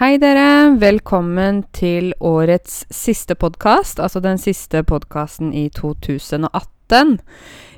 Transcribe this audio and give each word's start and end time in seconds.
Hei, 0.00 0.14
dere. 0.16 0.78
Velkommen 0.80 1.58
til 1.76 2.14
årets 2.24 2.86
siste 2.88 3.34
podkast, 3.36 3.98
altså 4.00 4.22
den 4.24 4.38
siste 4.40 4.80
podkasten 4.80 5.50
i 5.52 5.66
2018. 5.76 7.18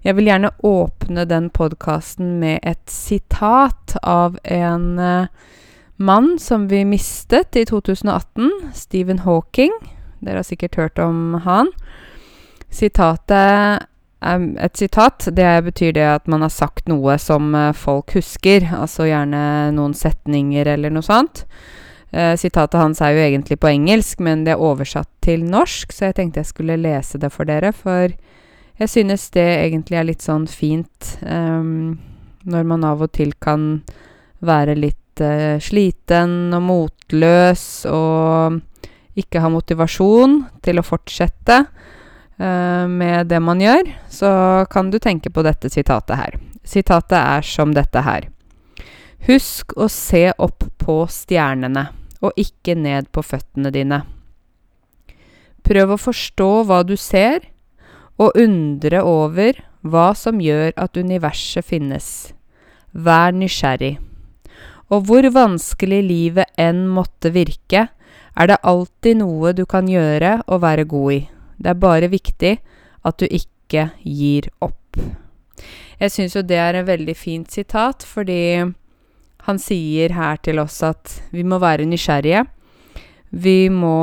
Jeg 0.05 0.15
vil 0.15 0.31
gjerne 0.31 0.53
åpne 0.63 1.25
den 1.27 1.49
podkasten 1.51 2.37
med 2.39 2.63
et 2.63 2.87
sitat 2.87 3.97
av 4.07 4.39
en 4.45 4.87
uh, 5.03 5.27
mann 5.99 6.39
som 6.39 6.71
vi 6.71 6.85
mistet 6.87 7.59
i 7.59 7.67
2018, 7.67 8.71
Stephen 8.71 9.27
Hawking. 9.27 9.75
Dere 10.23 10.45
har 10.45 10.47
sikkert 10.47 10.79
hørt 10.79 11.03
om 11.03 11.41
han. 11.43 11.75
Sitatet 12.71 13.89
Um, 14.23 14.53
et 14.63 14.79
sitat, 14.79 15.25
det 15.35 15.65
betyr 15.67 15.97
det 15.97 16.05
at 16.07 16.29
man 16.31 16.45
har 16.45 16.51
sagt 16.55 16.87
noe 16.87 17.17
som 17.19 17.57
uh, 17.59 17.73
folk 17.75 18.13
husker, 18.15 18.69
altså 18.79 19.09
gjerne 19.09 19.73
noen 19.75 19.97
setninger 19.99 20.69
eller 20.77 20.95
noe 20.95 21.03
sånt. 21.03 21.43
Uh, 22.13 22.35
sitatet 22.37 22.77
hans 22.77 23.01
er 23.01 23.15
jo 23.17 23.25
egentlig 23.25 23.57
på 23.57 23.71
engelsk, 23.71 24.21
men 24.21 24.45
det 24.45 24.53
er 24.53 24.61
oversatt 24.61 25.09
til 25.25 25.47
norsk, 25.49 25.95
så 25.97 26.11
jeg 26.11 26.19
tenkte 26.19 26.43
jeg 26.43 26.51
skulle 26.51 26.77
lese 26.77 27.21
det 27.21 27.31
for 27.33 27.49
dere, 27.49 27.71
for 27.73 28.13
jeg 28.83 28.91
synes 28.93 29.31
det 29.33 29.47
egentlig 29.47 29.97
er 29.97 30.09
litt 30.09 30.25
sånn 30.25 30.45
fint 30.51 31.15
um, 31.25 31.95
når 32.45 32.67
man 32.69 32.85
av 32.85 33.05
og 33.05 33.13
til 33.17 33.33
kan 33.41 33.81
være 34.45 34.75
litt 34.77 35.23
uh, 35.25 35.57
sliten 35.63 36.53
og 36.53 36.65
motløs 36.67 37.65
og 37.89 38.61
ikke 39.17 39.41
ha 39.45 39.53
motivasjon 39.53 40.37
til 40.65 40.81
å 40.81 40.85
fortsette 40.85 41.63
uh, 41.65 42.85
med 42.93 43.33
det 43.33 43.41
man 43.41 43.63
gjør, 43.63 43.89
så 44.13 44.35
kan 44.73 44.93
du 44.93 44.99
tenke 45.01 45.33
på 45.33 45.47
dette 45.47 45.73
sitatet 45.73 46.19
her. 46.19 46.39
Sitatet 46.61 47.19
er 47.23 47.47
som 47.47 47.73
dette 47.73 48.05
her. 48.05 48.29
Husk 49.29 49.77
å 49.79 49.89
se 49.89 50.27
opp 50.37 50.67
på 50.83 51.03
stjernene 51.09 52.02
og 52.23 52.39
ikke 52.39 52.77
ned 52.79 53.11
på 53.13 53.25
føttene 53.27 53.73
dine. 53.75 54.03
Prøv 55.67 55.95
å 55.95 56.01
forstå 56.01 56.51
hva 56.69 56.83
du 56.87 56.95
ser, 56.99 57.45
og 58.21 58.37
undre 58.39 59.03
over 59.07 59.59
hva 59.83 60.13
som 60.15 60.41
gjør 60.43 60.75
at 60.79 60.99
universet 60.99 61.67
finnes. 61.67 62.07
Vær 62.93 63.35
nysgjerrig. 63.35 63.97
Og 64.93 65.07
hvor 65.09 65.27
vanskelig 65.33 66.03
livet 66.05 66.61
enn 66.61 66.85
måtte 66.93 67.33
virke, 67.35 67.89
er 68.33 68.49
det 68.49 68.61
alltid 68.65 69.21
noe 69.21 69.53
du 69.57 69.65
kan 69.69 69.89
gjøre 69.89 70.39
og 70.47 70.63
være 70.63 70.87
god 70.89 71.17
i. 71.17 71.21
Det 71.59 71.73
er 71.73 71.81
bare 71.81 72.13
viktig 72.13 72.53
at 73.03 73.19
du 73.19 73.27
ikke 73.27 73.91
gir 74.05 74.49
opp. 74.65 75.01
Jeg 76.01 76.13
syns 76.13 76.37
jo 76.37 76.43
det 76.45 76.59
er 76.59 76.77
en 76.79 76.89
veldig 76.89 77.15
fint 77.17 77.53
sitat, 77.53 78.05
fordi 78.05 78.73
han 79.47 79.59
sier 79.59 80.15
her 80.15 80.39
til 80.45 80.61
oss 80.63 80.81
at 80.87 81.17
vi 81.35 81.43
må 81.47 81.59
være 81.63 81.87
nysgjerrige. 81.89 82.45
Vi 83.33 83.69
må 83.73 83.99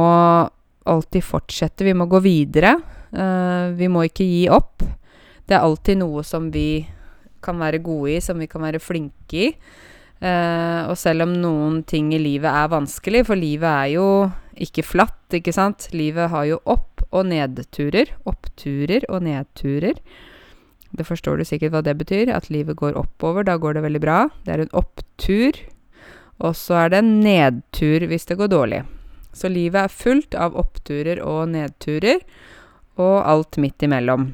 alltid 0.90 1.23
fortsette, 1.23 1.86
vi 1.86 1.96
må 1.96 2.09
gå 2.09 2.22
videre. 2.23 2.76
Uh, 3.14 3.72
vi 3.78 3.90
må 3.92 4.04
ikke 4.08 4.26
gi 4.28 4.48
opp. 4.52 4.84
Det 5.48 5.56
er 5.58 5.66
alltid 5.66 6.02
noe 6.02 6.23
som 6.28 6.50
vi 6.54 6.84
kan 7.44 7.59
være 7.62 7.80
gode 7.81 8.18
i, 8.18 8.20
som 8.23 8.42
vi 8.42 8.50
kan 8.52 8.66
være 8.66 8.81
flinke 8.84 9.46
i. 9.48 9.54
Uh, 10.20 10.92
og 10.92 10.98
selv 11.00 11.23
om 11.23 11.38
noen 11.40 11.80
ting 11.88 12.12
i 12.12 12.20
livet 12.20 12.52
er 12.52 12.74
vanskelig, 12.74 13.24
for 13.30 13.40
livet 13.40 13.70
er 13.70 13.94
jo 13.96 14.08
ikke 14.59 14.84
flatt, 14.84 15.22
ikke 15.40 15.56
sant. 15.56 15.88
Livet 15.96 16.34
har 16.34 16.50
jo 16.50 16.59
opp- 16.68 17.06
og 17.09 17.30
nedturer. 17.31 18.12
Oppturer 18.30 19.08
og 19.09 19.24
nedturer. 19.26 20.02
Det 20.98 21.06
forstår 21.06 21.38
du 21.38 21.45
sikkert 21.45 21.73
hva 21.73 21.84
det 21.86 21.98
betyr, 22.00 22.32
at 22.34 22.50
livet 22.50 22.80
går 22.80 22.98
oppover. 22.98 23.45
Da 23.45 23.58
går 23.62 23.78
det 23.78 23.86
veldig 23.86 24.02
bra. 24.04 24.20
Det 24.45 24.56
er 24.56 24.64
en 24.64 24.78
opptur. 24.78 25.59
Og 26.40 26.56
så 26.56 26.86
er 26.86 26.94
det 26.94 27.02
en 27.04 27.14
nedtur 27.23 28.06
hvis 28.09 28.26
det 28.30 28.40
går 28.40 28.52
dårlig. 28.52 28.84
Så 29.36 29.52
livet 29.52 29.86
er 29.86 29.94
fullt 29.94 30.36
av 30.36 30.56
oppturer 30.58 31.22
og 31.22 31.52
nedturer, 31.54 32.23
og 33.00 33.18
alt 33.22 33.59
midt 33.62 33.86
imellom. 33.86 34.31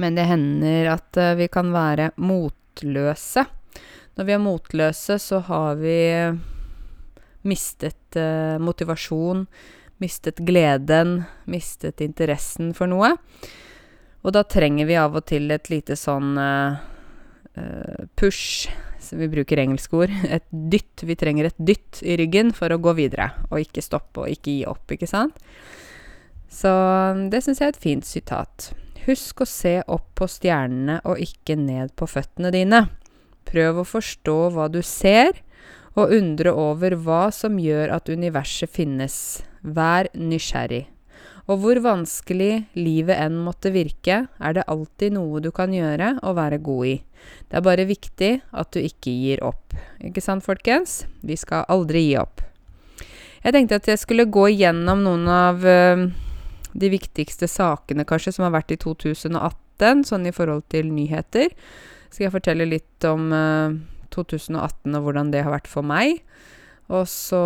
Men 0.00 0.16
det 0.16 0.28
hender 0.28 0.92
at 0.94 1.18
uh, 1.18 1.34
vi 1.38 1.48
kan 1.52 1.72
være 1.74 2.12
motløse. 2.20 3.46
Når 4.16 4.28
vi 4.28 4.34
er 4.36 4.44
motløse, 4.44 5.18
så 5.20 5.40
har 5.48 5.80
vi 5.80 5.98
mistet 7.48 8.18
uh, 8.20 8.56
motivasjon, 8.62 9.46
mistet 10.00 10.40
gleden, 10.46 11.22
mistet 11.48 12.04
interessen 12.04 12.72
for 12.76 12.92
noe. 12.92 13.14
Og 14.26 14.34
da 14.34 14.42
trenger 14.42 14.88
vi 14.88 14.98
av 14.98 15.14
og 15.14 15.22
til 15.30 15.52
et 15.54 15.70
lite 15.70 15.94
sånn 15.98 16.34
uh, 16.34 16.78
push, 18.18 18.66
vi 19.14 19.28
bruker 19.30 19.60
engelske 19.62 20.00
ord, 20.02 20.14
et 20.36 20.46
dytt. 20.50 21.04
Vi 21.06 21.14
trenger 21.18 21.50
et 21.50 21.60
dytt 21.62 22.02
i 22.02 22.18
ryggen 22.18 22.50
for 22.56 22.74
å 22.74 22.80
gå 22.82 22.96
videre, 22.98 23.30
og 23.52 23.62
ikke 23.62 23.84
stoppe 23.84 24.24
og 24.24 24.32
ikke 24.32 24.50
gi 24.50 24.64
opp, 24.66 24.90
ikke 24.90 25.08
sant? 25.10 25.38
Så 26.50 26.72
det 27.30 27.42
syns 27.44 27.62
jeg 27.62 27.70
er 27.70 27.74
et 27.74 27.82
fint 27.82 28.06
sitat. 28.06 28.70
Husk 29.06 29.44
å 29.44 29.46
se 29.46 29.78
opp 29.86 30.08
på 30.18 30.26
stjernene 30.30 30.98
og 31.06 31.20
ikke 31.22 31.54
ned 31.58 31.92
på 31.98 32.08
føttene 32.10 32.50
dine. 32.54 32.86
Prøv 33.46 33.82
å 33.82 33.86
forstå 33.86 34.38
hva 34.56 34.66
du 34.72 34.80
ser, 34.82 35.38
og 35.96 36.10
undre 36.12 36.52
over 36.52 36.98
hva 37.06 37.28
som 37.32 37.60
gjør 37.62 37.94
at 37.94 38.10
universet 38.12 38.68
finnes. 38.68 39.16
Vær 39.62 40.10
nysgjerrig. 40.12 40.84
Og 41.46 41.60
hvor 41.62 41.78
vanskelig 41.78 42.66
livet 42.74 43.20
enn 43.22 43.38
måtte 43.44 43.70
virke, 43.70 44.24
er 44.26 44.56
det 44.56 44.66
alltid 44.66 45.14
noe 45.14 45.38
du 45.44 45.52
kan 45.54 45.74
gjøre 45.74 46.16
og 46.26 46.38
være 46.40 46.58
god 46.58 46.90
i. 46.90 46.96
Det 47.46 47.58
er 47.58 47.66
bare 47.66 47.86
viktig 47.86 48.30
at 48.50 48.72
du 48.74 48.80
ikke 48.82 49.14
gir 49.14 49.42
opp. 49.46 49.76
Ikke 50.02 50.24
sant, 50.24 50.42
folkens? 50.46 51.04
Vi 51.22 51.38
skal 51.38 51.66
aldri 51.70 52.08
gi 52.08 52.16
opp. 52.18 52.42
Jeg 53.44 53.54
tenkte 53.54 53.78
at 53.78 53.90
jeg 53.92 54.02
skulle 54.02 54.26
gå 54.26 54.48
igjennom 54.56 55.04
noen 55.06 55.28
av 55.30 55.62
uh, 55.62 56.02
de 56.74 56.90
viktigste 56.90 57.46
sakene 57.46 58.06
kanskje 58.08 58.34
som 58.34 58.48
har 58.48 58.56
vært 58.56 58.74
i 58.74 58.80
2018, 58.82 60.02
sånn 60.08 60.26
i 60.26 60.34
forhold 60.34 60.66
til 60.72 60.90
nyheter. 60.90 61.54
Skal 62.10 62.26
jeg 62.26 62.34
fortelle 62.34 62.66
litt 62.66 63.06
om 63.06 63.30
uh, 63.30 63.76
2018 64.10 64.98
og 64.98 65.06
hvordan 65.06 65.30
det 65.30 65.46
har 65.46 65.54
vært 65.54 65.70
for 65.70 65.86
meg. 65.86 66.24
Og 66.90 67.06
så 67.10 67.44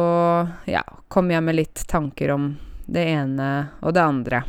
ja, 0.69 0.85
kommer 1.13 1.37
jeg 1.37 1.45
med 1.45 1.61
litt 1.61 1.85
tanker 1.89 2.33
om 2.33 2.51
det 2.91 3.07
ene 3.15 3.51
og 3.81 3.95
det 3.97 4.03
andre. 4.03 4.43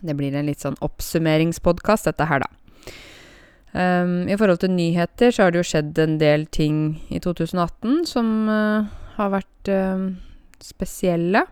Det 0.00 0.14
blir 0.18 0.34
en 0.36 0.46
litt 0.46 0.62
sånn 0.62 0.78
oppsummeringspodkast, 0.84 2.10
dette 2.10 2.28
her, 2.30 2.44
da. 2.44 2.50
Um, 3.72 4.24
I 4.30 4.36
forhold 4.38 4.62
til 4.62 4.72
nyheter 4.72 5.32
så 5.34 5.44
har 5.44 5.52
det 5.52 5.60
jo 5.60 5.68
skjedd 5.68 5.98
en 6.00 6.16
del 6.20 6.46
ting 6.54 7.02
i 7.12 7.20
2018 7.20 8.06
som 8.08 8.48
uh, 8.48 8.88
har 9.18 9.32
vært 9.34 9.70
uh, 9.72 10.08
spesielle. 10.64 11.44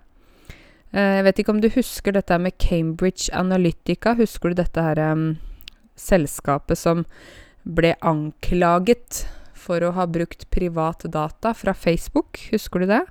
Uh, 0.94 1.18
jeg 1.18 1.26
vet 1.26 1.42
ikke 1.42 1.54
om 1.54 1.60
du 1.60 1.68
husker 1.74 2.16
dette 2.16 2.38
med 2.40 2.56
Cambridge 2.62 3.28
Analytica. 3.36 4.16
Husker 4.16 4.52
du 4.52 4.62
dette 4.62 4.86
her 4.88 5.02
um, 5.12 5.26
selskapet 6.00 6.80
som 6.80 7.04
ble 7.66 7.92
anklaget 8.00 9.26
for 9.66 9.82
å 9.84 9.92
ha 9.98 10.06
brukt 10.08 10.48
privat 10.54 11.04
data 11.12 11.52
fra 11.58 11.76
Facebook? 11.76 12.40
Husker 12.52 12.84
du 12.84 12.94
det? 12.94 13.04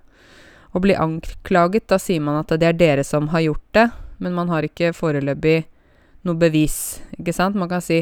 Å 0.75 0.81
bli 0.83 0.95
anklaget, 0.99 1.87
da 1.87 1.95
sier 2.01 2.19
man 2.19 2.41
at 2.41 2.51
det 2.59 2.67
er 2.67 2.75
dere 2.75 3.03
som 3.07 3.29
har 3.31 3.45
gjort 3.45 3.67
det, 3.77 3.85
men 4.19 4.35
man 4.35 4.49
har 4.51 4.65
ikke 4.67 4.91
foreløpig 4.95 5.61
noe 6.27 6.35
bevis, 6.39 6.99
ikke 7.15 7.35
sant? 7.35 7.55
Man 7.55 7.71
kan 7.71 7.83
si 7.83 8.01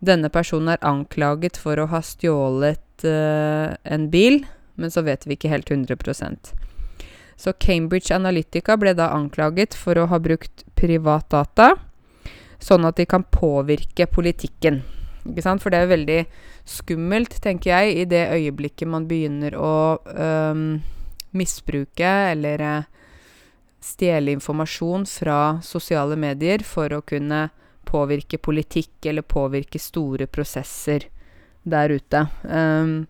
denne 0.00 0.30
personen 0.32 0.72
er 0.72 0.86
anklaget 0.86 1.58
for 1.60 1.76
å 1.76 1.88
ha 1.92 2.00
stjålet 2.04 3.04
uh, 3.04 3.76
en 3.84 4.08
bil, 4.12 4.44
men 4.80 4.92
så 4.92 5.04
vet 5.04 5.26
vi 5.26 5.36
ikke 5.36 5.50
helt 5.52 5.70
100% 5.72 6.52
Så 7.40 7.52
Cambridge 7.60 8.12
Analytica 8.16 8.76
ble 8.80 8.92
da 8.96 9.10
anklaget 9.12 9.76
for 9.76 9.98
å 10.00 10.08
ha 10.08 10.20
brukt 10.20 10.64
privat 10.76 11.28
data, 11.32 11.74
sånn 12.56 12.88
at 12.88 12.96
de 12.96 13.04
kan 13.04 13.28
påvirke 13.28 14.08
politikken. 14.08 14.80
Ikke 15.28 15.44
sant? 15.44 15.60
For 15.60 15.68
det 15.68 15.84
er 15.84 15.92
veldig 15.92 16.20
skummelt, 16.64 17.36
tenker 17.44 17.74
jeg, 17.74 17.96
i 18.00 18.08
det 18.08 18.24
øyeblikket 18.32 18.88
man 18.88 19.08
begynner 19.10 19.56
å 19.60 19.74
um, 20.00 20.68
misbruke 21.30 22.12
eller 22.32 22.60
eh, 22.60 22.88
stjele 23.80 24.34
informasjon 24.36 25.06
fra 25.06 25.40
sosiale 25.62 26.16
medier 26.18 26.64
for 26.66 26.92
å 26.92 27.02
kunne 27.06 27.48
påvirke 27.86 28.38
politikk 28.42 29.06
eller 29.06 29.22
påvirke 29.22 29.78
store 29.78 30.26
prosesser 30.26 31.06
der 31.62 31.94
ute. 31.94 32.26
Um, 32.42 33.06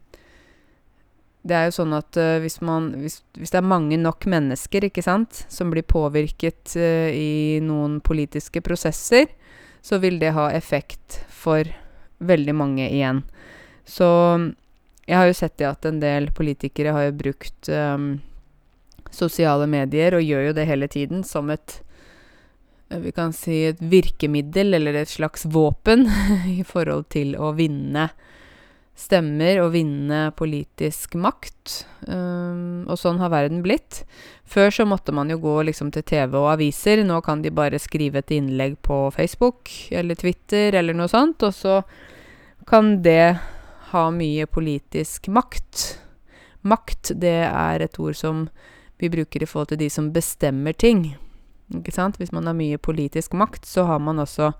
det 1.46 1.56
er 1.56 1.68
jo 1.68 1.76
sånn 1.78 1.94
at 1.96 2.18
uh, 2.18 2.36
hvis, 2.42 2.58
man, 2.64 2.90
hvis, 3.00 3.20
hvis, 3.38 3.52
det 3.54 3.60
er 3.60 3.68
mange 3.70 3.96
nok 4.00 4.26
mennesker 4.28 4.88
ikke 4.88 5.04
sant, 5.04 5.44
som 5.52 5.70
blir 5.72 5.86
påvirket 5.86 6.74
uh, 6.76 7.08
i 7.08 7.62
noen 7.64 8.00
politiske 8.04 8.60
prosesser, 8.66 9.30
så 9.80 10.00
vil 10.02 10.18
det 10.20 10.34
ha 10.36 10.48
effekt 10.52 11.20
for 11.30 11.68
veldig 12.18 12.54
mange 12.56 12.88
igjen. 12.90 13.22
Så 13.86 14.08
jeg 15.06 15.18
har 15.18 15.28
jo 15.28 15.38
sett 15.38 15.56
det 15.60 15.68
at 15.68 15.86
en 15.86 16.00
del 16.02 16.30
politikere 16.34 16.94
har 16.94 17.08
jo 17.08 17.18
brukt 17.20 17.70
um, 17.70 18.16
sosiale 19.14 19.68
medier, 19.70 20.16
og 20.18 20.26
gjør 20.26 20.48
jo 20.48 20.54
det 20.56 20.66
hele 20.66 20.88
tiden, 20.90 21.22
som 21.24 21.50
et 21.54 21.80
eh, 22.90 23.00
vi 23.02 23.14
kan 23.14 23.34
si 23.34 23.62
et 23.70 23.82
virkemiddel, 23.82 24.74
eller 24.74 24.98
et 25.02 25.10
slags 25.10 25.46
våpen, 25.46 26.08
i 26.58 26.62
forhold 26.66 27.06
til 27.14 27.36
å 27.38 27.54
vinne 27.56 28.10
stemmer 28.96 29.60
og 29.60 29.74
vinne 29.74 30.30
politisk 30.34 31.18
makt. 31.20 31.82
Um, 32.08 32.86
og 32.88 32.96
sånn 32.98 33.20
har 33.20 33.30
verden 33.30 33.60
blitt. 33.64 34.02
Før 34.48 34.72
så 34.72 34.86
måtte 34.88 35.12
man 35.14 35.28
jo 35.30 35.36
gå 35.42 35.58
liksom 35.68 35.90
til 35.92 36.06
TV 36.06 36.38
og 36.40 36.54
aviser. 36.54 37.04
Nå 37.04 37.20
kan 37.26 37.44
de 37.44 37.52
bare 37.54 37.80
skrive 37.82 38.22
et 38.22 38.32
innlegg 38.34 38.78
på 38.86 39.04
Facebook 39.14 39.70
eller 39.92 40.16
Twitter 40.18 40.78
eller 40.80 40.96
noe 40.96 41.12
sånt, 41.12 41.44
og 41.44 41.52
så 41.54 41.82
kan 42.66 42.96
det 43.04 43.36
ha 43.96 44.08
mye 44.14 44.46
politisk 44.46 45.30
makt. 45.32 45.84
Makt, 46.66 47.14
det 47.16 47.38
er 47.48 47.84
et 47.84 48.00
ord 48.02 48.16
som 48.18 48.46
vi 49.00 49.10
bruker 49.12 49.42
i 49.42 49.48
forhold 49.48 49.72
til 49.72 49.80
de 49.84 49.88
som 49.92 50.10
bestemmer 50.12 50.76
ting. 50.76 51.08
Ikke 51.74 51.94
sant? 51.94 52.18
Hvis 52.20 52.32
man 52.34 52.46
har 52.46 52.56
mye 52.56 52.78
politisk 52.78 53.34
makt, 53.36 53.66
så 53.66 53.86
har 53.88 54.00
man 54.02 54.20
også 54.22 54.52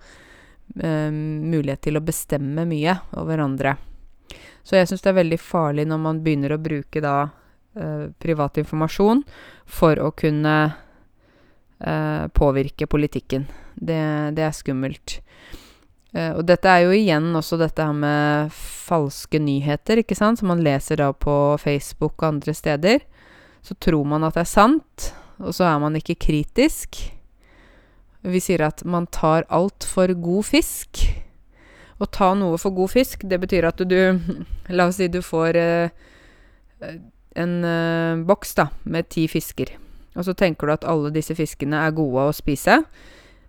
eh, 0.81 1.11
mulighet 1.13 1.85
til 1.87 1.99
å 1.99 2.05
bestemme 2.05 2.67
mye 2.69 2.99
over 3.17 3.43
andre. 3.45 3.77
Så 4.67 4.79
jeg 4.79 4.89
syns 4.91 5.05
det 5.05 5.13
er 5.13 5.21
veldig 5.21 5.39
farlig 5.39 5.87
når 5.87 6.01
man 6.03 6.23
begynner 6.25 6.57
å 6.57 6.63
bruke 6.63 7.03
da 7.03 7.29
eh, 7.79 8.09
privat 8.19 8.59
informasjon 8.63 9.23
for 9.71 10.01
å 10.03 10.11
kunne 10.19 10.57
eh, 10.67 12.27
påvirke 12.35 12.89
politikken. 12.91 13.47
Det, 13.77 14.03
det 14.35 14.49
er 14.49 14.57
skummelt. 14.57 15.21
Eh, 16.17 16.33
og 16.33 16.47
dette 16.49 16.71
er 16.71 16.87
jo 16.87 16.95
igjen 16.97 17.29
også 17.37 17.59
dette 17.61 17.85
her 17.85 17.97
med 17.97 18.55
falske 18.55 19.41
nyheter, 19.43 20.01
ikke 20.01 20.17
sant, 20.17 20.41
som 20.41 20.49
man 20.53 20.63
leser 20.65 21.01
da 21.03 21.11
på 21.13 21.35
Facebook 21.61 22.17
og 22.23 22.29
andre 22.31 22.55
steder. 22.57 23.05
Så 23.67 23.77
tror 23.83 24.07
man 24.09 24.25
at 24.25 24.37
det 24.39 24.47
er 24.47 24.51
sant, 24.55 25.11
og 25.43 25.53
så 25.57 25.67
er 25.69 25.81
man 25.83 25.99
ikke 25.99 26.19
kritisk. 26.29 27.03
Vi 28.27 28.43
sier 28.43 28.65
at 28.67 28.83
man 28.89 29.09
tar 29.13 29.47
alt 29.53 29.87
for 29.87 30.11
god 30.15 30.49
fisk. 30.49 31.05
Å 31.97 32.09
ta 32.13 32.33
noe 32.37 32.59
for 32.61 32.75
god 32.77 32.93
fisk, 32.93 33.25
det 33.29 33.39
betyr 33.43 33.69
at 33.69 33.81
du 33.89 33.97
La 34.77 34.89
oss 34.89 34.99
si 35.01 35.09
du 35.09 35.23
får 35.25 35.57
eh, 35.61 36.97
en 37.37 37.53
eh, 37.65 38.25
boks 38.27 38.57
da, 38.59 38.71
med 38.85 39.09
ti 39.13 39.27
fisker. 39.31 39.71
Og 40.17 40.25
så 40.27 40.35
tenker 40.37 40.67
du 40.67 40.75
at 40.75 40.89
alle 40.89 41.13
disse 41.15 41.37
fiskene 41.37 41.85
er 41.85 41.95
gode 41.97 42.27
å 42.29 42.35
spise. 42.37 42.81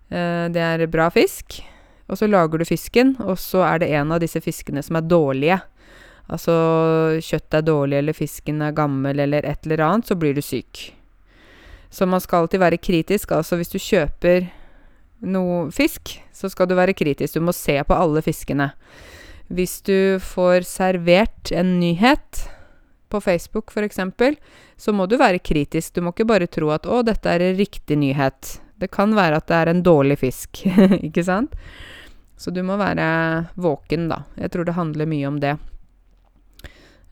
Eh, 0.08 0.46
det 0.52 0.64
er 0.64 0.86
bra 0.92 1.08
fisk. 1.12 1.60
Og 2.08 2.18
så 2.18 2.28
lager 2.28 2.60
du 2.60 2.64
fisken, 2.64 3.16
og 3.20 3.36
så 3.40 3.62
er 3.68 3.82
det 3.82 3.90
en 3.92 4.12
av 4.14 4.22
disse 4.22 4.40
fiskene 4.40 4.82
som 4.84 4.96
er 4.96 5.08
dårlige. 5.08 5.58
Altså 6.28 6.54
kjøttet 7.24 7.58
er 7.60 7.66
dårlig, 7.68 7.98
eller 8.00 8.16
fisken 8.16 8.62
er 8.64 8.76
gammel, 8.76 9.20
eller 9.24 9.44
et 9.48 9.66
eller 9.66 9.84
annet, 9.84 10.08
så 10.08 10.16
blir 10.16 10.36
du 10.36 10.42
syk. 10.44 10.90
Så 11.90 12.08
man 12.08 12.20
skal 12.20 12.44
alltid 12.44 12.60
være 12.60 12.80
kritisk. 12.80 13.32
Altså 13.32 13.56
hvis 13.56 13.72
du 13.72 13.78
kjøper 13.80 14.48
noe 15.28 15.68
fisk, 15.74 16.18
så 16.32 16.50
skal 16.52 16.68
du 16.68 16.76
være 16.78 16.96
kritisk. 16.96 17.34
Du 17.34 17.44
må 17.44 17.54
se 17.56 17.78
på 17.84 17.96
alle 17.96 18.22
fiskene. 18.24 18.70
Hvis 19.48 19.80
du 19.84 20.20
får 20.20 20.66
servert 20.68 21.52
en 21.56 21.78
nyhet 21.80 22.44
på 23.08 23.20
Facebook 23.24 23.72
f.eks., 23.72 24.00
så 24.76 24.92
må 24.92 25.08
du 25.08 25.16
være 25.16 25.40
kritisk. 25.40 25.94
Du 25.96 26.04
må 26.04 26.12
ikke 26.12 26.28
bare 26.28 26.46
tro 26.46 26.68
at 26.70 26.84
'å, 26.84 27.02
dette 27.02 27.28
er 27.28 27.40
en 27.40 27.56
riktig 27.56 27.96
nyhet'. 27.96 28.58
Det 28.78 28.90
kan 28.92 29.14
være 29.16 29.40
at 29.40 29.48
det 29.48 29.56
er 29.56 29.68
en 29.72 29.82
dårlig 29.82 30.18
fisk, 30.20 30.60
ikke 31.08 31.24
sant? 31.24 31.56
Så 32.38 32.52
du 32.54 32.62
må 32.62 32.78
være 32.78 33.08
våken, 33.58 34.06
da. 34.12 34.22
Jeg 34.38 34.54
tror 34.54 34.68
det 34.68 34.76
handler 34.78 35.10
mye 35.10 35.26
om 35.26 35.40
det. 35.42 35.56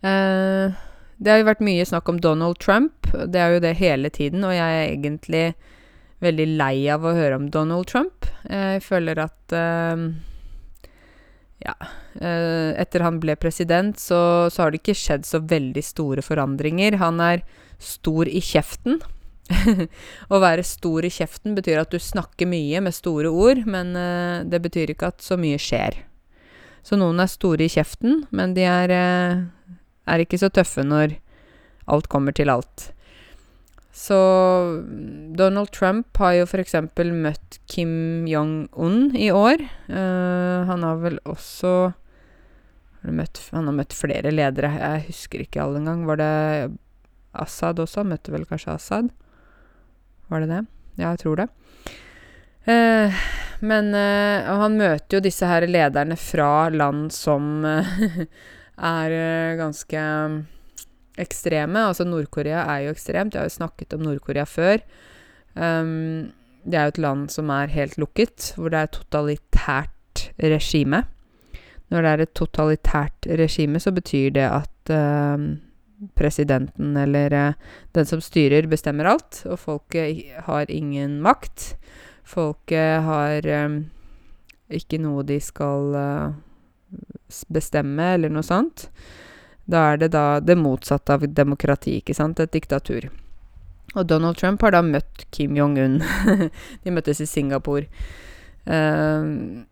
Eh, 0.07 0.77
det 1.17 1.33
har 1.33 1.41
jo 1.41 1.49
vært 1.49 1.65
mye 1.65 1.87
snakk 1.89 2.11
om 2.13 2.21
Donald 2.23 2.61
Trump. 2.63 3.09
Det 3.11 3.41
er 3.41 3.57
jo 3.57 3.65
det 3.65 3.75
hele 3.81 4.13
tiden, 4.13 4.45
og 4.47 4.55
jeg 4.55 4.79
er 4.79 4.93
egentlig 4.93 5.47
veldig 6.25 6.47
lei 6.57 6.87
av 6.93 7.05
å 7.05 7.15
høre 7.17 7.41
om 7.41 7.51
Donald 7.53 7.89
Trump. 7.91 8.29
Jeg 8.49 8.85
føler 8.87 9.27
at 9.27 9.57
eh, 9.57 10.09
Ja. 11.67 11.77
Uh, 12.17 12.73
etter 12.81 13.03
han 13.05 13.19
ble 13.21 13.35
president, 13.37 13.99
så, 14.01 14.49
så, 14.49 14.63
har 14.63 14.71
det 14.73 14.79
ikke 14.81 14.95
skjedd 14.97 15.27
så 15.29 15.41
veldig 15.45 15.83
store 15.85 16.23
forandringer. 16.25 16.97
Han 17.03 17.21
er 17.21 17.43
stor 17.83 18.29
i 18.29 18.41
kjeften. 18.41 19.03
å 20.33 20.41
være 20.43 20.65
stor 20.67 21.07
i 21.07 21.13
kjeften 21.13 21.55
betyr 21.57 21.83
at 21.83 21.93
du 21.93 22.01
snakker 22.03 22.49
mye 22.51 22.83
med 22.83 22.97
store 22.97 23.31
ord, 23.31 23.63
men 23.69 23.95
uh, 23.99 24.43
det 24.47 24.63
betyr 24.65 24.93
ikke 24.95 25.13
at 25.13 25.25
så 25.25 25.39
mye 25.41 25.61
skjer. 25.61 26.03
Så 26.87 26.99
noen 26.99 27.19
er 27.23 27.31
store 27.31 27.67
i 27.67 27.71
kjeften, 27.71 28.25
men 28.35 28.55
de 28.55 28.67
er, 28.67 28.93
er 28.95 30.23
ikke 30.23 30.39
så 30.39 30.53
tøffe 30.55 30.85
når 30.87 31.17
alt 31.91 32.07
kommer 32.11 32.35
til 32.37 32.51
alt. 32.53 32.93
Så 33.97 34.17
Donald 35.39 35.73
Trump 35.73 36.19
har 36.21 36.35
jo 36.37 36.45
f.eks. 36.45 36.75
møtt 37.17 37.57
Kim 37.67 38.27
Jong-un 38.29 39.15
i 39.17 39.31
år. 39.33 39.63
Uh, 39.89 40.69
han 40.69 40.85
har 40.85 41.01
vel 41.01 41.17
også 41.25 41.95
møtt, 43.07 43.41
Han 43.55 43.71
har 43.71 43.77
møtt 43.79 43.97
flere 43.97 44.35
ledere. 44.35 44.75
Jeg 44.77 45.07
husker 45.09 45.47
ikke 45.47 45.63
alle 45.65 45.81
engang. 45.81 46.05
Var 46.11 46.21
det 46.21 46.33
Assad 47.41 47.81
også? 47.81 48.05
Møtte 48.05 48.35
vel 48.35 48.45
kanskje 48.49 48.75
Assad? 48.77 49.09
Var 50.33 50.43
det 50.43 50.51
det? 50.51 50.63
Ja, 50.97 51.13
jeg 51.13 51.23
tror 51.23 51.43
det. 51.43 51.49
Eh, 52.67 53.25
men 53.67 53.93
uh, 53.95 54.49
han 54.61 54.77
møter 54.77 55.19
jo 55.19 55.25
disse 55.25 55.47
her 55.49 55.69
lederne 55.71 56.17
fra 56.19 56.69
land 56.73 57.13
som 57.15 57.65
er 58.97 59.15
ganske 59.61 60.03
ekstreme. 61.21 61.87
Altså 61.89 62.05
Nord-Korea 62.05 62.65
er 62.65 62.87
jo 62.87 62.95
ekstremt. 62.97 63.35
Jeg 63.35 63.45
har 63.45 63.51
jo 63.51 63.59
snakket 63.59 63.95
om 63.97 64.05
Nord-Korea 64.05 64.45
før. 64.49 64.83
Um, 65.55 66.33
det 66.67 66.79
er 66.79 66.89
jo 66.89 66.95
et 66.97 67.05
land 67.05 67.29
som 67.33 67.51
er 67.55 67.73
helt 67.73 67.97
lukket, 68.01 68.53
hvor 68.57 68.73
det 68.73 68.81
er 68.81 68.93
totalitært 68.93 70.27
regime. 70.43 71.05
Når 71.93 72.03
det 72.03 72.11
er 72.11 72.25
et 72.25 72.35
totalitært 72.35 73.29
regime, 73.39 73.81
så 73.81 73.93
betyr 73.95 74.35
det 74.35 74.47
at 74.49 74.93
uh, 74.93 75.39
presidenten 76.15 76.97
eller 76.97 77.33
uh, 77.33 77.53
den 77.93 78.07
som 78.07 78.21
styrer, 78.21 78.69
bestemmer 78.71 79.09
alt, 79.13 79.43
og 79.49 79.61
folket 79.61 80.41
har 80.47 80.71
ingen 80.71 81.21
makt. 81.25 81.75
Folket 82.27 83.05
har 83.07 83.47
um, 83.67 83.79
ikke 84.73 85.01
noe 85.03 85.25
de 85.27 85.39
skal 85.43 85.95
uh, 85.97 86.35
bestemme, 87.53 88.13
eller 88.17 88.33
noe 88.33 88.47
sånt. 88.47 88.89
Da 89.67 89.93
er 89.93 90.03
det 90.03 90.13
da 90.15 90.39
det 90.41 90.59
motsatte 90.59 91.17
av 91.17 91.27
demokrati, 91.27 91.99
ikke 92.01 92.15
sant? 92.15 92.41
Et 92.43 92.53
diktatur. 92.53 93.09
Og 93.97 94.05
Donald 94.07 94.37
Trump 94.39 94.63
har 94.63 94.75
da 94.77 94.83
møtt 94.85 95.25
Kim 95.35 95.57
Jong-un. 95.57 96.01
De 96.85 96.93
møttes 96.93 97.23
i 97.23 97.29
Singapore. 97.31 97.89
Uh, 98.67 99.65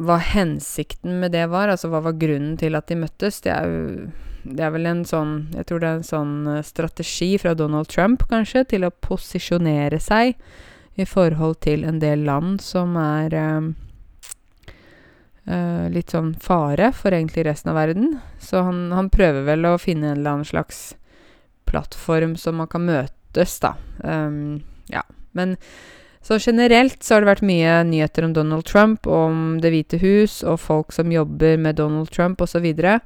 hva 0.00 0.16
hensikten 0.22 1.18
med 1.22 1.34
det 1.34 1.48
var, 1.50 1.70
altså 1.70 1.90
hva 1.90 2.02
var 2.04 2.18
grunnen 2.18 2.56
til 2.60 2.78
at 2.78 2.86
de 2.88 2.98
møttes, 3.00 3.40
det 3.44 3.50
er 3.52 3.66
jo 3.66 4.10
det 4.42 4.64
er 4.64 4.72
vel 4.74 4.88
en 4.88 5.04
sånn 5.08 5.34
Jeg 5.56 5.66
tror 5.68 5.82
det 5.82 5.88
er 5.88 5.98
en 5.98 6.06
sånn 6.06 6.34
eh, 6.48 6.64
strategi 6.66 7.34
fra 7.40 7.54
Donald 7.58 7.90
Trump, 7.92 8.24
kanskje, 8.30 8.64
til 8.72 8.86
å 8.86 8.94
posisjonere 8.94 10.00
seg 10.02 10.36
i 11.00 11.06
forhold 11.06 11.60
til 11.64 11.84
en 11.88 12.00
del 12.02 12.24
land 12.26 12.60
som 12.60 12.96
er 12.98 13.34
uh, 13.38 13.60
litt 15.92 16.12
sånn 16.12 16.34
fare 16.42 16.90
for 16.92 17.14
egentlig 17.14 17.46
resten 17.46 17.70
av 17.72 17.78
verden. 17.78 18.18
Så 18.42 18.60
han, 18.66 18.90
han, 18.92 19.08
prøver 19.12 19.46
vel 19.46 19.64
å 19.70 19.78
finne 19.80 20.10
en 20.10 20.18
eller 20.18 20.34
annen 20.34 20.50
slags 20.50 20.82
plattform 21.70 22.34
som 22.36 22.58
man 22.60 22.68
kan 22.68 22.84
møtes, 22.84 23.56
da. 23.62 23.76
Um, 24.02 24.60
ja. 24.92 25.06
Men 25.32 25.56
så 26.20 26.36
generelt 26.42 27.02
så 27.06 27.14
har 27.14 27.22
det 27.22 27.30
vært 27.30 27.48
mye 27.48 27.80
nyheter 27.88 28.26
om 28.26 28.34
Donald 28.36 28.66
Trump, 28.68 29.06
om 29.06 29.60
Det 29.62 29.70
hvite 29.72 30.00
hus 30.02 30.42
og 30.44 30.60
folk 30.60 30.92
som 30.92 31.12
jobber 31.14 31.56
med 31.56 31.78
Donald 31.80 32.10
Trump 32.12 32.42
osv. 32.44 32.66
Uh, 32.76 32.98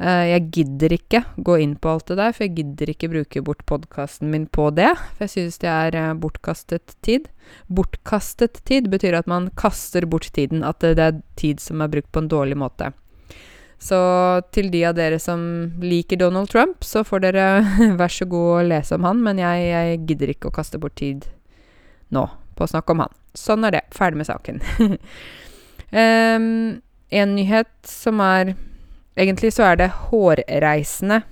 jeg 0.00 0.46
gidder 0.56 0.94
ikke 0.96 1.18
gå 1.44 1.58
inn 1.60 1.74
på 1.76 1.90
alt 1.92 2.06
det 2.08 2.16
der, 2.16 2.32
for 2.32 2.46
jeg 2.46 2.54
gidder 2.56 2.92
ikke 2.92 3.10
bruke 3.12 3.42
bort 3.44 3.60
podkasten 3.68 4.30
min 4.32 4.46
på 4.48 4.70
det. 4.72 4.94
For 5.16 5.26
jeg 5.26 5.32
synes 5.34 5.60
det 5.60 5.68
er 5.68 5.96
uh, 5.98 6.14
bortkastet 6.16 6.94
tid. 7.04 7.28
Bortkastet 7.68 8.62
tid 8.64 8.88
betyr 8.88 9.18
at 9.18 9.28
man 9.28 9.50
kaster 9.60 10.06
bort 10.08 10.30
tiden. 10.32 10.64
At 10.64 10.80
det 10.80 10.96
er 10.96 11.20
tid 11.36 11.60
som 11.60 11.84
er 11.84 11.92
brukt 11.92 12.08
på 12.14 12.22
en 12.24 12.30
dårlig 12.32 12.56
måte. 12.62 12.94
Så 13.80 13.98
til 14.52 14.68
de 14.72 14.82
av 14.88 14.96
dere 14.96 15.18
som 15.20 15.42
liker 15.84 16.20
Donald 16.20 16.48
Trump, 16.52 16.84
så 16.84 17.04
får 17.04 17.24
dere 17.24 17.44
vær 18.00 18.12
så 18.12 18.28
god 18.28 18.48
å 18.56 18.64
lese 18.72 18.96
om 18.96 19.08
han, 19.08 19.22
men 19.24 19.40
jeg, 19.40 19.68
jeg 19.68 20.00
gidder 20.08 20.32
ikke 20.34 20.50
å 20.50 20.56
kaste 20.56 20.80
bort 20.80 20.98
tid 21.00 21.28
nå 22.12 22.26
på 22.56 22.64
å 22.64 22.72
snakke 22.72 22.92
om 22.92 23.04
han. 23.04 23.14
Sånn 23.36 23.64
er 23.64 23.76
det. 23.78 23.84
Ferdig 23.96 24.20
med 24.20 24.28
saken. 24.28 24.60
um, 25.92 26.80
en 27.20 27.32
nyhet 27.36 27.72
som 27.88 28.20
er 28.24 28.54
Egentlig 29.18 29.52
så 29.54 29.66
er 29.70 29.80
det 29.80 29.90
hårreisende, 30.10 31.22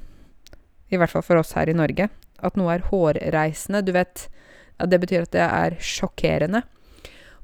i 0.90 0.98
hvert 0.98 1.12
fall 1.12 1.24
for 1.24 1.40
oss 1.40 1.54
her 1.56 1.70
i 1.70 1.76
Norge, 1.76 2.08
at 2.42 2.56
noe 2.58 2.74
er 2.74 2.86
hårreisende. 2.88 3.84
Du 3.86 3.92
vet, 3.94 4.26
ja, 4.78 4.86
det 4.86 5.00
betyr 5.02 5.26
at 5.26 5.34
det 5.34 5.44
er 5.44 5.76
sjokkerende. 5.82 6.64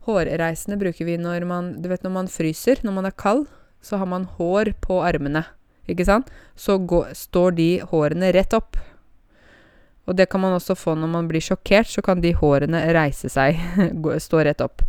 Hårreisende 0.04 0.78
bruker 0.80 1.06
vi 1.08 1.16
når 1.16 1.46
man 1.48 1.70
Du 1.80 1.88
vet 1.88 2.02
når 2.04 2.12
man 2.12 2.28
fryser, 2.28 2.82
når 2.84 2.96
man 2.98 3.06
er 3.08 3.16
kald, 3.16 3.46
så 3.84 4.00
har 4.00 4.08
man 4.08 4.26
hår 4.36 4.74
på 4.84 5.00
armene, 5.04 5.44
ikke 5.88 6.06
sant? 6.08 6.32
Så 6.56 6.78
går, 6.78 7.12
står 7.16 7.56
de 7.56 7.68
hårene 7.90 8.32
rett 8.34 8.56
opp. 8.56 8.76
Og 10.04 10.16
det 10.16 10.28
kan 10.32 10.40
man 10.40 10.56
også 10.56 10.76
få 10.76 10.94
når 10.98 11.08
man 11.08 11.28
blir 11.28 11.44
sjokkert, 11.44 11.88
så 11.88 12.02
kan 12.04 12.20
de 12.20 12.34
hårene 12.36 12.80
reise 12.92 13.30
seg, 13.32 13.60
stå 14.26 14.44
rett 14.44 14.64
opp. 14.64 14.84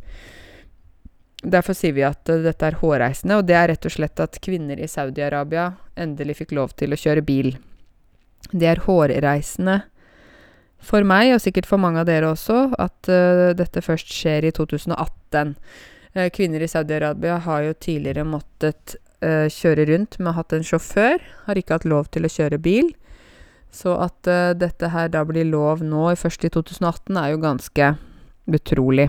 Derfor 1.52 1.76
sier 1.78 1.96
vi 1.96 2.04
at 2.06 2.30
uh, 2.32 2.42
dette 2.44 2.68
er 2.68 2.78
hårreisende, 2.82 3.40
og 3.40 3.48
det 3.50 3.58
er 3.58 3.70
rett 3.74 3.88
og 3.88 3.94
slett 3.94 4.22
at 4.24 4.40
kvinner 4.44 4.80
i 4.80 4.90
Saudi-Arabia 4.90 5.72
endelig 6.00 6.40
fikk 6.42 6.56
lov 6.58 6.76
til 6.80 6.96
å 6.96 7.00
kjøre 7.00 7.26
bil. 7.26 7.56
Det 8.52 8.70
er 8.70 8.84
hårreisende 8.86 9.80
for 10.86 11.08
meg, 11.08 11.34
og 11.34 11.42
sikkert 11.42 11.70
for 11.70 11.82
mange 11.82 12.04
av 12.04 12.10
dere 12.10 12.30
også, 12.34 12.70
at 12.82 13.10
uh, 13.12 13.52
dette 13.58 13.84
først 13.86 14.12
skjer 14.14 14.50
i 14.50 14.54
2018. 14.56 15.56
Uh, 16.16 16.28
kvinner 16.36 16.64
i 16.64 16.70
Saudi-Arabia 16.70 17.40
har 17.48 17.66
jo 17.70 17.80
tidligere 17.88 18.28
måttet 18.28 19.00
kjøre 19.26 19.88
rundt 19.90 20.20
med 20.20 20.28
å 20.28 20.32
ha 20.36 20.42
hatt 20.44 20.54
en 20.54 20.66
sjåfør, 20.68 21.24
har 21.48 21.58
ikke 21.58 21.80
hatt 21.80 21.86
lov 21.88 22.12
til 22.14 22.28
å 22.28 22.30
kjøre 22.30 22.60
bil. 22.62 22.92
Så 23.74 23.96
at 23.98 24.28
dette 24.60 24.92
her 24.92 25.08
da 25.10 25.24
blir 25.26 25.48
lov 25.50 25.82
nå, 25.82 26.04
først 26.20 26.46
i 26.46 26.52
2018, 26.54 27.16
er 27.18 27.32
jo 27.32 27.40
ganske 27.42 27.88
utrolig. 28.46 29.08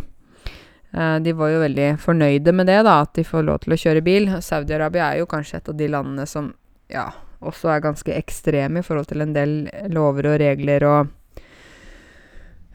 Eh, 0.96 1.16
de 1.20 1.34
var 1.36 1.52
jo 1.52 1.60
veldig 1.60 1.90
fornøyde 2.00 2.54
med 2.56 2.70
det, 2.70 2.80
da, 2.86 3.00
at 3.04 3.12
de 3.18 3.24
får 3.26 3.44
lov 3.44 3.60
til 3.64 3.76
å 3.76 3.80
kjøre 3.82 4.04
bil. 4.06 4.30
Saudi-Arabia 4.40 5.10
er 5.10 5.20
jo 5.20 5.30
kanskje 5.30 5.60
et 5.60 5.70
av 5.72 5.76
de 5.76 5.88
landene 5.92 6.26
som 6.30 6.50
ja, 6.92 7.10
også 7.44 7.74
er 7.74 7.84
ganske 7.84 8.14
ekstreme 8.16 8.80
i 8.80 8.86
forhold 8.86 9.10
til 9.10 9.24
en 9.24 9.34
del 9.36 9.56
lover 9.92 10.30
og 10.32 10.38
regler 10.40 10.86
og 10.88 11.40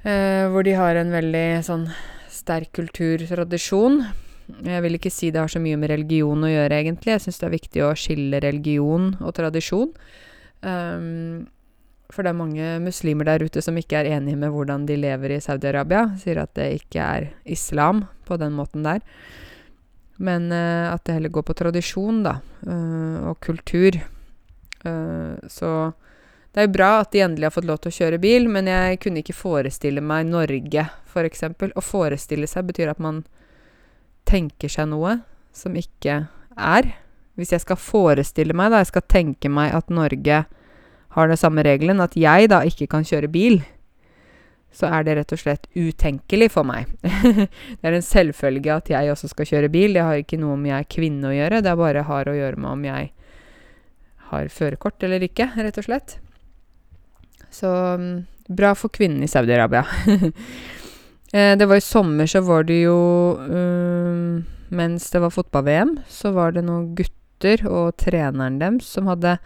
eh, 0.05 0.45
Hvor 0.51 0.67
de 0.67 0.75
har 0.77 0.99
en 0.99 1.13
veldig 1.13 1.47
sånn 1.65 1.87
sterk 2.31 2.71
kulturtradisjon. 2.77 4.03
Jeg 4.65 4.83
vil 4.83 4.97
ikke 4.97 5.13
si 5.13 5.31
det 5.31 5.41
har 5.41 5.49
så 5.49 5.61
mye 5.63 5.79
med 5.79 5.91
religion 5.93 6.43
å 6.43 6.49
gjøre, 6.49 6.77
egentlig. 6.77 7.15
Jeg 7.15 7.23
syns 7.25 7.39
det 7.39 7.47
er 7.47 7.55
viktig 7.55 7.83
å 7.85 7.95
skille 7.97 8.41
religion 8.43 9.11
og 9.21 9.33
tradisjon. 9.37 9.93
Um, 10.61 11.47
for 12.11 12.23
det 12.23 12.31
er 12.31 12.37
mange 12.37 12.67
muslimer 12.83 13.27
der 13.27 13.45
ute 13.47 13.63
som 13.63 13.77
ikke 13.79 14.01
er 14.01 14.11
enige 14.17 14.39
med 14.39 14.51
hvordan 14.53 14.85
de 14.89 14.97
lever 14.99 15.35
i 15.35 15.41
Saudi-Arabia. 15.43 16.09
Sier 16.19 16.43
at 16.43 16.53
det 16.57 16.67
ikke 16.81 17.01
er 17.05 17.29
islam 17.45 18.05
på 18.27 18.37
den 18.41 18.53
måten 18.57 18.85
der. 18.85 19.01
Men 20.21 20.51
uh, 20.53 20.93
at 20.93 21.03
det 21.05 21.17
heller 21.17 21.33
går 21.33 21.47
på 21.47 21.57
tradisjon, 21.57 22.21
da. 22.27 22.37
Uh, 22.67 23.31
og 23.31 23.39
kultur. 23.41 23.97
Uh, 24.85 25.39
så 25.49 25.91
det 26.51 26.61
er 26.61 26.67
jo 26.67 26.75
bra 26.75 26.89
at 26.99 27.13
de 27.13 27.23
endelig 27.23 27.47
har 27.47 27.55
fått 27.55 27.69
lov 27.69 27.79
til 27.81 27.93
å 27.93 27.97
kjøre 27.97 28.21
bil, 28.21 28.49
men 28.51 28.67
jeg 28.67 28.99
kunne 29.01 29.23
ikke 29.23 29.37
forestille 29.37 30.03
meg 30.03 30.27
Norge, 30.29 30.87
f.eks. 31.07 31.45
For 31.57 31.73
å 31.79 31.83
forestille 31.85 32.49
seg 32.49 32.67
betyr 32.69 32.91
at 32.91 33.01
man 33.01 33.23
tenker 34.27 34.69
seg 34.71 34.91
noe 34.91 35.21
som 35.55 35.77
ikke 35.79 36.25
er. 36.59 36.91
Hvis 37.39 37.53
jeg 37.55 37.63
skal 37.63 37.79
forestille 37.79 38.55
meg, 38.57 38.73
da, 38.73 38.81
jeg 38.83 38.91
skal 38.91 39.07
tenke 39.09 39.49
meg 39.49 39.71
at 39.73 39.89
Norge 39.89 40.43
har 41.15 41.27
den 41.27 41.39
samme 41.39 41.63
regelen, 41.67 42.01
at 42.03 42.15
jeg 42.15 42.49
da 42.51 42.61
ikke 42.67 42.87
kan 42.91 43.05
kjøre 43.07 43.29
bil, 43.31 43.61
så 44.71 44.87
er 44.87 45.03
det 45.03 45.17
rett 45.17 45.33
og 45.35 45.41
slett 45.41 45.67
utenkelig 45.75 46.47
for 46.53 46.67
meg. 46.67 46.87
det 47.03 47.83
er 47.83 47.97
en 47.97 48.05
selvfølge 48.05 48.71
at 48.77 48.91
jeg 48.93 49.11
også 49.11 49.31
skal 49.33 49.49
kjøre 49.49 49.71
bil. 49.71 49.97
Det 49.97 50.05
har 50.07 50.21
ikke 50.21 50.39
noe 50.39 50.55
om 50.55 50.67
jeg 50.69 50.77
er 50.77 50.91
kvinne 50.95 51.27
å 51.27 51.35
gjøre, 51.35 51.63
det 51.65 51.77
bare 51.79 52.05
har 52.07 52.31
å 52.31 52.37
gjøre 52.37 52.61
med 52.61 52.71
om 52.71 52.85
jeg 52.87 53.09
har 54.31 54.51
førerkort 54.55 55.03
eller 55.03 55.25
ikke, 55.27 55.49
rett 55.59 55.79
og 55.81 55.87
slett. 55.89 56.15
Så 57.51 57.67
mm, 57.99 58.13
bra 58.55 58.71
for 58.79 58.93
kvinnen 58.93 59.23
i 59.23 59.31
Saudi-Arabia. 59.31 59.85
Eh, 61.31 61.53
det 61.55 61.63
var 61.63 61.79
i 61.79 61.83
sommer, 61.83 62.27
så 62.27 62.41
var 62.43 62.65
det 62.67 62.81
jo 62.81 62.95
um, 63.39 64.41
Mens 64.75 65.05
det 65.13 65.21
var 65.23 65.31
fotball-VM, 65.31 65.93
så 66.11 66.33
var 66.35 66.51
det 66.51 66.65
noen 66.67 66.89
gutter 66.91 67.63
og 67.71 67.93
treneren 67.95 68.57
deres 68.59 68.89
som 68.97 69.07
hadde 69.07 69.37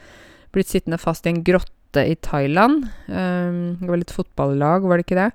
blitt 0.55 0.71
sittende 0.71 0.99
fast 1.01 1.27
i 1.27 1.33
en 1.33 1.43
grotte 1.45 2.03
i 2.03 2.15
Thailand. 2.19 2.87
Um, 3.07 3.77
det 3.81 3.89
var 3.91 4.01
litt 4.01 4.13
fotballag, 4.15 4.87
var 4.87 4.99
det 4.99 5.07
ikke 5.07 5.19
det? 5.19 5.29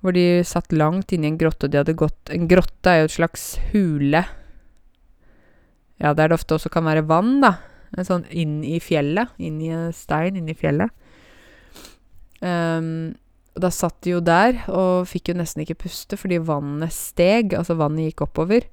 Hvor 0.00 0.16
de 0.16 0.26
satt 0.48 0.72
langt 0.72 1.12
inne 1.12 1.28
i 1.28 1.32
en 1.34 1.40
grotte, 1.40 1.68
og 1.68 1.72
de 1.72 1.80
hadde 1.82 1.98
gått 1.98 2.30
En 2.32 2.46
grotte 2.48 2.88
er 2.88 3.02
jo 3.02 3.10
et 3.10 3.16
slags 3.18 3.48
hule. 3.72 4.22
Ja, 6.00 6.14
der 6.16 6.30
det 6.30 6.38
ofte 6.38 6.56
også 6.56 6.72
kan 6.72 6.86
være 6.88 7.04
vann, 7.08 7.40
da. 7.44 7.58
En 7.98 8.06
sånn 8.06 8.24
inn 8.30 8.60
i 8.64 8.78
fjellet. 8.80 9.34
Inn 9.42 9.58
i 9.60 9.74
stein 9.96 10.38
inn 10.40 10.48
i 10.48 10.56
fjellet. 10.56 10.94
Um, 12.40 13.12
og 13.52 13.64
da 13.66 13.70
satt 13.74 13.98
de 14.06 14.14
jo 14.14 14.20
der 14.24 14.62
og 14.72 15.08
fikk 15.10 15.32
jo 15.32 15.36
nesten 15.36 15.60
ikke 15.64 15.82
puste 15.82 16.16
fordi 16.16 16.38
vannet 16.48 16.94
steg. 16.94 17.52
Altså 17.58 17.76
vannet 17.76 18.08
gikk 18.08 18.24
oppover. 18.28 18.64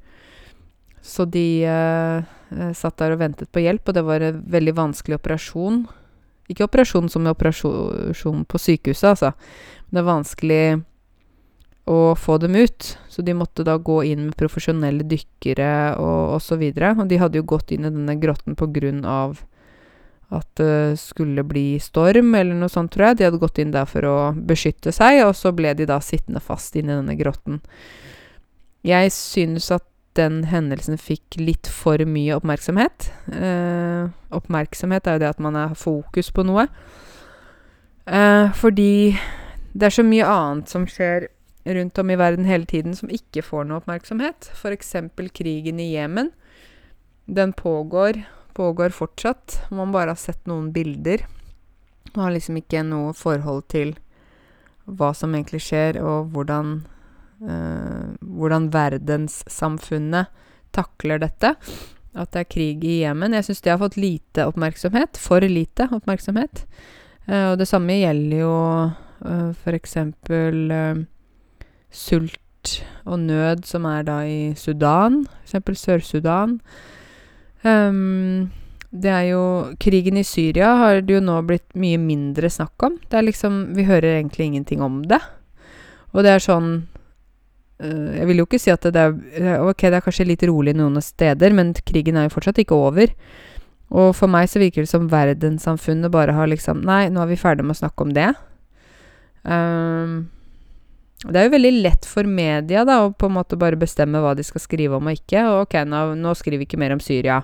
Så 1.02 1.26
de 1.30 1.46
uh, 1.68 2.74
satt 2.76 2.98
der 3.00 3.16
og 3.16 3.22
ventet 3.22 3.52
på 3.54 3.64
hjelp, 3.64 3.88
og 3.88 3.98
det 3.98 4.04
var 4.08 4.24
en 4.26 4.44
veldig 4.52 4.76
vanskelig 4.78 5.20
operasjon. 5.20 5.86
Ikke 6.48 6.68
operasjon 6.68 7.10
som 7.12 7.28
operasjon 7.28 8.46
på 8.48 8.62
sykehuset, 8.62 9.10
altså. 9.10 9.34
Men 9.88 9.98
det 9.98 10.04
er 10.04 10.12
vanskelig 10.12 10.62
å 11.88 12.16
få 12.20 12.38
dem 12.44 12.56
ut. 12.56 12.94
Så 13.08 13.24
de 13.24 13.36
måtte 13.36 13.66
da 13.68 13.78
gå 13.80 14.02
inn 14.10 14.28
med 14.28 14.38
profesjonelle 14.40 15.08
dykkere 15.08 15.98
og 16.00 16.38
osv. 16.38 16.64
Og, 16.64 16.80
så 16.80 16.92
og 16.94 17.06
de 17.12 17.22
hadde 17.22 17.40
jo 17.40 17.48
gått 17.48 17.72
inn 17.76 17.88
i 17.88 17.92
denne 17.92 18.18
grotten 18.20 18.58
på 18.60 18.68
grunn 18.76 19.06
av 19.08 19.40
at 20.36 20.48
det 20.60 21.00
skulle 21.00 21.46
bli 21.48 21.78
storm, 21.80 22.34
eller 22.36 22.58
noe 22.60 22.72
sånt, 22.72 22.92
tror 22.92 23.10
jeg. 23.10 23.20
De 23.20 23.28
hadde 23.30 23.40
gått 23.40 23.62
inn 23.64 23.72
der 23.72 23.88
for 23.88 24.08
å 24.08 24.18
beskytte 24.36 24.92
seg, 24.96 25.22
og 25.24 25.36
så 25.40 25.54
ble 25.56 25.72
de 25.80 25.88
da 25.88 26.02
sittende 26.04 26.44
fast 26.44 26.76
inn 26.76 26.92
i 26.92 26.98
denne 26.98 27.16
grotten. 27.20 27.62
Jeg 28.88 29.14
synes 29.16 29.72
at 29.76 29.88
den 30.18 30.42
hendelsen 30.50 30.98
fikk 31.00 31.38
litt 31.40 31.70
for 31.72 32.02
mye 32.10 32.36
oppmerksomhet. 32.38 33.12
Eh, 33.32 34.10
oppmerksomhet 34.36 35.08
er 35.08 35.18
jo 35.18 35.24
det 35.24 35.32
at 35.32 35.44
man 35.44 35.58
har 35.58 35.78
fokus 35.78 36.32
på 36.34 36.46
noe. 36.48 36.68
Eh, 38.08 38.54
fordi 38.56 39.18
det 39.74 39.90
er 39.90 39.98
så 39.98 40.06
mye 40.06 40.28
annet 40.28 40.72
som 40.72 40.88
skjer 40.90 41.30
rundt 41.68 41.98
om 42.00 42.12
i 42.12 42.16
verden 42.16 42.48
hele 42.48 42.66
tiden 42.66 42.96
som 42.96 43.12
ikke 43.12 43.44
får 43.46 43.68
noe 43.68 43.82
oppmerksomhet. 43.82 44.50
F.eks. 44.56 44.96
krigen 45.36 45.80
i 45.84 45.92
Jemen. 45.94 46.32
Den 47.26 47.54
pågår, 47.54 48.24
pågår 48.54 48.90
fortsatt. 48.90 49.62
Man 49.70 49.92
bare 49.92 50.16
har 50.16 50.22
sett 50.22 50.46
noen 50.48 50.72
bilder. 50.72 51.26
Man 52.14 52.26
har 52.26 52.38
liksom 52.38 52.58
ikke 52.58 52.86
noe 52.88 53.14
forhold 53.14 53.68
til 53.68 53.98
hva 54.88 55.12
som 55.14 55.36
egentlig 55.36 55.60
skjer, 55.66 56.00
og 56.00 56.32
hvordan 56.32 56.86
hvordan 57.38 58.72
verdenssamfunnet 58.74 60.32
takler 60.74 61.22
dette. 61.22 61.54
At 62.18 62.34
det 62.34 62.42
er 62.42 62.50
krig 62.50 62.86
i 62.88 63.02
Jemen. 63.04 63.36
Jeg 63.38 63.46
syns 63.48 63.62
det 63.62 63.74
har 63.74 63.82
fått 63.82 64.00
lite 64.00 64.48
oppmerksomhet. 64.50 65.20
For 65.22 65.44
lite 65.46 65.90
oppmerksomhet. 65.94 66.64
Uh, 67.28 67.52
og 67.52 67.58
det 67.60 67.68
samme 67.70 68.00
gjelder 68.00 68.42
jo 68.42 68.54
uh, 69.28 69.50
f.eks. 69.52 69.98
Uh, 70.32 71.04
sult 71.92 72.78
og 73.08 73.20
nød 73.24 73.66
som 73.68 73.86
er 73.88 74.06
da 74.08 74.22
i 74.28 74.54
Sudan, 74.60 75.26
f.eks. 75.48 75.84
Sør-Sudan. 75.84 76.58
Um, 77.64 78.50
det 78.92 79.12
er 79.12 79.26
jo 79.34 79.44
Krigen 79.84 80.18
i 80.18 80.24
Syria 80.24 80.70
har 80.80 81.02
det 81.04 81.18
jo 81.18 81.24
nå 81.24 81.42
blitt 81.46 81.68
mye 81.76 82.00
mindre 82.00 82.50
snakk 82.50 82.88
om. 82.88 82.96
Det 83.12 83.20
er 83.20 83.28
liksom 83.28 83.76
Vi 83.76 83.84
hører 83.84 84.18
egentlig 84.18 84.48
ingenting 84.48 84.82
om 84.82 85.02
det. 85.04 85.20
Og 86.16 86.24
det 86.24 86.32
er 86.32 86.44
sånn 86.44 86.88
jeg 87.78 88.26
vil 88.26 88.42
jo 88.42 88.48
ikke 88.48 88.58
si 88.58 88.72
at 88.74 88.88
det 88.90 88.98
er 88.98 89.60
Ok, 89.62 89.84
det 89.86 90.00
er 90.00 90.06
kanskje 90.06 90.26
litt 90.26 90.46
rolig 90.50 90.74
noen 90.74 90.98
steder, 91.04 91.54
men 91.54 91.76
krigen 91.86 92.18
er 92.18 92.26
jo 92.26 92.34
fortsatt 92.34 92.64
ikke 92.64 92.78
over. 92.78 93.12
Og 93.94 94.10
for 94.18 94.32
meg 94.32 94.50
så 94.52 94.60
virker 94.60 94.84
det 94.84 94.92
som 94.92 95.06
verdenssamfunnet 95.12 96.12
bare 96.12 96.36
har 96.36 96.50
liksom 96.52 96.82
Nei, 96.88 97.06
nå 97.14 97.22
er 97.24 97.30
vi 97.30 97.40
ferdig 97.40 97.68
med 97.68 97.78
å 97.78 97.82
snakke 97.84 98.08
om 98.08 98.16
det. 98.18 98.32
Um, 99.48 100.26
det 101.24 101.40
er 101.40 101.48
jo 101.48 101.54
veldig 101.56 101.74
lett 101.86 102.06
for 102.06 102.28
media 102.30 102.84
da 102.86 103.00
å 103.06 103.14
på 103.16 103.30
en 103.30 103.38
måte 103.40 103.58
bare 103.58 103.80
bestemme 103.80 104.20
hva 104.22 104.36
de 104.38 104.44
skal 104.46 104.62
skrive 104.62 105.00
om 105.00 105.08
og 105.10 105.18
ikke. 105.18 105.46
Og 105.50 105.64
ok, 105.66 105.80
nå, 105.90 106.04
nå 106.20 106.36
skriver 106.38 106.62
vi 106.62 106.68
ikke 106.70 106.82
mer 106.82 106.98
om 106.98 107.02
Syria. 107.04 107.40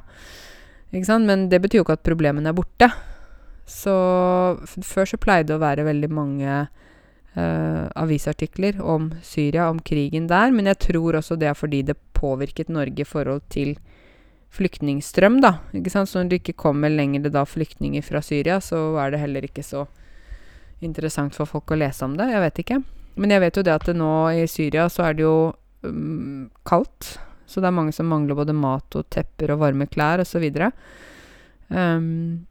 Ikke 0.94 1.08
sant? 1.10 1.30
Men 1.30 1.48
det 1.50 1.62
betyr 1.64 1.82
jo 1.82 1.88
ikke 1.88 1.98
at 1.98 2.06
problemene 2.06 2.52
er 2.52 2.58
borte. 2.58 2.92
Så 3.70 3.94
før 4.84 5.08
så 5.10 5.18
pleide 5.22 5.50
det 5.50 5.58
å 5.58 5.64
være 5.64 5.88
veldig 5.88 6.10
mange 6.14 6.64
avisartikler 7.36 8.78
om 8.78 9.08
Syria, 9.26 9.70
om 9.70 9.80
krigen 9.82 10.28
der. 10.30 10.52
Men 10.54 10.70
jeg 10.70 10.78
tror 10.86 11.18
også 11.18 11.38
det 11.40 11.48
er 11.50 11.58
fordi 11.58 11.82
det 11.88 11.98
påvirket 12.14 12.70
Norge 12.70 13.02
i 13.02 13.08
forhold 13.08 13.42
til 13.50 13.74
flyktningstrøm, 14.54 15.40
da. 15.42 15.58
Ikke 15.74 15.92
sant? 15.94 16.12
Så 16.12 16.22
når 16.22 16.30
det 16.30 16.42
ikke 16.44 16.60
kommer 16.66 16.94
lenger 16.94 17.26
da 17.34 17.44
flyktninger 17.48 18.06
fra 18.06 18.22
Syria, 18.22 18.60
så 18.62 18.94
er 19.02 19.14
det 19.14 19.24
heller 19.24 19.48
ikke 19.48 19.66
så 19.66 19.88
interessant 20.84 21.36
for 21.36 21.50
folk 21.50 21.74
å 21.74 21.80
lese 21.80 22.06
om 22.06 22.18
det. 22.20 22.30
Jeg 22.30 22.44
vet 22.44 22.64
ikke. 22.64 22.80
Men 23.18 23.34
jeg 23.34 23.44
vet 23.44 23.58
jo 23.58 23.66
det 23.66 23.74
at 23.74 23.86
det 23.90 23.98
nå 23.98 24.14
i 24.34 24.46
Syria 24.50 24.88
så 24.92 25.08
er 25.08 25.18
det 25.18 25.26
jo 25.26 25.38
um, 25.86 26.50
kaldt. 26.68 27.16
Så 27.50 27.62
det 27.62 27.70
er 27.70 27.78
mange 27.78 27.94
som 27.96 28.10
mangler 28.10 28.38
både 28.38 28.56
mat 28.58 28.98
og 28.98 29.10
tepper 29.14 29.54
og 29.54 29.62
varme 29.62 29.88
klær 29.90 30.24
osv. 30.24 30.46
Um, 31.70 32.46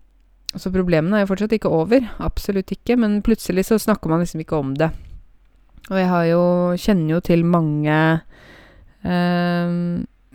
så 0.61 0.73
problemene 0.73 1.17
er 1.17 1.25
jo 1.25 1.31
fortsatt 1.31 1.55
ikke 1.57 1.73
over. 1.73 2.05
Absolutt 2.21 2.75
ikke. 2.75 2.99
Men 3.01 3.21
plutselig 3.25 3.67
så 3.71 3.79
snakker 3.81 4.13
man 4.13 4.23
liksom 4.25 4.43
ikke 4.45 4.59
om 4.59 4.75
det. 4.77 4.91
Og 5.91 5.99
jeg 5.99 6.29
jo 6.31 6.43
Kjenner 6.79 7.17
jo 7.17 7.21
til 7.25 7.45
mange 7.49 7.97
eh, 9.03 9.73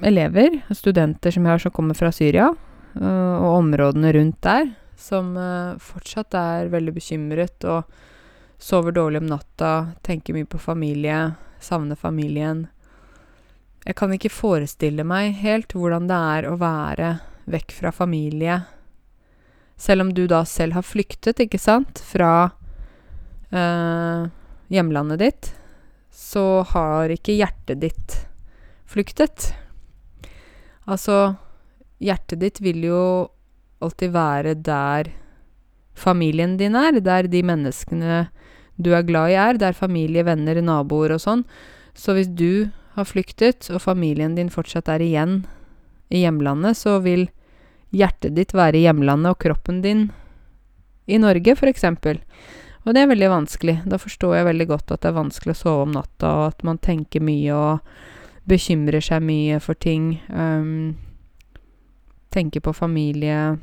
elever, 0.08 0.60
studenter 0.76 1.34
som 1.34 1.46
jeg 1.46 1.54
har 1.54 1.64
som 1.64 1.74
kommer 1.74 1.98
fra 1.98 2.12
Syria, 2.14 2.52
eh, 3.00 3.36
og 3.38 3.62
områdene 3.62 4.12
rundt 4.14 4.42
der, 4.46 4.70
som 5.00 5.34
eh, 5.40 5.80
fortsatt 5.82 6.38
er 6.38 6.72
veldig 6.74 6.94
bekymret 6.94 7.66
og 7.70 7.88
sover 8.62 8.94
dårlig 8.94 9.24
om 9.24 9.32
natta, 9.32 9.74
tenker 10.06 10.36
mye 10.36 10.50
på 10.50 10.62
familie, 10.62 11.32
savner 11.62 11.98
familien. 11.98 12.68
Jeg 13.88 13.96
kan 13.98 14.14
ikke 14.14 14.34
forestille 14.34 15.06
meg 15.08 15.38
helt 15.42 15.74
hvordan 15.74 16.10
det 16.10 16.22
er 16.38 16.50
å 16.50 16.58
være 16.60 17.12
vekk 17.48 17.72
fra 17.78 17.94
familie, 17.96 18.62
selv 19.78 20.08
om 20.08 20.14
du 20.14 20.26
da 20.30 20.42
selv 20.46 20.78
har 20.78 20.86
flyktet, 20.86 21.40
ikke 21.44 21.60
sant, 21.62 22.02
fra 22.02 22.50
eh, 23.54 24.28
hjemlandet 24.74 25.22
ditt, 25.22 25.52
så 26.12 26.64
har 26.74 27.14
ikke 27.14 27.38
hjertet 27.38 27.84
ditt 27.84 28.18
flyktet. 28.90 29.52
Altså, 30.90 31.38
hjertet 32.02 32.42
ditt 32.42 32.62
vil 32.64 32.88
jo 32.88 33.04
alltid 33.84 34.14
være 34.16 34.56
der 34.66 35.12
familien 35.98 36.58
din 36.58 36.78
er, 36.78 36.98
der 37.02 37.30
de 37.30 37.44
menneskene 37.46 38.26
du 38.78 38.92
er 38.94 39.06
glad 39.06 39.34
i 39.34 39.38
er, 39.42 39.58
der 39.58 39.78
familie, 39.78 40.26
venner, 40.26 40.60
naboer 40.62 41.16
og 41.16 41.22
sånn. 41.22 41.44
Så 41.98 42.14
hvis 42.14 42.30
du 42.30 42.70
har 42.98 43.08
flyktet, 43.10 43.70
og 43.74 43.82
familien 43.82 44.36
din 44.38 44.52
fortsatt 44.54 44.90
er 44.94 45.02
igjen 45.06 45.40
i 46.14 46.22
hjemlandet, 46.24 46.78
så 46.78 47.00
vil 47.02 47.28
hjertet 47.96 48.36
ditt 48.36 48.54
være 48.56 48.80
i 48.80 48.86
hjemlandet 48.86 49.36
og 49.36 49.42
kroppen 49.42 49.82
din 49.84 50.08
i 51.08 51.20
Norge, 51.22 51.56
f.eks. 51.56 51.86
Og 52.88 52.94
det 52.96 53.04
er 53.04 53.10
veldig 53.12 53.30
vanskelig. 53.32 53.82
Da 53.88 54.00
forstår 54.00 54.38
jeg 54.38 54.48
veldig 54.48 54.68
godt 54.70 54.94
at 54.96 55.04
det 55.04 55.12
er 55.12 55.20
vanskelig 55.20 55.56
å 55.56 55.60
sove 55.62 55.88
om 55.88 55.96
natta, 55.96 56.30
og 56.32 56.46
at 56.54 56.64
man 56.68 56.80
tenker 56.80 57.24
mye 57.24 57.56
og 57.56 58.48
bekymrer 58.48 59.04
seg 59.04 59.24
mye 59.28 59.60
for 59.64 59.76
ting. 59.76 60.18
Um, 60.32 60.96
tenker 62.32 62.64
på 62.64 62.76
familie 62.76 63.58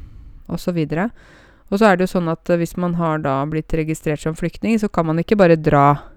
osv. 0.53 0.81
Og 0.85 1.79
så 1.81 1.89
er 1.89 1.97
det 1.97 2.05
jo 2.05 2.15
sånn 2.19 2.29
at 2.33 2.53
hvis 2.53 2.77
man 2.81 2.97
har 3.01 3.23
da 3.25 3.39
blitt 3.49 3.73
registrert 3.77 4.21
som 4.21 4.37
flyktning, 4.37 4.77
så 4.81 4.91
kan 4.93 5.09
man 5.09 5.21
ikke 5.21 5.39
bare 5.41 5.57
dra 5.61 6.11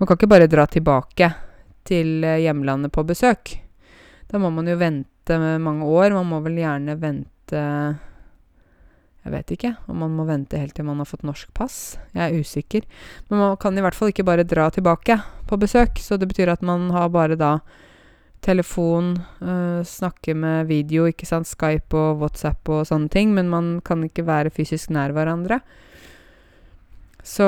Man 0.00 0.08
kan 0.08 0.16
ikke 0.16 0.32
bare 0.32 0.48
dra 0.50 0.64
tilbake 0.66 1.28
til 1.86 2.24
hjemlandet 2.24 2.90
på 2.90 3.04
besøk. 3.06 3.52
Da 4.26 4.40
må 4.42 4.48
man 4.50 4.66
jo 4.66 4.74
vente 4.80 5.36
mange 5.62 5.86
år. 5.86 6.10
Man 6.16 6.26
må 6.26 6.40
vel 6.42 6.56
gjerne 6.58 6.96
vente 6.98 7.31
Jeg 9.22 9.30
vet 9.30 9.52
ikke 9.54 9.76
om 9.86 10.00
man 10.02 10.16
må 10.18 10.26
vente 10.26 10.58
helt 10.58 10.74
til 10.74 10.86
man 10.88 10.98
har 10.98 11.06
fått 11.06 11.22
norsk 11.26 11.52
pass. 11.54 11.96
Jeg 12.10 12.24
er 12.24 12.42
usikker. 12.42 12.88
Men 13.30 13.38
man 13.38 13.56
kan 13.62 13.78
i 13.78 13.84
hvert 13.84 13.94
fall 13.94 14.10
ikke 14.10 14.26
bare 14.26 14.46
dra 14.48 14.66
tilbake 14.74 15.20
på 15.46 15.58
besøk. 15.62 16.00
Så 16.02 16.18
det 16.18 16.26
betyr 16.32 16.50
at 16.50 16.64
man 16.66 16.90
har 16.94 17.12
bare 17.14 17.38
da 17.38 17.58
telefon, 18.42 19.14
uh, 19.38 19.82
snakke 19.86 20.34
med 20.34 20.66
video, 20.66 21.06
ikke 21.06 21.28
sant, 21.28 21.46
Skype 21.46 21.94
og 21.94 22.22
WhatsApp 22.24 22.68
og 22.74 22.88
sånne 22.88 23.10
ting, 23.12 23.30
men 23.36 23.50
man 23.52 23.76
kan 23.86 24.02
ikke 24.02 24.26
være 24.26 24.50
fysisk 24.54 24.90
nær 24.90 25.14
hverandre. 25.14 25.60
Så 27.22 27.46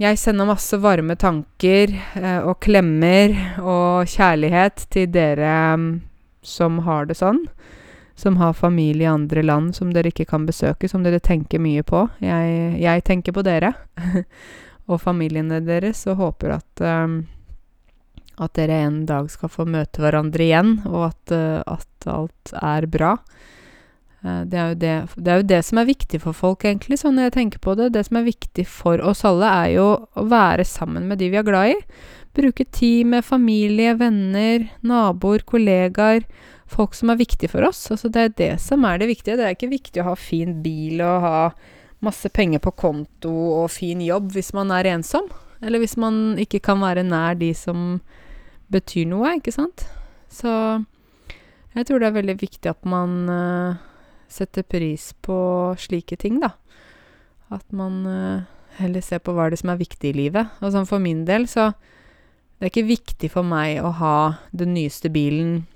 jeg 0.00 0.16
sender 0.16 0.48
masse 0.48 0.78
varme 0.80 1.18
tanker 1.20 1.92
uh, 2.16 2.48
og 2.48 2.56
klemmer 2.64 3.36
og 3.60 4.08
kjærlighet 4.08 4.86
til 4.94 5.12
dere 5.12 5.52
um, 5.76 5.88
som 6.40 6.80
har 6.88 7.10
det 7.10 7.18
sånn. 7.20 7.44
Som 8.14 8.36
har 8.38 8.52
familie 8.54 9.08
i 9.08 9.10
andre 9.10 9.42
land 9.42 9.74
som 9.74 9.90
dere 9.90 10.12
ikke 10.12 10.28
kan 10.30 10.44
besøke, 10.46 10.88
som 10.88 11.02
dere 11.02 11.18
tenker 11.18 11.58
mye 11.58 11.82
på. 11.82 12.06
Jeg, 12.22 12.76
jeg 12.78 13.04
tenker 13.04 13.34
på 13.34 13.42
dere 13.42 13.72
og 14.90 15.00
familiene 15.02 15.58
deres 15.64 16.04
og 16.06 16.20
håper 16.20 16.54
at 16.60 16.84
um, 16.84 17.24
at 18.42 18.54
dere 18.58 18.80
en 18.86 19.02
dag 19.06 19.28
skal 19.30 19.50
få 19.52 19.66
møte 19.68 20.02
hverandre 20.02 20.42
igjen, 20.42 20.78
og 20.90 21.10
at, 21.12 21.34
uh, 21.34 21.60
at 21.76 22.08
alt 22.10 22.54
er 22.58 22.86
bra. 22.90 23.12
Uh, 24.24 24.42
det, 24.48 24.58
er 24.58 24.74
det, 24.74 24.94
det, 25.14 25.28
er 25.30 25.40
jo 25.40 25.48
det, 25.52 25.60
som 25.68 25.80
er 25.80 25.90
viktig 25.90 26.20
for 26.24 26.36
folk, 26.36 26.66
egentlig, 26.66 26.98
sånn 27.00 27.20
jeg 27.22 27.34
tenker 27.36 27.62
på 27.62 27.76
det. 27.78 27.92
Det 27.94 28.04
som 28.08 28.18
er 28.20 28.26
viktig 28.26 28.66
for 28.70 29.02
oss 29.06 29.24
alle, 29.28 29.50
er 29.64 29.76
jo 29.76 29.88
å 30.02 30.26
være 30.30 30.66
sammen 30.66 31.06
med 31.10 31.22
de 31.22 31.30
vi 31.30 31.40
er 31.40 31.46
glad 31.46 31.76
i. 31.76 31.78
Bruke 32.34 32.66
tid 32.66 33.06
med 33.12 33.26
familie, 33.26 33.94
venner, 34.00 34.66
naboer, 34.82 35.46
kollegaer. 35.46 36.26
Folk 36.70 36.96
som 36.96 37.12
er 37.12 37.20
viktige 37.20 37.52
for 37.52 37.66
oss. 37.66 37.82
Altså, 37.92 38.08
det 38.08 38.20
er 38.22 38.36
det 38.38 38.52
som 38.64 38.84
er 38.88 39.00
det 39.00 39.10
viktige. 39.10 39.36
Det 39.38 39.46
er 39.46 39.56
ikke 39.56 39.72
viktig 39.72 40.02
å 40.02 40.10
ha 40.10 40.14
fin 40.18 40.58
bil 40.64 41.02
og 41.04 41.24
ha 41.24 41.38
masse 42.04 42.28
penger 42.32 42.60
på 42.64 42.74
konto 42.76 43.32
og 43.62 43.72
fin 43.72 44.00
jobb 44.04 44.32
hvis 44.34 44.52
man 44.56 44.72
er 44.74 44.88
ensom. 44.94 45.28
Eller 45.64 45.80
hvis 45.80 45.96
man 46.00 46.38
ikke 46.40 46.62
kan 46.64 46.80
være 46.82 47.06
nær 47.06 47.38
de 47.40 47.52
som 47.56 48.00
betyr 48.72 49.08
noe, 49.08 49.36
ikke 49.38 49.54
sant? 49.54 49.86
Så 50.32 50.50
jeg 51.74 51.86
tror 51.86 52.00
det 52.00 52.10
er 52.10 52.18
veldig 52.18 52.36
viktig 52.40 52.70
at 52.70 52.84
man 52.88 53.14
uh, 53.30 53.78
setter 54.30 54.66
pris 54.66 55.12
på 55.24 55.36
slike 55.80 56.18
ting, 56.20 56.40
da. 56.42 56.54
At 57.54 57.64
man 57.74 58.02
uh, 58.08 58.44
heller 58.80 59.04
ser 59.04 59.22
på 59.24 59.34
hva 59.34 59.48
det 59.50 59.60
som 59.60 59.72
er 59.72 59.80
viktig 59.80 60.12
i 60.12 60.16
livet. 60.24 60.54
Og 60.60 60.74
sånn 60.74 60.88
for 60.90 61.02
min 61.02 61.24
del, 61.28 61.48
så 61.50 61.72
Det 62.54 62.68
er 62.68 62.70
ikke 62.70 62.86
viktig 62.86 63.28
for 63.32 63.44
meg 63.44 63.82
å 63.82 63.90
ha 63.98 64.18
den 64.54 64.76
nyeste 64.76 65.10
bilen, 65.12 65.66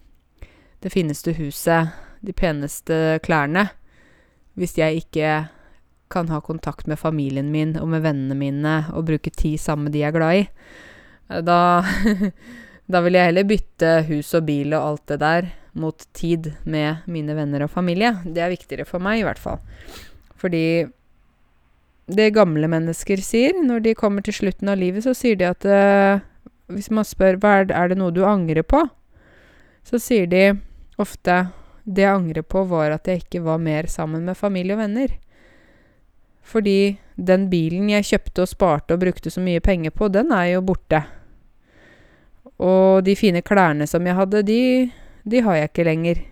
det 0.85 0.93
fineste 0.95 1.35
huset, 1.39 1.95
de 2.21 2.33
peneste 2.33 3.19
klærne, 3.25 3.69
hvis 4.59 4.79
jeg 4.79 5.03
ikke 5.03 5.33
kan 6.11 6.31
ha 6.33 6.41
kontakt 6.41 6.89
med 6.89 6.99
familien 6.99 7.51
min 7.53 7.77
og 7.79 7.91
med 7.93 8.03
vennene 8.03 8.35
mine 8.39 8.79
og 8.97 9.07
bruke 9.11 9.31
tid 9.31 9.59
sammen 9.61 9.89
med 9.89 9.95
de 9.95 10.03
jeg 10.03 10.13
er 10.13 10.17
glad 10.17 10.41
i. 10.41 10.49
Da 11.45 11.59
Da 12.89 13.03
vil 13.05 13.19
jeg 13.19 13.29
heller 13.29 13.45
bytte 13.45 13.89
hus 14.09 14.31
og 14.39 14.47
bil 14.49 14.73
og 14.73 14.85
alt 14.85 15.11
det 15.13 15.19
der 15.21 15.49
mot 15.79 16.07
tid 16.17 16.55
med 16.65 17.05
mine 17.07 17.35
venner 17.37 17.67
og 17.67 17.73
familie. 17.75 18.15
Det 18.25 18.41
er 18.41 18.55
viktigere 18.55 18.87
for 18.89 19.03
meg, 19.05 19.21
i 19.21 19.27
hvert 19.27 19.41
fall. 19.41 19.59
Fordi 20.41 20.89
det 22.09 22.31
gamle 22.33 22.71
mennesker 22.73 23.21
sier 23.21 23.59
når 23.61 23.85
de 23.85 23.97
kommer 23.99 24.25
til 24.25 24.39
slutten 24.39 24.73
av 24.73 24.81
livet, 24.81 25.05
så 25.05 25.13
sier 25.13 25.37
de 25.37 25.51
at 25.51 25.69
uh, 25.69 26.25
Hvis 26.73 26.91
man 26.93 27.05
spør 27.05 27.37
hva 27.41 27.53
er 27.59 27.69
det, 27.69 27.77
er 27.77 27.89
det 27.89 27.97
noe 28.01 28.13
du 28.13 28.25
angrer 28.29 28.65
på, 28.65 28.83
så 29.85 30.01
sier 30.01 30.27
de 30.29 30.43
ofte 30.99 31.39
det 31.89 32.05
jeg 32.05 32.19
angrer 32.19 32.45
på, 32.45 32.65
var 32.69 32.93
at 32.93 33.09
jeg 33.09 33.23
ikke 33.23 33.45
var 33.47 33.61
mer 33.63 33.89
sammen 33.89 34.27
med 34.29 34.37
familie 34.37 34.77
og 34.77 34.83
venner. 34.83 35.15
Fordi 36.49 36.99
den 37.17 37.49
bilen 37.53 37.91
jeg 37.93 38.07
kjøpte 38.11 38.45
og 38.45 38.51
sparte 38.51 38.97
og 38.97 39.03
brukte 39.03 39.33
så 39.33 39.43
mye 39.45 39.63
penger 39.65 39.93
på, 39.95 40.09
den 40.13 40.33
er 40.33 40.55
jo 40.55 40.65
borte. 40.65 41.03
Og 42.59 43.05
de 43.07 43.15
fine 43.17 43.43
klærne 43.45 43.87
som 43.87 44.07
jeg 44.07 44.19
hadde, 44.19 44.43
de, 44.43 44.61
de 45.25 45.43
har 45.45 45.59
jeg 45.59 45.71
ikke 45.71 45.87
lenger. 45.89 46.23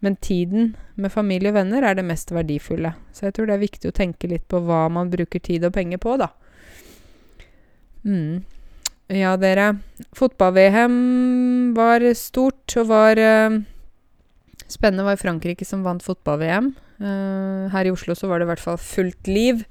Men 0.00 0.16
tiden 0.16 0.76
med 0.94 1.12
familie 1.12 1.52
og 1.52 1.58
venner 1.58 1.84
er 1.84 1.96
det 1.96 2.06
mest 2.08 2.32
verdifulle. 2.32 2.94
Så 3.12 3.26
jeg 3.28 3.36
tror 3.36 3.48
det 3.48 3.56
er 3.56 3.66
viktig 3.66 3.90
å 3.90 3.96
tenke 3.96 4.30
litt 4.30 4.46
på 4.48 4.62
hva 4.64 4.86
man 4.92 5.10
bruker 5.12 5.42
tid 5.44 5.66
og 5.68 5.74
penger 5.76 6.00
på, 6.00 6.16
da. 6.20 6.30
Mm. 8.04 8.40
Ja, 9.10 9.34
dere. 9.40 9.72
Fotball-VM 10.14 11.72
var 11.74 12.04
stort 12.14 12.76
og 12.78 12.86
var 12.92 13.18
uh, 13.18 13.56
spennende. 14.70 15.06
Var 15.08 15.18
Frankrike 15.18 15.66
som 15.66 15.82
vant 15.82 16.04
fotball-VM. 16.06 16.70
Uh, 17.02 17.66
her 17.72 17.88
i 17.88 17.90
Oslo 17.90 18.14
så 18.14 18.30
var 18.30 18.38
det 18.38 18.46
i 18.46 18.50
hvert 18.52 18.62
fall 18.62 18.78
fullt 18.78 19.26
liv. 19.26 19.64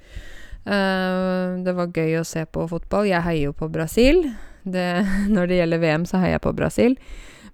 Uh, 0.68 1.56
det 1.64 1.72
var 1.72 1.94
gøy 1.96 2.18
å 2.20 2.26
se 2.28 2.44
på 2.44 2.66
fotball. 2.68 3.08
Jeg 3.08 3.24
heier 3.24 3.48
jo 3.48 3.56
på 3.56 3.70
Brasil. 3.72 4.26
Det, 4.60 4.86
når 5.34 5.48
det 5.48 5.60
gjelder 5.62 5.84
VM, 5.86 6.04
så 6.04 6.20
heier 6.20 6.36
jeg 6.36 6.44
på 6.44 6.56
Brasil. 6.60 6.98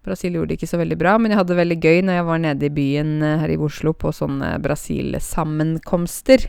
Brasil 0.06 0.36
gjorde 0.36 0.52
det 0.52 0.60
ikke 0.60 0.70
så 0.70 0.78
veldig 0.80 0.98
bra, 0.98 1.16
men 1.18 1.32
jeg 1.32 1.40
hadde 1.40 1.54
det 1.54 1.60
veldig 1.60 1.78
gøy 1.82 2.02
når 2.06 2.18
jeg 2.18 2.26
var 2.28 2.42
nede 2.42 2.66
i 2.66 2.74
byen 2.74 3.14
eh, 3.26 3.38
her 3.42 3.50
i 3.50 3.58
Oslo 3.58 3.90
på 3.98 4.12
sånne 4.14 4.52
Brasil-sammenkomster. 4.62 6.46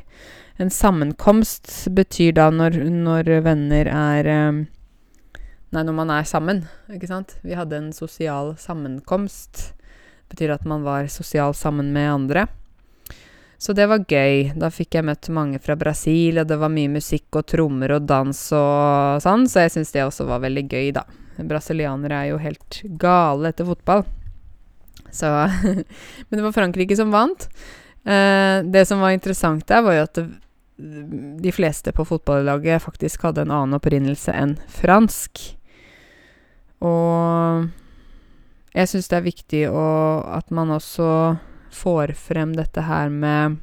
En 0.62 0.70
sammenkomst 0.74 1.72
betyr 1.98 2.36
da 2.38 2.52
når, 2.54 2.78
når 2.94 3.32
venner 3.46 3.90
er 3.90 4.30
eh, 4.30 4.60
Nei, 5.76 5.84
når 5.84 5.96
man 5.98 6.12
er 6.16 6.28
sammen, 6.28 6.62
ikke 6.94 7.10
sant. 7.10 7.36
Vi 7.44 7.58
hadde 7.58 7.76
en 7.76 7.90
sosial 7.96 8.54
sammenkomst. 8.60 9.74
Det 10.28 10.36
betyr 10.36 10.54
at 10.56 10.68
man 10.68 10.86
var 10.86 11.10
sosial 11.12 11.56
sammen 11.56 11.92
med 11.96 12.08
andre. 12.12 12.46
Så 13.58 13.74
det 13.74 13.88
var 13.90 14.06
gøy. 14.06 14.54
Da 14.56 14.70
fikk 14.72 14.96
jeg 14.96 15.08
møtt 15.08 15.28
mange 15.34 15.60
fra 15.60 15.76
Brasil, 15.80 16.40
og 16.40 16.48
det 16.48 16.60
var 16.62 16.72
mye 16.72 16.92
musikk 16.94 17.40
og 17.40 17.48
trommer 17.52 17.98
og 17.98 18.06
dans 18.08 18.44
og 18.56 19.24
sånn, 19.24 19.48
så 19.50 19.66
jeg 19.66 19.76
syns 19.76 19.92
det 19.96 20.06
også 20.06 20.28
var 20.30 20.44
veldig 20.46 20.68
gøy, 20.70 20.92
da. 20.96 21.04
Brasilianere 21.38 22.22
er 22.22 22.32
jo 22.32 22.40
helt 22.42 22.80
gale 23.02 23.52
etter 23.52 23.68
fotball. 23.68 24.06
Så 25.14 25.30
Men 26.28 26.34
det 26.38 26.46
var 26.46 26.56
Frankrike 26.56 26.98
som 26.98 27.12
vant. 27.14 27.50
Eh, 28.08 28.64
det 28.64 28.86
som 28.88 29.04
var 29.04 29.16
interessant 29.16 29.68
der, 29.68 29.84
var 29.84 29.98
jo 29.98 30.06
at 30.08 30.20
det, 30.22 30.28
de 30.78 31.52
fleste 31.52 31.92
på 31.92 32.06
fotballaget 32.06 32.84
faktisk 32.84 33.26
hadde 33.26 33.46
en 33.46 33.54
annen 33.54 33.78
opprinnelse 33.80 34.34
enn 34.34 34.58
fransk. 34.70 35.42
Og 36.86 37.70
jeg 38.78 38.92
syns 38.92 39.10
det 39.10 39.18
er 39.18 39.26
viktig 39.26 39.64
å, 39.72 39.88
at 40.38 40.54
man 40.54 40.76
også 40.76 41.38
får 41.74 42.14
frem 42.18 42.54
dette 42.58 42.84
her 42.86 43.10
med 43.10 43.58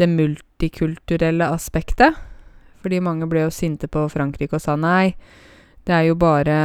det 0.00 0.08
multikulturelle 0.10 1.46
aspektet. 1.54 2.18
Fordi 2.80 2.98
mange 3.04 3.28
ble 3.30 3.44
jo 3.44 3.54
sinte 3.54 3.90
på 3.92 4.06
Frankrike 4.10 4.56
og 4.56 4.64
sa 4.64 4.74
nei, 4.80 5.14
det 5.86 5.94
er 5.96 6.06
jo 6.08 6.16
bare, 6.18 6.56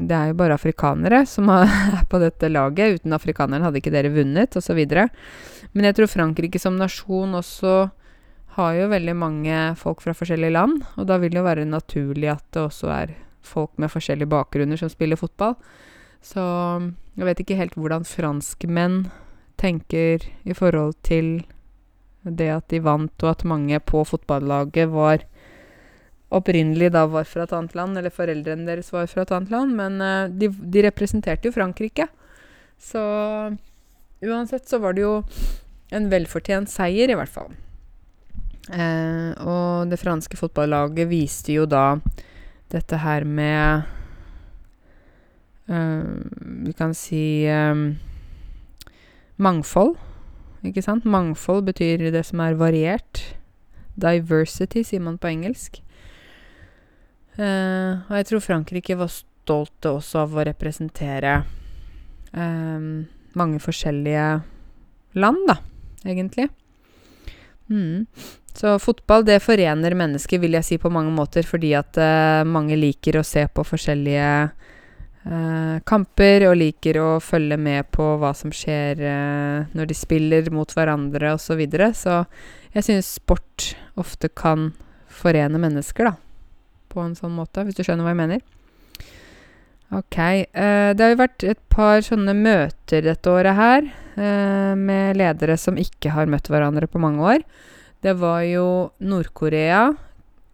er 0.00 0.30
jo 0.30 0.36
bare 0.38 0.56
afrikanere 0.56 1.24
som 1.28 1.50
er 1.56 2.04
på 2.10 2.20
dette 2.22 2.52
laget. 2.52 3.00
Uten 3.00 3.16
afrikanerne 3.16 3.66
hadde 3.66 3.82
ikke 3.82 3.92
dere 3.94 4.12
vunnet, 4.14 4.54
osv. 4.56 4.80
Men 5.74 5.90
jeg 5.90 5.98
tror 5.98 6.12
Frankrike 6.12 6.62
som 6.62 6.78
nasjon 6.78 7.34
også 7.40 7.74
har 8.54 8.74
jo 8.78 8.90
veldig 8.92 9.14
mange 9.18 9.58
folk 9.80 10.02
fra 10.04 10.14
forskjellige 10.14 10.54
land, 10.54 10.82
og 10.98 11.08
da 11.10 11.18
vil 11.18 11.32
det 11.34 11.40
jo 11.40 11.46
være 11.48 11.66
naturlig 11.66 12.30
at 12.32 12.44
det 12.54 12.62
også 12.62 12.90
er 12.94 13.14
folk 13.44 13.74
med 13.82 13.92
forskjellige 13.92 14.30
bakgrunner 14.30 14.78
som 14.80 14.90
spiller 14.92 15.20
fotball. 15.20 15.56
Så 16.24 16.42
jeg 17.18 17.28
vet 17.28 17.42
ikke 17.42 17.58
helt 17.58 17.76
hvordan 17.76 18.06
franskmenn 18.08 19.04
tenker 19.60 20.24
i 20.44 20.56
forhold 20.56 20.96
til 21.06 21.44
det 22.24 22.48
at 22.54 22.70
de 22.72 22.80
vant, 22.82 23.14
og 23.22 23.30
at 23.30 23.44
mange 23.44 23.78
på 23.84 24.02
fotballaget 24.08 24.88
var 24.92 25.26
opprinnelig 26.34 26.90
da 26.94 27.04
var 27.10 27.28
fra 27.28 27.44
et 27.44 27.52
annet 27.54 27.76
land, 27.78 27.98
eller 27.98 28.14
foreldrene 28.14 28.66
deres 28.66 28.90
var 28.94 29.06
fra 29.10 29.22
et 29.22 29.34
annet 29.36 29.52
land, 29.52 29.74
men 29.76 30.00
uh, 30.00 30.30
de, 30.32 30.48
de, 30.48 30.86
representerte 30.86 31.50
jo 31.50 31.54
Frankrike. 31.54 32.08
Så 32.80 33.02
uansett 34.24 34.66
så 34.68 34.80
var 34.82 34.96
det 34.96 35.04
jo 35.04 35.18
en 35.94 36.08
velfortjent 36.10 36.72
seier, 36.72 37.12
i 37.12 37.18
hvert 37.18 37.30
fall. 37.30 37.52
Uh, 38.64 39.36
og 39.44 39.90
det 39.90 40.00
franske 40.00 40.38
fotballaget 40.40 41.10
viste 41.10 41.52
jo 41.52 41.66
da 41.68 41.98
dette 42.72 42.96
her 42.96 43.26
med 43.28 43.82
uh, 45.68 46.16
Vi 46.64 46.72
kan 46.72 46.94
si 46.96 47.44
mangfold. 49.36 49.96
Ikke 50.64 50.82
sant? 50.84 51.04
Mangfold 51.04 51.66
betyr 51.68 52.08
det 52.14 52.24
som 52.24 52.40
er 52.40 52.56
variert. 52.56 53.20
Diversity, 54.00 54.82
sier 54.82 55.02
man 55.04 55.18
på 55.20 55.28
engelsk. 55.30 55.82
Uh, 57.34 58.00
og 58.08 58.16
jeg 58.20 58.28
tror 58.30 58.42
Frankrike 58.44 58.96
var 58.98 59.10
stolte 59.10 59.90
også 59.98 60.22
av 60.22 60.36
å 60.38 60.44
representere 60.46 61.40
um, 62.32 63.04
mange 63.34 63.58
forskjellige 63.62 64.26
land, 65.18 65.40
da, 65.50 65.58
egentlig. 66.06 66.48
Mm. 67.70 68.06
Så 68.54 68.76
fotball, 68.78 69.24
det 69.26 69.40
forener 69.42 69.96
mennesker, 69.98 70.38
vil 70.42 70.54
jeg 70.58 70.66
si, 70.66 70.78
på 70.78 70.92
mange 70.92 71.10
måter, 71.14 71.46
fordi 71.46 71.72
at 71.78 71.98
uh, 71.98 72.46
mange 72.46 72.76
liker 72.78 73.18
å 73.18 73.26
se 73.26 73.46
på 73.50 73.64
forskjellige 73.66 74.28
uh, 75.26 75.76
kamper, 75.88 76.46
og 76.50 76.58
liker 76.60 77.00
å 77.02 77.08
følge 77.24 77.58
med 77.58 77.90
på 77.94 78.12
hva 78.22 78.30
som 78.36 78.54
skjer 78.54 79.02
uh, 79.02 79.72
når 79.74 79.90
de 79.90 79.98
spiller 79.98 80.52
mot 80.54 80.70
hverandre, 80.70 81.34
osv. 81.34 81.48
Så, 81.48 81.58
videre. 81.58 81.90
så 81.98 82.22
jeg 82.76 82.86
synes 82.90 83.16
sport 83.18 83.72
ofte 83.98 84.30
kan 84.30 84.70
forene 85.10 85.58
mennesker, 85.62 86.12
da 86.12 86.18
på 86.94 87.02
en 87.02 87.16
sånn 87.18 87.34
måte, 87.34 87.64
hvis 87.66 87.76
du 87.76 87.82
skjønner 87.82 88.06
hva 88.06 88.14
jeg 88.14 88.22
mener. 88.22 88.44
Ok. 89.94 90.16
Uh, 90.18 90.90
det 90.94 91.04
har 91.04 91.12
jo 91.12 91.20
vært 91.20 91.44
et 91.46 91.60
par 91.70 92.02
sånne 92.02 92.34
møter 92.34 93.04
dette 93.06 93.30
året 93.30 93.54
her, 93.54 93.86
uh, 94.18 94.72
med 94.74 95.20
ledere 95.20 95.56
som 95.60 95.78
ikke 95.78 96.14
har 96.16 96.30
møtt 96.30 96.50
hverandre 96.50 96.88
på 96.90 97.02
mange 97.02 97.22
år. 97.22 97.44
Det 98.04 98.16
var 98.20 98.42
jo 98.48 98.66
Nord-Korea. 99.00 99.92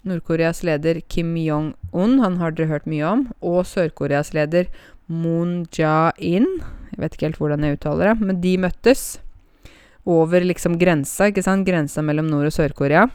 Nord-Koreas 0.07 0.63
leder 0.65 1.01
Kim 1.13 1.33
Jong-un, 1.37 2.21
han 2.23 2.37
har 2.41 2.53
dere 2.57 2.71
hørt 2.71 2.87
mye 2.89 3.07
om. 3.09 3.25
Og 3.41 3.65
Sør-Koreas 3.69 4.33
leder 4.37 4.69
Moon 5.11 5.65
Jae-in. 5.75 6.47
Jeg 6.93 7.01
vet 7.03 7.17
ikke 7.17 7.29
helt 7.31 7.41
hvordan 7.41 7.67
jeg 7.67 7.79
uttaler 7.81 8.13
det, 8.13 8.29
men 8.29 8.39
de 8.45 8.55
møttes 8.61 9.19
over 10.09 10.45
liksom 10.47 10.79
grensa, 10.81 11.29
ikke 11.29 11.45
sant? 11.45 11.67
Grensa 11.69 12.05
mellom 12.05 12.31
Nord- 12.31 12.49
og 12.49 12.55
Sør-Korea. 12.55 13.09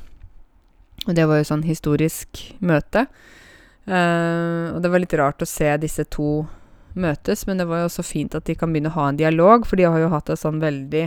Og 1.06 1.16
det 1.16 1.26
var 1.30 1.40
jo 1.40 1.48
sånn 1.48 1.66
historisk 1.66 2.44
møte. 2.66 3.06
Uh, 3.86 4.74
og 4.74 4.80
det 4.82 4.90
var 4.90 5.02
litt 5.02 5.14
rart 5.20 5.44
å 5.46 5.50
se 5.50 5.68
disse 5.82 6.08
to 6.10 6.46
møtes, 6.98 7.44
men 7.46 7.60
det 7.60 7.68
var 7.70 7.84
jo 7.84 7.90
også 7.90 8.06
fint 8.08 8.38
at 8.38 8.48
de 8.48 8.56
kan 8.58 8.72
begynne 8.72 8.90
å 8.90 8.98
ha 8.98 9.10
en 9.12 9.20
dialog, 9.20 9.68
for 9.68 9.78
de 9.78 9.86
har 9.86 10.00
jo 10.02 10.10
hatt 10.14 10.32
en 10.32 10.40
sånn 10.40 10.62
veldig 10.64 11.04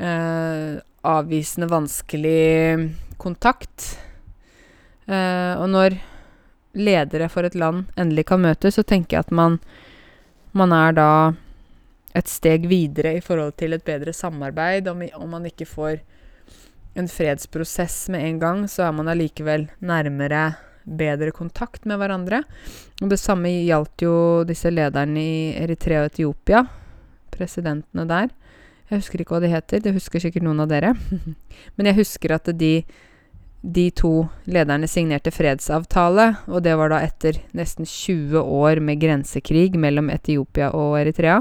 uh, 0.00 0.80
avvisende, 1.04 1.70
vanskelig 1.70 2.90
kontakt. 3.22 3.94
Uh, 5.06 5.60
og 5.60 5.68
når 5.70 5.98
ledere 6.74 7.28
for 7.30 7.46
et 7.46 7.54
land 7.54 7.86
endelig 8.00 8.26
kan 8.32 8.42
møtes, 8.42 8.74
så 8.74 8.82
tenker 8.82 9.18
jeg 9.18 9.28
at 9.28 9.34
man, 9.34 9.60
man 10.56 10.74
er 10.74 10.96
da 10.96 11.10
et 12.14 12.30
steg 12.30 12.66
videre 12.70 13.16
i 13.18 13.22
forhold 13.22 13.56
til 13.60 13.76
et 13.76 13.86
bedre 13.86 14.14
samarbeid, 14.14 14.88
om, 14.90 15.02
om 15.20 15.38
man 15.38 15.46
ikke 15.46 15.68
får 15.68 15.98
en 16.98 17.10
fredsprosess 17.10 18.08
med 18.14 18.22
en 18.26 18.38
gang, 18.42 18.68
så 18.70 18.86
er 18.86 18.94
man 18.94 19.10
allikevel 19.10 19.66
nærmere 19.82 20.54
bedre 20.84 21.32
kontakt 21.34 21.84
med 21.88 21.98
hverandre. 22.00 22.42
Og 23.02 23.10
det 23.12 23.20
samme 23.20 23.50
gjaldt 23.64 24.04
jo 24.04 24.14
disse 24.48 24.70
lederne 24.72 25.20
i 25.20 25.36
Eritrea 25.64 26.04
og 26.04 26.12
Etiopia, 26.12 26.64
presidentene 27.34 28.06
der. 28.08 28.30
Jeg 28.90 29.00
husker 29.00 29.22
ikke 29.22 29.36
hva 29.36 29.42
de 29.42 29.50
heter, 29.52 29.80
det 29.80 29.94
husker 29.96 30.22
sikkert 30.22 30.44
noen 30.44 30.62
av 30.64 30.70
dere. 30.70 30.92
Men 31.76 31.88
jeg 31.88 31.98
husker 32.02 32.36
at 32.36 32.50
de, 32.60 32.74
de 33.64 33.86
to 33.96 34.26
lederne 34.44 34.88
signerte 34.90 35.32
fredsavtale, 35.34 36.28
og 36.46 36.64
det 36.66 36.76
var 36.78 36.92
da 36.92 37.00
etter 37.06 37.40
nesten 37.56 37.88
20 37.88 38.44
år 38.44 38.82
med 38.84 39.00
grensekrig 39.02 39.72
mellom 39.80 40.12
Etiopia 40.12 40.70
og 40.76 40.98
Eritrea. 41.00 41.40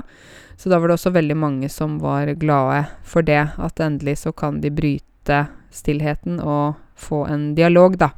Så 0.55 0.71
da 0.71 0.79
var 0.79 0.87
det 0.87 0.95
også 0.95 1.11
veldig 1.11 1.35
mange 1.35 1.69
som 1.69 1.97
var 1.99 2.31
glade 2.39 2.85
for 3.03 3.25
det, 3.27 3.41
at 3.59 3.83
endelig 3.83 4.21
så 4.23 4.31
kan 4.31 4.61
de 4.63 4.71
bryte 4.71 5.43
stillheten 5.73 6.39
og 6.39 6.79
få 6.95 7.25
en 7.27 7.51
dialog, 7.57 7.97
da. 7.99 8.13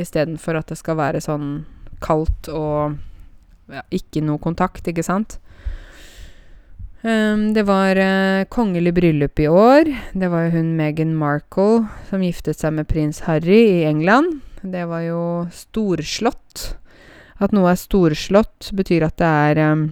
Istedenfor 0.00 0.56
at 0.60 0.72
det 0.72 0.78
skal 0.80 0.98
være 1.00 1.20
sånn 1.20 1.64
kaldt 2.02 2.48
og 2.52 2.96
ja, 3.72 3.82
ikke 3.94 4.22
noe 4.24 4.40
kontakt, 4.42 4.88
ikke 4.88 5.04
sant. 5.06 5.38
Um, 7.02 7.50
det 7.50 7.64
var 7.66 7.98
uh, 7.98 8.44
kongelig 8.52 8.92
bryllup 8.94 9.40
i 9.42 9.48
år. 9.50 9.90
Det 10.14 10.28
var 10.30 10.46
jo 10.46 10.58
hun 10.58 10.74
Meghan 10.78 11.16
Markle 11.18 11.88
som 12.10 12.22
giftet 12.22 12.60
seg 12.60 12.76
med 12.76 12.86
prins 12.90 13.24
Harry 13.26 13.62
i 13.80 13.86
England. 13.88 14.38
Det 14.62 14.84
var 14.86 15.02
jo 15.08 15.22
storslått. 15.54 16.76
At 17.42 17.54
noe 17.54 17.72
er 17.72 17.80
storslått, 17.80 18.70
betyr 18.78 19.08
at 19.08 19.18
det 19.18 19.30
er 19.48 19.62
um, 19.72 19.88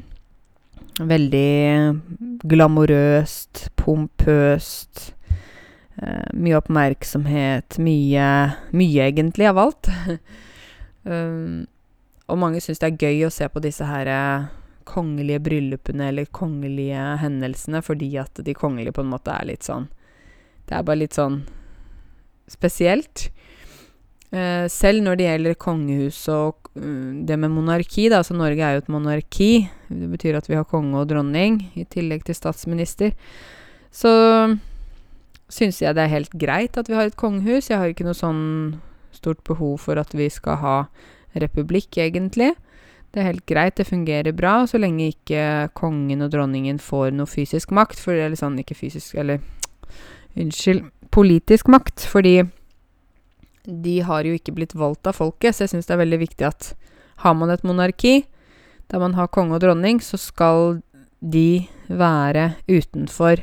veldig 1.10 2.44
glamorøst, 2.46 3.70
pompøst 3.80 5.10
mye 6.36 6.56
oppmerksomhet, 6.56 7.76
mye 7.82 8.28
Mye, 8.72 9.08
egentlig, 9.10 9.48
av 9.50 9.58
alt. 9.60 9.90
um, 11.10 11.66
og 12.30 12.38
mange 12.38 12.62
syns 12.62 12.80
det 12.80 12.92
er 12.92 13.08
gøy 13.08 13.26
å 13.26 13.34
se 13.34 13.48
på 13.50 13.62
disse 13.64 13.86
her 13.86 14.08
uh, 14.08 14.48
kongelige 14.88 15.42
bryllupene 15.44 16.10
eller 16.10 16.30
kongelige 16.34 17.02
hendelsene, 17.20 17.82
fordi 17.84 18.14
at 18.22 18.40
de 18.46 18.54
kongelige 18.56 18.94
på 18.96 19.04
en 19.04 19.12
måte 19.12 19.34
er 19.34 19.50
litt 19.50 19.66
sånn 19.66 19.90
Det 20.68 20.78
er 20.78 20.86
bare 20.86 21.02
litt 21.02 21.18
sånn 21.18 21.42
spesielt. 22.50 23.28
Uh, 24.30 24.66
selv 24.70 25.02
når 25.04 25.18
det 25.18 25.28
gjelder 25.28 25.60
kongehus 25.66 26.22
og 26.30 26.70
det 26.70 27.34
med 27.34 27.50
monarki, 27.50 28.04
da, 28.12 28.22
så 28.22 28.36
Norge 28.38 28.62
er 28.62 28.76
jo 28.76 28.82
et 28.84 28.90
monarki. 28.94 29.50
Det 29.90 30.06
betyr 30.12 30.36
at 30.38 30.46
vi 30.46 30.54
har 30.54 30.68
konge 30.70 31.00
og 31.00 31.08
dronning 31.10 31.64
i 31.74 31.82
tillegg 31.90 32.22
til 32.28 32.38
statsminister. 32.38 33.10
Så 33.90 34.12
syns 35.50 35.80
jeg 35.82 35.96
det 35.96 36.06
er 36.06 36.14
helt 36.14 36.34
greit 36.38 36.78
at 36.78 36.88
vi 36.90 36.96
har 36.96 37.10
et 37.10 37.18
kongehus. 37.18 37.70
Jeg 37.70 37.80
har 37.80 37.90
ikke 37.90 38.06
noe 38.06 38.16
sånn 38.16 38.42
stort 39.14 39.42
behov 39.46 39.80
for 39.82 40.00
at 40.00 40.14
vi 40.14 40.28
skal 40.30 40.60
ha 40.62 40.76
republikk, 41.38 41.98
egentlig. 41.98 42.52
Det 43.10 43.20
er 43.20 43.32
helt 43.32 43.46
greit, 43.46 43.74
det 43.78 43.88
fungerer 43.88 44.34
bra, 44.36 44.62
så 44.70 44.78
lenge 44.78 45.10
ikke 45.10 45.70
kongen 45.78 46.22
og 46.22 46.30
dronningen 46.30 46.78
får 46.82 47.10
noe 47.18 47.30
fysisk 47.30 47.74
makt. 47.74 47.98
For 47.98 48.14
er 48.14 48.30
litt 48.30 48.42
sånn 48.42 48.58
Ikke 48.62 48.78
fysisk, 48.78 49.16
eller 49.18 49.42
Unnskyld. 50.38 50.86
Politisk 51.10 51.66
makt. 51.66 52.04
Fordi 52.06 52.36
de 53.66 53.96
har 54.06 54.24
jo 54.24 54.36
ikke 54.38 54.54
blitt 54.54 54.76
valgt 54.78 55.10
av 55.10 55.18
folket, 55.18 55.56
så 55.56 55.64
jeg 55.66 55.74
syns 55.74 55.90
det 55.90 55.96
er 55.96 56.04
veldig 56.04 56.20
viktig 56.22 56.46
at 56.46 56.70
har 57.26 57.34
man 57.36 57.50
et 57.52 57.66
monarki 57.66 58.22
der 58.90 59.02
man 59.02 59.14
har 59.14 59.30
konge 59.30 59.54
og 59.54 59.62
dronning, 59.62 60.00
så 60.02 60.18
skal 60.18 60.80
de 61.20 61.66
være 61.86 62.54
utenfor 62.66 63.42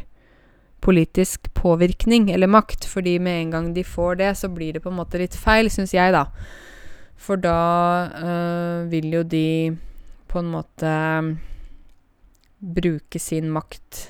politisk 0.88 1.50
påvirkning 1.58 2.30
eller 2.32 2.48
makt, 2.48 2.88
fordi 2.88 3.18
med 3.20 3.42
en 3.42 3.52
gang 3.52 3.68
de 3.76 3.84
får 3.84 4.22
det, 4.22 4.32
så 4.40 4.48
blir 4.48 4.78
det 4.78 4.84
på 4.86 4.92
en 4.94 5.00
måte 5.02 5.20
litt 5.20 5.36
feil, 5.36 5.68
syns 5.74 5.92
jeg, 5.96 6.16
da. 6.16 6.26
For 7.20 7.40
da 7.42 7.60
øh, 8.08 8.88
vil 8.92 9.20
jo 9.20 9.24
de 9.28 9.48
på 10.32 10.40
en 10.40 10.54
måte 10.54 10.94
bruke 12.58 13.20
sin 13.20 13.50
makt 13.52 14.08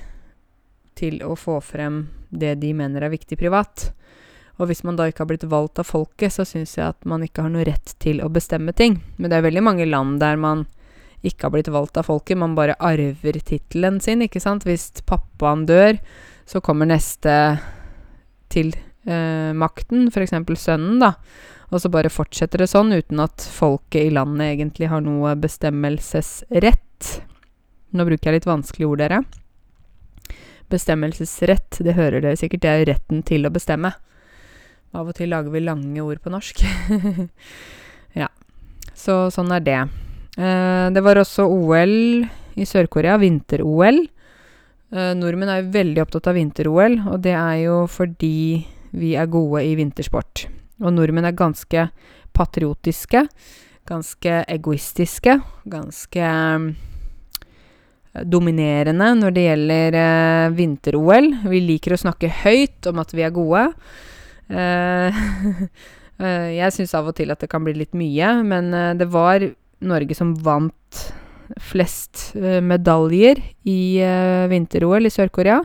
til 0.97 1.21
å 1.25 1.35
få 1.37 1.59
frem 1.65 2.05
det 2.29 2.57
de 2.61 2.73
mener 2.77 3.05
er 3.05 3.13
viktig 3.13 3.37
privat. 3.39 3.89
Og 4.57 4.69
hvis 4.69 4.83
man 4.85 4.97
da 4.97 5.05
ikke 5.07 5.23
har 5.23 5.31
blitt 5.31 5.45
valgt 5.49 5.81
av 5.81 5.89
folket, 5.89 6.33
så 6.33 6.45
syns 6.47 6.75
jeg 6.77 6.89
at 6.89 7.05
man 7.09 7.23
ikke 7.25 7.45
har 7.45 7.53
noe 7.53 7.65
rett 7.67 7.93
til 8.01 8.23
å 8.25 8.31
bestemme 8.33 8.73
ting. 8.73 8.99
Men 9.17 9.29
det 9.29 9.39
er 9.39 9.45
veldig 9.45 9.63
mange 9.65 9.85
land 9.89 10.17
der 10.21 10.39
man 10.41 10.65
ikke 11.25 11.47
har 11.47 11.53
blitt 11.53 11.69
valgt 11.73 11.97
av 11.97 12.09
folket, 12.09 12.37
man 12.37 12.55
bare 12.57 12.77
arver 12.83 13.39
tittelen 13.45 13.99
sin, 14.01 14.23
ikke 14.25 14.41
sant. 14.41 14.65
Hvis 14.67 14.89
pappaen 15.09 15.65
dør, 15.69 15.97
så 16.47 16.61
kommer 16.63 16.87
neste 16.87 17.33
til 18.51 18.71
eh, 19.07 19.51
makten, 19.57 20.07
f.eks. 20.07 20.35
sønnen, 20.55 21.01
da. 21.03 21.13
Og 21.67 21.83
så 21.83 21.91
bare 21.91 22.11
fortsetter 22.11 22.63
det 22.63 22.69
sånn, 22.71 22.93
uten 22.95 23.19
at 23.19 23.43
folket 23.43 24.07
i 24.07 24.13
landet 24.15 24.53
egentlig 24.53 24.87
har 24.87 25.03
noe 25.03 25.33
bestemmelsesrett. 25.35 27.11
Nå 27.91 28.07
bruker 28.07 28.29
jeg 28.29 28.39
litt 28.39 28.47
vanskelige 28.47 28.87
ord, 28.87 29.03
dere. 29.03 29.21
Bestemmelsesrett, 30.71 31.81
det 31.83 31.95
hører 31.99 32.23
dere 32.23 32.39
sikkert, 32.39 32.63
det 32.63 32.71
er 32.71 32.87
retten 32.93 33.23
til 33.27 33.47
å 33.47 33.51
bestemme. 33.51 33.91
Av 34.95 35.07
og 35.07 35.15
til 35.17 35.33
lager 35.33 35.51
vi 35.51 35.65
lange 35.65 36.03
ord 36.03 36.23
på 36.23 36.31
norsk. 36.31 36.63
ja. 38.21 38.31
Så 38.95 39.25
sånn 39.35 39.51
er 39.51 39.63
det. 39.67 39.81
Eh, 40.39 40.87
det 40.95 41.03
var 41.03 41.19
også 41.19 41.49
OL 41.51 41.97
i 42.57 42.65
Sør-Korea, 42.65 43.19
vinter-OL. 43.19 44.05
Eh, 44.87 45.13
nordmenn 45.19 45.49
er 45.51 45.61
jo 45.61 45.73
veldig 45.73 46.03
opptatt 46.05 46.29
av 46.31 46.37
vinter-OL, 46.37 47.01
og 47.11 47.19
det 47.25 47.33
er 47.35 47.57
jo 47.65 47.81
fordi 47.91 48.63
vi 48.95 49.15
er 49.19 49.27
gode 49.31 49.65
i 49.67 49.73
vintersport. 49.75 50.45
Og 50.79 50.93
nordmenn 50.95 51.27
er 51.27 51.35
ganske 51.35 51.89
patriotiske, 52.37 53.25
ganske 53.87 54.37
egoistiske, 54.47 55.35
ganske 55.67 56.23
eh, 56.23 56.69
dominerende 58.31 59.11
når 59.19 59.35
det 59.35 59.43
gjelder 59.43 59.95
uh, 59.99 60.55
vinter-OL. 60.55 61.27
Vi 61.51 61.59
liker 61.61 61.93
å 61.93 61.99
snakke 62.01 62.31
høyt 62.45 62.87
om 62.89 63.03
at 63.03 63.11
vi 63.13 63.27
er 63.27 63.35
gode. 63.35 63.67
Uh, 64.49 65.13
jeg 66.63 66.73
syns 66.73 66.95
av 66.97 67.11
og 67.11 67.19
til 67.19 67.29
at 67.29 67.43
det 67.43 67.51
kan 67.51 67.61
bli 67.67 67.75
litt 67.77 67.93
mye, 67.93 68.31
men 68.47 68.71
det 68.97 69.05
var 69.13 69.45
Norge 69.85 70.17
som 70.17 70.31
vant 70.41 71.03
flest 71.61 72.31
eh, 72.37 72.59
medaljer 72.63 73.41
i 73.67 73.79
vinter-OL 74.51 75.07
i 75.07 75.13
Sør-Korea. 75.13 75.61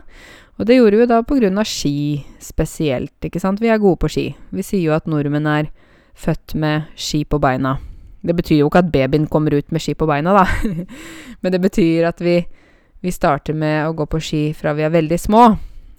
Og 0.59 0.67
det 0.69 0.77
gjorde 0.77 0.99
vi 0.99 1.07
da 1.09 1.21
av 1.23 1.65
ski 1.65 2.23
spesielt, 2.39 3.17
ikke 3.25 3.41
sant. 3.41 3.61
Vi 3.61 3.71
er 3.73 3.81
gode 3.81 3.97
på 3.97 4.11
ski. 4.11 4.27
Vi 4.53 4.61
sier 4.61 4.85
jo 4.85 4.93
at 4.93 5.09
nordmenn 5.09 5.47
er 5.49 5.71
født 6.13 6.53
med 6.55 6.93
ski 6.95 7.23
på 7.25 7.39
beina. 7.41 7.79
Det 8.23 8.35
betyr 8.37 8.61
jo 8.61 8.69
ikke 8.69 8.83
at 8.85 8.91
babyen 8.93 9.27
kommer 9.27 9.55
ut 9.57 9.71
med 9.73 9.81
ski 9.81 9.95
på 9.97 10.07
beina, 10.07 10.31
da. 10.31 10.45
Men 11.41 11.51
det 11.51 11.59
betyr 11.63 12.07
at 12.07 12.21
vi, 12.23 12.37
vi 13.01 13.11
starter 13.11 13.57
med 13.57 13.87
å 13.87 13.95
gå 13.97 14.05
på 14.07 14.21
ski 14.21 14.43
fra 14.55 14.75
vi 14.77 14.85
er 14.85 14.93
veldig 14.93 15.19
små. 15.19 15.47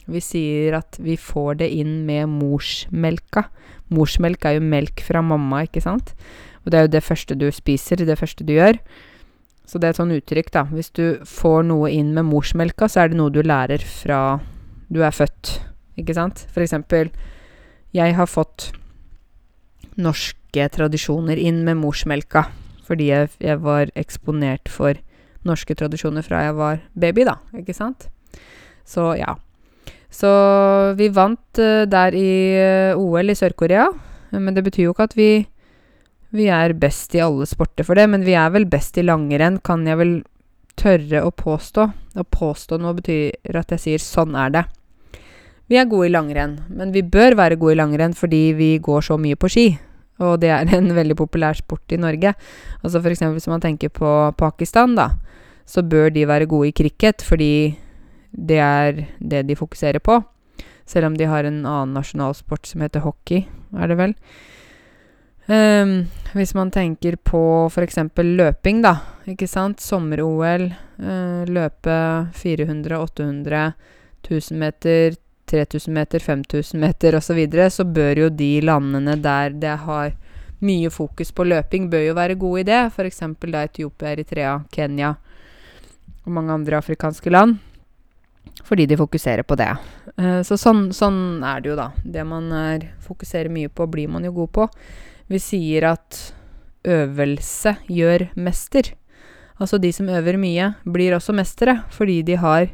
Vi 0.07 0.21
sier 0.21 0.79
at 0.79 1.01
vi 1.01 1.17
får 1.21 1.61
det 1.61 1.71
inn 1.75 2.05
med 2.07 2.31
morsmelka. 2.31 3.49
Morsmelk 3.93 4.47
er 4.47 4.59
jo 4.59 4.65
melk 4.65 5.03
fra 5.05 5.21
mamma, 5.25 5.65
ikke 5.67 5.83
sant? 5.85 6.15
Og 6.65 6.73
det 6.73 6.79
er 6.79 6.87
jo 6.87 6.95
det 6.95 7.05
første 7.05 7.37
du 7.37 7.49
spiser, 7.53 8.01
det 8.01 8.21
første 8.21 8.47
du 8.47 8.55
gjør. 8.55 8.79
Så 9.65 9.81
det 9.81 9.89
er 9.89 9.95
et 9.95 10.01
sånn 10.01 10.15
uttrykk, 10.15 10.51
da. 10.53 10.65
Hvis 10.69 10.93
du 10.97 11.21
får 11.29 11.65
noe 11.69 11.91
inn 11.93 12.13
med 12.17 12.29
morsmelka, 12.29 12.89
så 12.91 13.05
er 13.05 13.13
det 13.13 13.19
noe 13.21 13.33
du 13.33 13.41
lærer 13.45 13.83
fra 13.85 14.41
du 14.93 15.01
er 15.03 15.15
født, 15.15 15.57
ikke 15.99 16.17
sant? 16.17 16.45
For 16.53 16.65
eksempel, 16.65 17.11
jeg 17.97 18.17
har 18.19 18.29
fått 18.29 18.73
norske 19.97 20.69
tradisjoner 20.75 21.41
inn 21.41 21.63
med 21.67 21.81
morsmelka. 21.81 22.49
Fordi 22.85 23.09
jeg, 23.09 23.31
jeg, 23.41 23.61
var 23.65 23.89
eksponert 23.97 24.69
for 24.69 24.99
norske 25.49 25.77
tradisjoner 25.77 26.25
fra 26.25 26.43
jeg 26.45 26.57
var 26.59 26.83
baby, 26.93 27.25
da. 27.25 27.39
Ikke 27.57 27.77
sant? 27.77 28.09
Så 28.85 29.15
ja. 29.17 29.39
Så 30.13 30.31
vi 30.99 31.09
vant 31.15 31.61
uh, 31.63 31.85
der 31.89 32.15
i 32.15 32.31
uh, 32.93 33.01
OL 33.01 33.33
i 33.33 33.39
Sør-Korea. 33.39 33.89
Men 34.35 34.55
det 34.55 34.65
betyr 34.67 34.89
jo 34.89 34.95
ikke 34.95 35.09
at 35.09 35.17
vi, 35.17 35.31
vi 36.35 36.49
er 36.51 36.75
best 36.75 37.15
i 37.15 37.23
alle 37.23 37.47
sporter 37.47 37.87
for 37.87 37.99
det. 37.99 38.09
Men 38.11 38.27
vi 38.27 38.35
er 38.39 38.53
vel 38.55 38.67
best 38.71 38.99
i 38.99 39.07
langrenn, 39.07 39.61
kan 39.63 39.87
jeg 39.87 40.01
vel 40.01 40.15
tørre 40.81 41.23
å 41.23 41.31
påstå. 41.31 41.87
Å 42.19 42.25
påstå 42.27 42.79
noe 42.83 42.97
betyr 42.99 43.59
at 43.59 43.71
jeg 43.75 43.81
sier 43.85 43.99
'sånn 44.03 44.35
er 44.35 44.51
det'. 44.51 44.67
Vi 45.69 45.77
er 45.81 45.89
gode 45.89 46.07
i 46.07 46.13
langrenn, 46.13 46.61
men 46.69 46.93
vi 46.93 47.01
bør 47.01 47.37
være 47.39 47.57
gode 47.57 47.73
i 47.73 47.81
langrenn 47.81 48.13
fordi 48.13 48.53
vi 48.53 48.79
går 48.79 49.01
så 49.01 49.17
mye 49.17 49.37
på 49.37 49.49
ski. 49.49 49.79
Og 50.21 50.41
det 50.41 50.51
er 50.51 50.69
en 50.75 50.93
veldig 51.01 51.17
populær 51.17 51.55
sport 51.55 51.91
i 51.93 51.97
Norge. 51.97 52.35
Altså 52.83 53.01
for 53.01 53.11
eksempel 53.11 53.39
hvis 53.39 53.49
man 53.49 53.63
tenker 53.63 53.89
på 53.89 54.35
Pakistan, 54.37 54.95
da, 54.95 55.11
så 55.67 55.83
bør 55.83 56.13
de 56.13 56.27
være 56.27 56.47
gode 56.47 56.69
i 56.69 56.77
cricket 56.77 57.23
fordi 57.23 57.79
det 58.31 58.59
er 58.59 59.07
det 59.21 59.47
de 59.47 59.57
fokuserer 59.57 60.03
på. 60.05 60.23
Selv 60.87 61.07
om 61.07 61.17
de 61.17 61.25
har 61.25 61.45
en 61.45 61.65
annen 61.65 61.95
nasjonalsport 61.95 62.67
som 62.67 62.83
heter 62.85 63.01
hockey, 63.01 63.47
er 63.73 63.89
det 63.89 63.97
vel. 63.97 64.15
Um, 65.47 66.07
hvis 66.33 66.55
man 66.55 66.71
tenker 66.73 67.17
på 67.17 67.67
f.eks. 67.69 67.99
løping, 68.17 68.81
da. 68.83 68.97
Ikke 69.29 69.49
sant? 69.49 69.83
Sommer-OL. 69.85 70.71
Uh, 70.97 71.45
løpe 71.51 71.97
400, 72.39 72.99
800, 72.99 73.73
1000 74.25 74.59
meter, 74.59 75.19
3000 75.51 75.95
meter, 75.95 76.19
5000 76.19 76.81
meter 76.81 77.19
osv., 77.19 77.27
så, 77.27 77.35
videre, 77.35 77.71
så 77.71 77.85
bør 77.85 78.25
jo 78.25 78.29
de 78.33 78.61
landene 78.65 79.19
der 79.21 79.53
det 79.61 79.77
har 79.85 80.15
mye 80.65 80.89
fokus 80.91 81.33
på 81.35 81.45
løping, 81.45 81.91
bør 81.93 82.07
jo 82.07 82.17
være 82.17 82.41
gode 82.41 82.65
i 82.65 82.69
det. 82.71 82.81
F.eks. 82.95 83.21
da 83.45 83.65
Etiopia, 83.69 84.15
Eritrea, 84.15 84.59
Kenya 84.73 85.15
og 86.25 86.33
mange 86.33 86.55
andre 86.55 86.81
afrikanske 86.81 87.31
land. 87.31 87.59
Fordi 88.65 88.87
de 88.87 88.97
fokuserer 88.97 89.43
på 89.45 89.59
det. 89.61 89.73
Uh, 90.17 90.41
så 90.47 90.57
sånn, 90.57 90.87
sånn, 90.97 91.43
er 91.45 91.61
det 91.61 91.75
jo, 91.75 91.77
da. 91.77 91.91
Det 92.01 92.25
man 92.25 92.49
er, 92.55 92.95
fokuserer 93.05 93.53
mye 93.53 93.69
på, 93.69 93.85
blir 93.93 94.09
man 94.09 94.25
jo 94.25 94.33
god 94.33 94.55
på. 94.57 94.69
Vi 95.31 95.41
sier 95.41 95.89
at 95.95 96.21
øvelse 96.85 97.77
gjør 97.89 98.29
mester. 98.37 98.93
Altså 99.61 99.79
de 99.79 99.93
som 99.95 100.09
øver 100.11 100.37
mye, 100.41 100.73
blir 100.85 101.15
også 101.17 101.35
mestere 101.37 101.81
fordi 101.95 102.23
de 102.27 102.37
har 102.41 102.69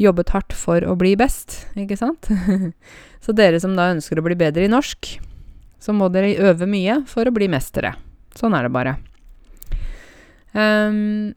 jobbet 0.00 0.32
hardt 0.34 0.54
for 0.58 0.82
å 0.82 0.96
bli 0.98 1.14
best, 1.16 1.60
ikke 1.78 1.96
sant? 1.98 2.26
så 3.24 3.34
dere 3.36 3.60
som 3.62 3.76
da 3.78 3.92
ønsker 3.92 4.18
å 4.18 4.26
bli 4.26 4.36
bedre 4.38 4.66
i 4.66 4.72
norsk, 4.72 5.14
så 5.78 5.94
må 5.94 6.08
dere 6.10 6.34
øve 6.50 6.66
mye 6.66 7.02
for 7.06 7.28
å 7.28 7.34
bli 7.34 7.46
mestere. 7.52 7.94
Sånn 8.34 8.56
er 8.58 8.66
det 8.66 8.74
bare. 8.74 8.96
Um, 10.54 11.34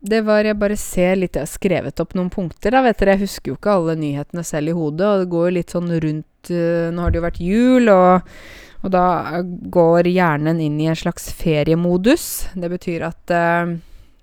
det 0.00 0.22
var 0.24 0.46
Jeg 0.46 0.56
bare 0.56 0.76
ser 0.78 1.18
litt 1.18 1.34
Jeg 1.34 1.42
har 1.42 1.50
skrevet 1.50 2.00
opp 2.00 2.14
noen 2.14 2.30
punkter, 2.32 2.72
da, 2.72 2.82
vet 2.86 2.98
dere. 3.00 3.16
Jeg 3.16 3.26
husker 3.26 3.52
jo 3.52 3.58
ikke 3.58 3.74
alle 3.74 3.96
nyhetene 3.98 4.44
selv 4.46 4.72
i 4.72 4.76
hodet, 4.76 5.06
og 5.06 5.22
det 5.22 5.30
går 5.34 5.46
jo 5.48 5.56
litt 5.58 5.74
sånn 5.74 5.90
rundt 6.06 6.50
uh, 6.54 6.90
Nå 6.90 7.04
har 7.04 7.12
det 7.12 7.20
jo 7.20 7.26
vært 7.26 7.42
jul, 7.44 7.92
og, 7.94 8.34
og 8.80 8.92
da 8.94 9.42
går 9.44 10.08
hjernen 10.08 10.60
inn 10.64 10.78
i 10.80 10.88
en 10.88 10.96
slags 10.96 11.28
feriemodus. 11.36 12.48
Det 12.56 12.70
betyr 12.72 13.04
at 13.10 13.32
uh, 13.34 13.74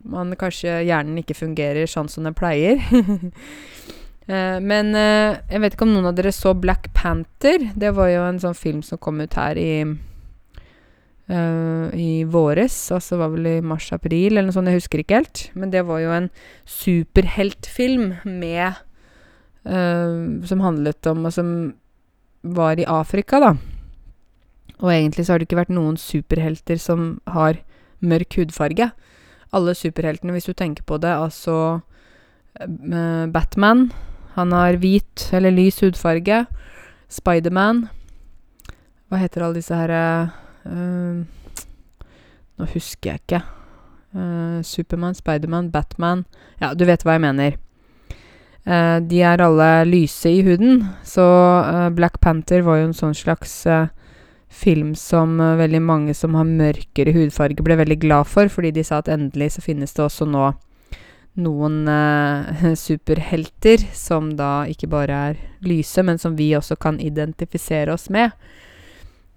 man 0.08 0.34
kanskje 0.40 0.80
hjernen 0.88 1.20
ikke 1.22 1.38
fungerer 1.38 1.90
sånn 1.90 2.10
som 2.10 2.26
den 2.26 2.38
pleier. 2.38 2.82
uh, 2.90 4.58
men 4.72 4.98
uh, 4.98 5.38
jeg 5.52 5.62
vet 5.62 5.78
ikke 5.78 5.86
om 5.86 5.94
noen 5.94 6.10
av 6.10 6.18
dere 6.18 6.34
så 6.34 6.56
Black 6.58 6.90
Panther. 6.98 7.70
Det 7.78 7.94
var 7.98 8.10
jo 8.16 8.26
en 8.26 8.42
sånn 8.42 8.58
film 8.58 8.82
som 8.86 9.02
kom 9.02 9.22
ut 9.22 9.38
her 9.38 9.62
i 9.62 9.72
uh, 9.86 11.88
i 11.94 12.26
våres. 12.26 12.80
Altså 12.98 13.22
var 13.22 13.38
vel 13.38 13.54
i 13.54 13.56
mars-april 13.62 14.34
eller 14.34 14.50
noe 14.50 14.58
sånt, 14.58 14.74
jeg 14.74 14.82
husker 14.82 15.06
ikke 15.06 15.22
helt. 15.22 15.48
Men 15.54 15.76
det 15.76 15.86
var 15.86 16.02
jo 16.02 16.18
en 16.18 16.34
superheltfilm 16.66 18.14
med 18.26 18.84
Som 19.68 20.62
handlet 20.64 21.04
om 21.12 21.26
Og 21.28 21.34
som 21.36 21.50
var 22.56 22.80
i 22.80 22.86
Afrika, 22.88 23.42
da. 23.44 23.50
Og 24.82 24.94
egentlig 24.94 25.26
så 25.26 25.34
har 25.34 25.40
det 25.40 25.48
ikke 25.48 25.62
vært 25.64 25.74
noen 25.74 25.98
superhelter 25.98 26.78
som 26.82 27.18
har 27.26 27.62
mørk 28.00 28.38
hudfarge 28.38 28.92
alle 29.56 29.76
superheltene, 29.76 30.36
hvis 30.36 30.50
du 30.50 30.54
tenker 30.54 30.86
på 30.88 31.00
det. 31.02 31.12
Altså 31.14 31.80
uh, 32.62 33.26
Batman. 33.32 33.92
Han 34.38 34.54
har 34.54 34.80
hvit 34.82 35.30
eller 35.34 35.54
lys 35.56 35.80
hudfarge. 35.82 36.46
Spiderman. 37.10 37.88
Hva 39.08 39.22
heter 39.22 39.46
alle 39.46 39.62
disse 39.62 39.76
her 39.76 39.94
uh, 40.68 41.22
Nå 42.58 42.68
husker 42.74 43.14
jeg 43.14 43.24
ikke. 43.24 43.44
Uh, 44.18 44.60
Supermann, 44.66 45.16
Spiderman, 45.16 45.72
Batman 45.72 46.26
Ja, 46.62 46.74
du 46.74 46.86
vet 46.88 47.04
hva 47.06 47.18
jeg 47.18 47.28
mener. 47.28 47.58
de 48.68 49.20
er 49.24 49.40
alle 49.40 49.86
lyse 49.88 50.28
i 50.28 50.42
huden, 50.44 50.82
så 51.08 51.24
Black 51.96 52.20
Panther 52.20 52.66
var 52.66 52.82
jo 52.82 52.90
en 52.90 52.98
sånn 52.98 53.14
slags 53.16 53.54
film 54.50 54.96
som 54.96 55.40
uh, 55.42 55.56
veldig 55.60 55.82
mange 55.84 56.16
som 56.18 56.36
har 56.38 56.48
mørkere 56.48 57.14
hudfarge, 57.16 57.64
ble 57.64 57.78
veldig 57.80 58.00
glad 58.02 58.30
for, 58.30 58.50
fordi 58.52 58.72
de 58.76 58.86
sa 58.88 59.02
at 59.02 59.12
endelig 59.12 59.56
så 59.56 59.66
finnes 59.66 59.94
det 59.94 60.06
også 60.06 60.28
nå 60.30 60.52
noen 61.38 61.84
uh, 61.90 62.74
superhelter 62.88 63.84
som 63.96 64.32
da 64.38 64.66
ikke 64.70 64.90
bare 64.92 65.24
er 65.32 65.42
lyse, 65.66 66.04
men 66.04 66.18
som 66.22 66.38
vi 66.38 66.52
også 66.58 66.78
kan 66.82 67.00
identifisere 67.04 67.94
oss 67.94 68.10
med. 68.14 68.34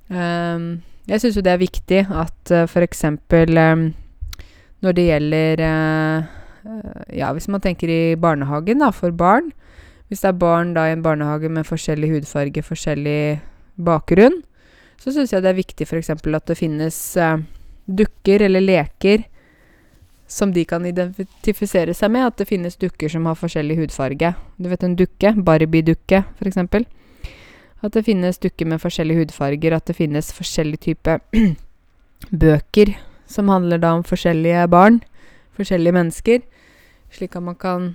Um, 0.08 0.80
jeg 1.10 1.22
syns 1.22 1.38
jo 1.38 1.44
det 1.44 1.52
er 1.54 1.62
viktig 1.62 2.00
at 2.08 2.54
uh, 2.54 2.64
f.eks. 2.66 3.04
Um, 3.06 3.90
når 4.80 4.96
det 4.96 5.08
gjelder 5.10 5.62
uh, 5.62 6.36
Ja, 7.14 7.30
hvis 7.32 7.48
man 7.48 7.62
tenker 7.64 7.88
i 7.88 8.16
barnehagen, 8.20 8.82
da, 8.82 8.90
for 8.92 9.12
barn 9.16 9.46
Hvis 10.08 10.20
det 10.20 10.28
er 10.28 10.40
barn 10.40 10.74
da 10.74 10.88
i 10.88 10.92
en 10.92 11.04
barnehage 11.04 11.48
med 11.48 11.64
forskjellig 11.64 12.10
hudfarge, 12.10 12.64
forskjellig 12.64 13.40
bakgrunn, 13.80 14.40
så 15.00 15.12
syns 15.14 15.32
jeg 15.32 15.42
det 15.42 15.50
er 15.50 15.58
viktig 15.58 15.86
f.eks. 15.88 16.10
at 16.12 16.46
det 16.50 16.58
finnes 16.58 16.96
uh, 17.16 17.40
dukker 17.88 18.44
eller 18.44 18.60
leker 18.60 19.24
som 20.30 20.52
de 20.52 20.64
kan 20.64 20.84
identifisere 20.86 21.94
seg 21.96 22.12
med. 22.14 22.28
At 22.28 22.38
det 22.38 22.48
finnes 22.50 22.78
dukker 22.78 23.10
som 23.10 23.26
har 23.26 23.38
forskjellig 23.38 23.80
hudfarge. 23.80 24.34
Du 24.58 24.68
vet 24.70 24.84
en 24.86 24.96
dukke? 24.96 25.34
Barbie-dukke, 25.34 26.22
f.eks. 26.38 26.60
At 27.80 27.96
det 27.96 28.04
finnes 28.06 28.38
dukker 28.38 28.68
med 28.68 28.82
forskjellige 28.82 29.24
hudfarger. 29.24 29.74
At 29.74 29.90
det 29.90 29.96
finnes 29.98 30.30
forskjellige 30.36 30.84
typer 30.90 31.24
bøker 32.44 32.94
som 33.30 33.50
handler 33.50 33.82
da 33.82 33.94
om 33.98 34.06
forskjellige 34.06 34.68
barn. 34.70 35.00
Forskjellige 35.58 35.96
mennesker. 35.98 36.44
Slik 37.10 37.34
at 37.34 37.46
man 37.48 37.58
kan 37.58 37.94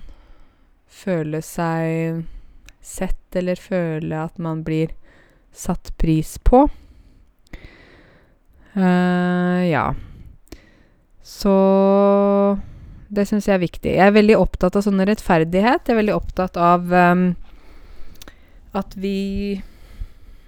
føle 0.92 1.40
seg 1.44 2.26
sett, 2.86 3.24
eller 3.36 3.60
føle 3.60 4.26
at 4.28 4.36
man 4.40 4.64
blir 4.68 4.92
satt 5.56 5.94
pris 5.98 6.36
på. 6.44 6.66
Uh, 8.76 9.64
ja. 9.68 9.86
Så 11.26 11.56
det 13.16 13.28
syns 13.30 13.48
jeg 13.48 13.56
er 13.56 13.64
viktig. 13.64 13.94
Jeg 13.96 14.08
er 14.08 14.16
veldig 14.16 14.38
opptatt 14.40 14.76
av 14.78 14.84
sånn 14.86 15.04
rettferdighet. 15.08 15.88
Jeg 15.88 15.96
er 15.96 16.02
veldig 16.02 16.18
opptatt 16.18 16.60
av 16.60 16.92
um, 16.92 17.30
at 18.76 18.98
vi 19.00 19.16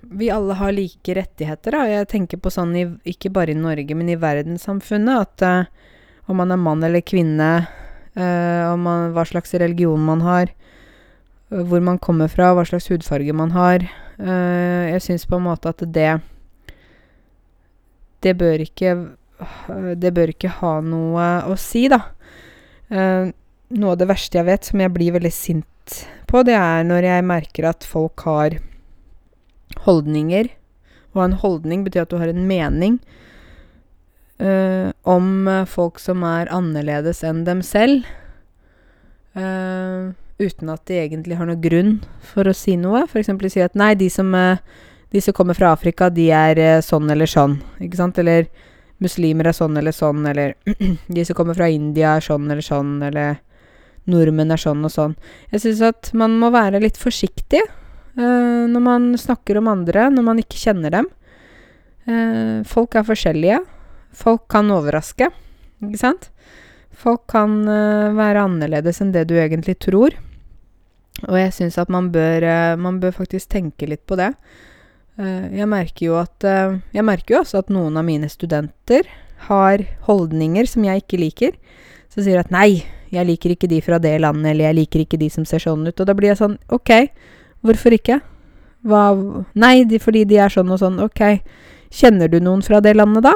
vi 0.09 0.29
alle 0.31 0.53
har 0.53 0.71
like 0.71 1.15
rettigheter. 1.15 1.75
Da. 1.75 1.83
Jeg 1.89 2.09
tenker 2.11 2.39
på 2.39 2.51
sånn 2.53 2.75
i, 2.77 2.85
ikke 3.11 3.31
bare 3.33 3.53
i 3.53 3.59
Norge, 3.59 3.95
men 3.97 4.09
i 4.11 4.19
verdenssamfunnet. 4.19 5.27
At 5.27 5.43
uh, 5.43 5.91
om 6.31 6.39
man 6.39 6.53
er 6.53 6.61
mann 6.61 6.83
eller 6.85 7.03
kvinne, 7.05 7.51
uh, 8.15 8.75
man, 8.79 9.11
hva 9.15 9.25
slags 9.27 9.55
religion 9.57 10.03
man 10.07 10.23
har, 10.25 10.53
uh, 11.51 11.63
hvor 11.67 11.83
man 11.83 11.99
kommer 11.99 12.31
fra, 12.31 12.53
hva 12.55 12.65
slags 12.67 12.89
hudfarge 12.91 13.35
man 13.35 13.53
har 13.55 13.87
Jeg 14.17 15.01
syns 15.05 15.27
på 15.29 15.37
en 15.37 15.43
måte 15.45 15.69
at 15.69 15.83
det 15.93 16.15
Det 18.23 18.33
bør 18.37 18.63
ikke 18.65 18.93
Det 20.01 20.11
bør 20.17 20.31
ikke 20.33 20.49
ha 20.59 20.77
noe 20.81 21.25
å 21.45 21.55
si, 21.61 21.83
da. 21.91 21.99
noe 22.89 23.91
av 23.91 23.99
det 23.99 24.07
verste 24.09 24.39
jeg 24.39 24.47
vet, 24.47 24.65
som 24.65 24.81
jeg 24.81 24.93
blir 24.95 25.13
veldig 25.13 25.31
sint 25.33 25.99
på, 26.25 26.41
det 26.41 26.55
er 26.57 26.87
når 26.87 27.05
jeg 27.05 27.27
merker 27.29 27.67
at 27.69 27.85
folk 27.85 28.23
har 28.25 28.57
holdninger. 29.85 30.49
Å 31.13 31.21
ha 31.21 31.27
en 31.29 31.37
holdning 31.43 31.85
betyr 31.85 32.07
at 32.07 32.11
du 32.11 32.17
har 32.17 32.31
en 32.31 32.47
mening 32.49 32.97
uh, 34.41 34.89
om 35.07 35.47
folk 35.69 36.01
som 36.01 36.25
er 36.27 36.51
annerledes 36.53 37.23
enn 37.25 37.43
dem 37.47 37.63
selv. 37.65 38.07
Uh, 39.37 40.13
uten 40.41 40.69
at 40.73 40.85
de 40.89 40.99
egentlig 41.01 41.37
har 41.37 41.49
noe 41.49 41.61
grunn 41.61 41.99
for 42.33 42.49
å 42.49 42.55
si 42.55 42.77
noe. 42.79 43.05
F.eks. 43.07 43.31
si 43.53 43.63
at 43.63 43.77
nei, 43.77 43.93
de 43.97 44.09
som, 44.13 44.33
uh, 44.33 44.61
de 45.13 45.21
som, 45.23 45.33
kommer 45.33 45.57
fra 45.57 45.71
Afrika, 45.71 46.09
de 46.09 46.29
er 46.35 46.81
sånn 46.85 47.09
eller 47.09 47.29
sånn. 47.29 47.57
Ikke 47.83 47.99
sant? 47.99 48.17
Eller 48.19 48.49
muslimer 49.03 49.47
er 49.47 49.55
sånn 49.55 49.77
eller 49.77 49.95
sånn, 49.95 50.25
eller 50.27 50.55
de 51.15 51.25
som 51.25 51.37
kommer 51.37 51.57
fra 51.57 51.69
India 51.71 52.17
er 52.17 52.25
sånn 52.25 52.49
eller 52.49 52.65
sånn, 52.65 52.97
eller 53.07 53.37
nordmenn 54.07 54.51
er 54.51 54.61
sånn 54.61 54.85
og 54.87 54.91
sånn. 54.93 55.17
Jeg 55.51 55.63
syns 55.63 55.83
at 55.85 56.13
man 56.17 56.37
må 56.41 56.51
være 56.55 56.81
litt 56.83 56.99
forsiktig 56.99 57.63
Uh, 58.17 58.65
når 58.65 58.81
man 58.81 59.03
snakker 59.17 59.59
om 59.59 59.67
andre, 59.69 60.07
når 60.09 60.23
man 60.25 60.39
ikke 60.41 60.57
kjenner 60.57 60.93
dem. 60.93 61.09
Uh, 62.09 62.65
folk 62.65 62.97
er 62.97 63.05
forskjellige. 63.05 63.59
Folk 64.17 64.47
kan 64.49 64.71
overraske, 64.73 65.29
ikke 65.85 65.99
sant? 66.01 66.31
Folk 66.97 67.27
kan 67.29 67.59
uh, 67.69 68.15
være 68.17 68.47
annerledes 68.47 69.03
enn 69.03 69.13
det 69.13 69.27
du 69.29 69.35
egentlig 69.37 69.77
tror. 69.85 70.17
Og 71.27 71.37
jeg 71.37 71.53
syns 71.53 71.77
at 71.81 71.93
man 71.93 72.09
bør, 72.13 72.45
man 72.77 72.97
bør, 73.01 73.13
faktisk 73.21 73.49
tenke 73.53 73.89
litt 73.89 74.03
på 74.09 74.17
det. 74.17 74.31
Jeg 75.17 75.65
merker 75.65 76.05
jo 76.05 76.17
at 76.19 76.45
Jeg 76.93 77.03
merker 77.03 77.33
jo 77.33 77.39
også 77.41 77.63
at 77.63 77.71
noen 77.73 77.97
av 77.97 78.05
mine 78.05 78.29
studenter 78.29 79.07
har 79.47 79.81
holdninger 80.05 80.67
som 80.69 80.85
jeg 80.85 81.03
ikke 81.03 81.19
liker. 81.21 81.51
Så 82.09 82.23
sier 82.25 82.39
at 82.41 82.51
'nei, 82.51 82.85
jeg 83.13 83.25
liker 83.25 83.53
ikke 83.53 83.69
de 83.69 83.81
fra 83.81 83.99
det 83.99 84.19
landet', 84.21 84.51
eller 84.51 84.65
'jeg 84.65 84.75
liker 84.75 84.99
ikke 84.99 85.19
de 85.19 85.29
som 85.29 85.45
ser 85.45 85.59
sånn 85.59 85.87
ut'. 85.87 85.99
Og 85.99 86.07
da 86.07 86.13
blir 86.13 86.29
jeg 86.29 86.37
sånn 86.37 86.57
OK. 86.69 87.09
Hvorfor 87.63 87.93
ikke? 87.93 88.21
Hva 88.85 89.45
Nei, 89.55 89.83
de, 89.83 89.99
fordi 89.99 90.25
de 90.25 90.37
er 90.37 90.49
sånn 90.49 90.71
og 90.71 90.79
sånn. 90.79 90.99
Ok. 90.99 91.41
Kjenner 91.91 92.29
du 92.29 92.39
noen 92.39 92.61
fra 92.61 92.79
det 92.79 92.95
landet, 92.95 93.23
da? 93.23 93.33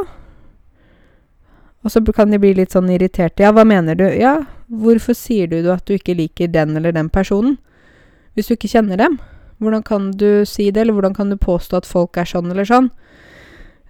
Og 1.83 1.91
så 1.91 2.01
kan 2.13 2.29
de 2.29 2.37
bli 2.37 2.53
litt 2.53 2.71
sånn 2.71 2.89
irriterte. 2.89 3.41
Ja, 3.41 3.51
hva 3.51 3.65
mener 3.65 3.95
du? 3.95 4.05
Ja, 4.05 4.45
hvorfor 4.69 5.13
sier 5.13 5.47
du 5.47 5.71
at 5.71 5.85
du 5.85 5.93
ikke 5.93 6.15
liker 6.15 6.47
den 6.47 6.77
eller 6.77 6.91
den 6.91 7.09
personen? 7.09 7.57
Hvis 8.35 8.47
du 8.47 8.53
ikke 8.53 8.69
kjenner 8.69 8.97
dem? 8.97 9.19
Hvordan 9.61 9.83
kan 9.85 10.09
du 10.17 10.43
si 10.49 10.71
det, 10.71 10.81
eller 10.81 10.97
hvordan 10.97 11.13
kan 11.13 11.29
du 11.29 11.37
påstå 11.37 11.81
at 11.81 11.89
folk 11.89 12.17
er 12.17 12.29
sånn 12.29 12.49
eller 12.51 12.65
sånn? 12.65 12.89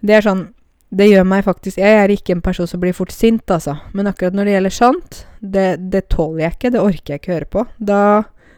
Det 0.01 0.17
er 0.17 0.25
sånn 0.25 0.49
Det 0.91 1.05
gjør 1.07 1.23
meg 1.23 1.45
faktisk 1.45 1.77
Jeg 1.79 1.99
er 2.01 2.11
ikke 2.11 2.33
en 2.35 2.41
person 2.43 2.67
som 2.67 2.81
blir 2.81 2.91
fort 2.91 3.13
sint, 3.15 3.45
altså. 3.47 3.77
Men 3.95 4.09
akkurat 4.11 4.35
når 4.35 4.45
det 4.45 4.55
gjelder 4.57 4.75
sånt, 4.75 5.21
det, 5.39 5.67
det 5.93 6.09
tåler 6.11 6.43
jeg 6.43 6.57
ikke. 6.57 6.71
Det 6.73 6.81
orker 6.83 7.13
jeg 7.13 7.21
ikke 7.21 7.35
høre 7.37 7.51
på. 7.55 7.65
Da 7.79 8.01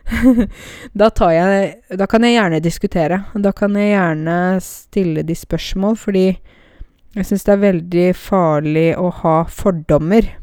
da, 1.00 1.10
jeg, 1.32 1.68
da 1.96 2.08
kan 2.10 2.26
jeg 2.26 2.36
gjerne 2.36 2.64
diskutere. 2.64 3.22
Da 3.40 3.54
kan 3.56 3.78
jeg 3.80 3.94
gjerne 3.94 4.38
stille 4.66 5.24
de 5.24 5.36
spørsmål, 5.38 5.96
fordi 6.00 6.26
jeg 7.14 7.30
syns 7.30 7.46
det 7.46 7.54
er 7.54 7.62
veldig 7.62 8.08
farlig 8.18 8.88
å 8.98 9.12
ha 9.22 9.36
fordommer. 9.46 10.34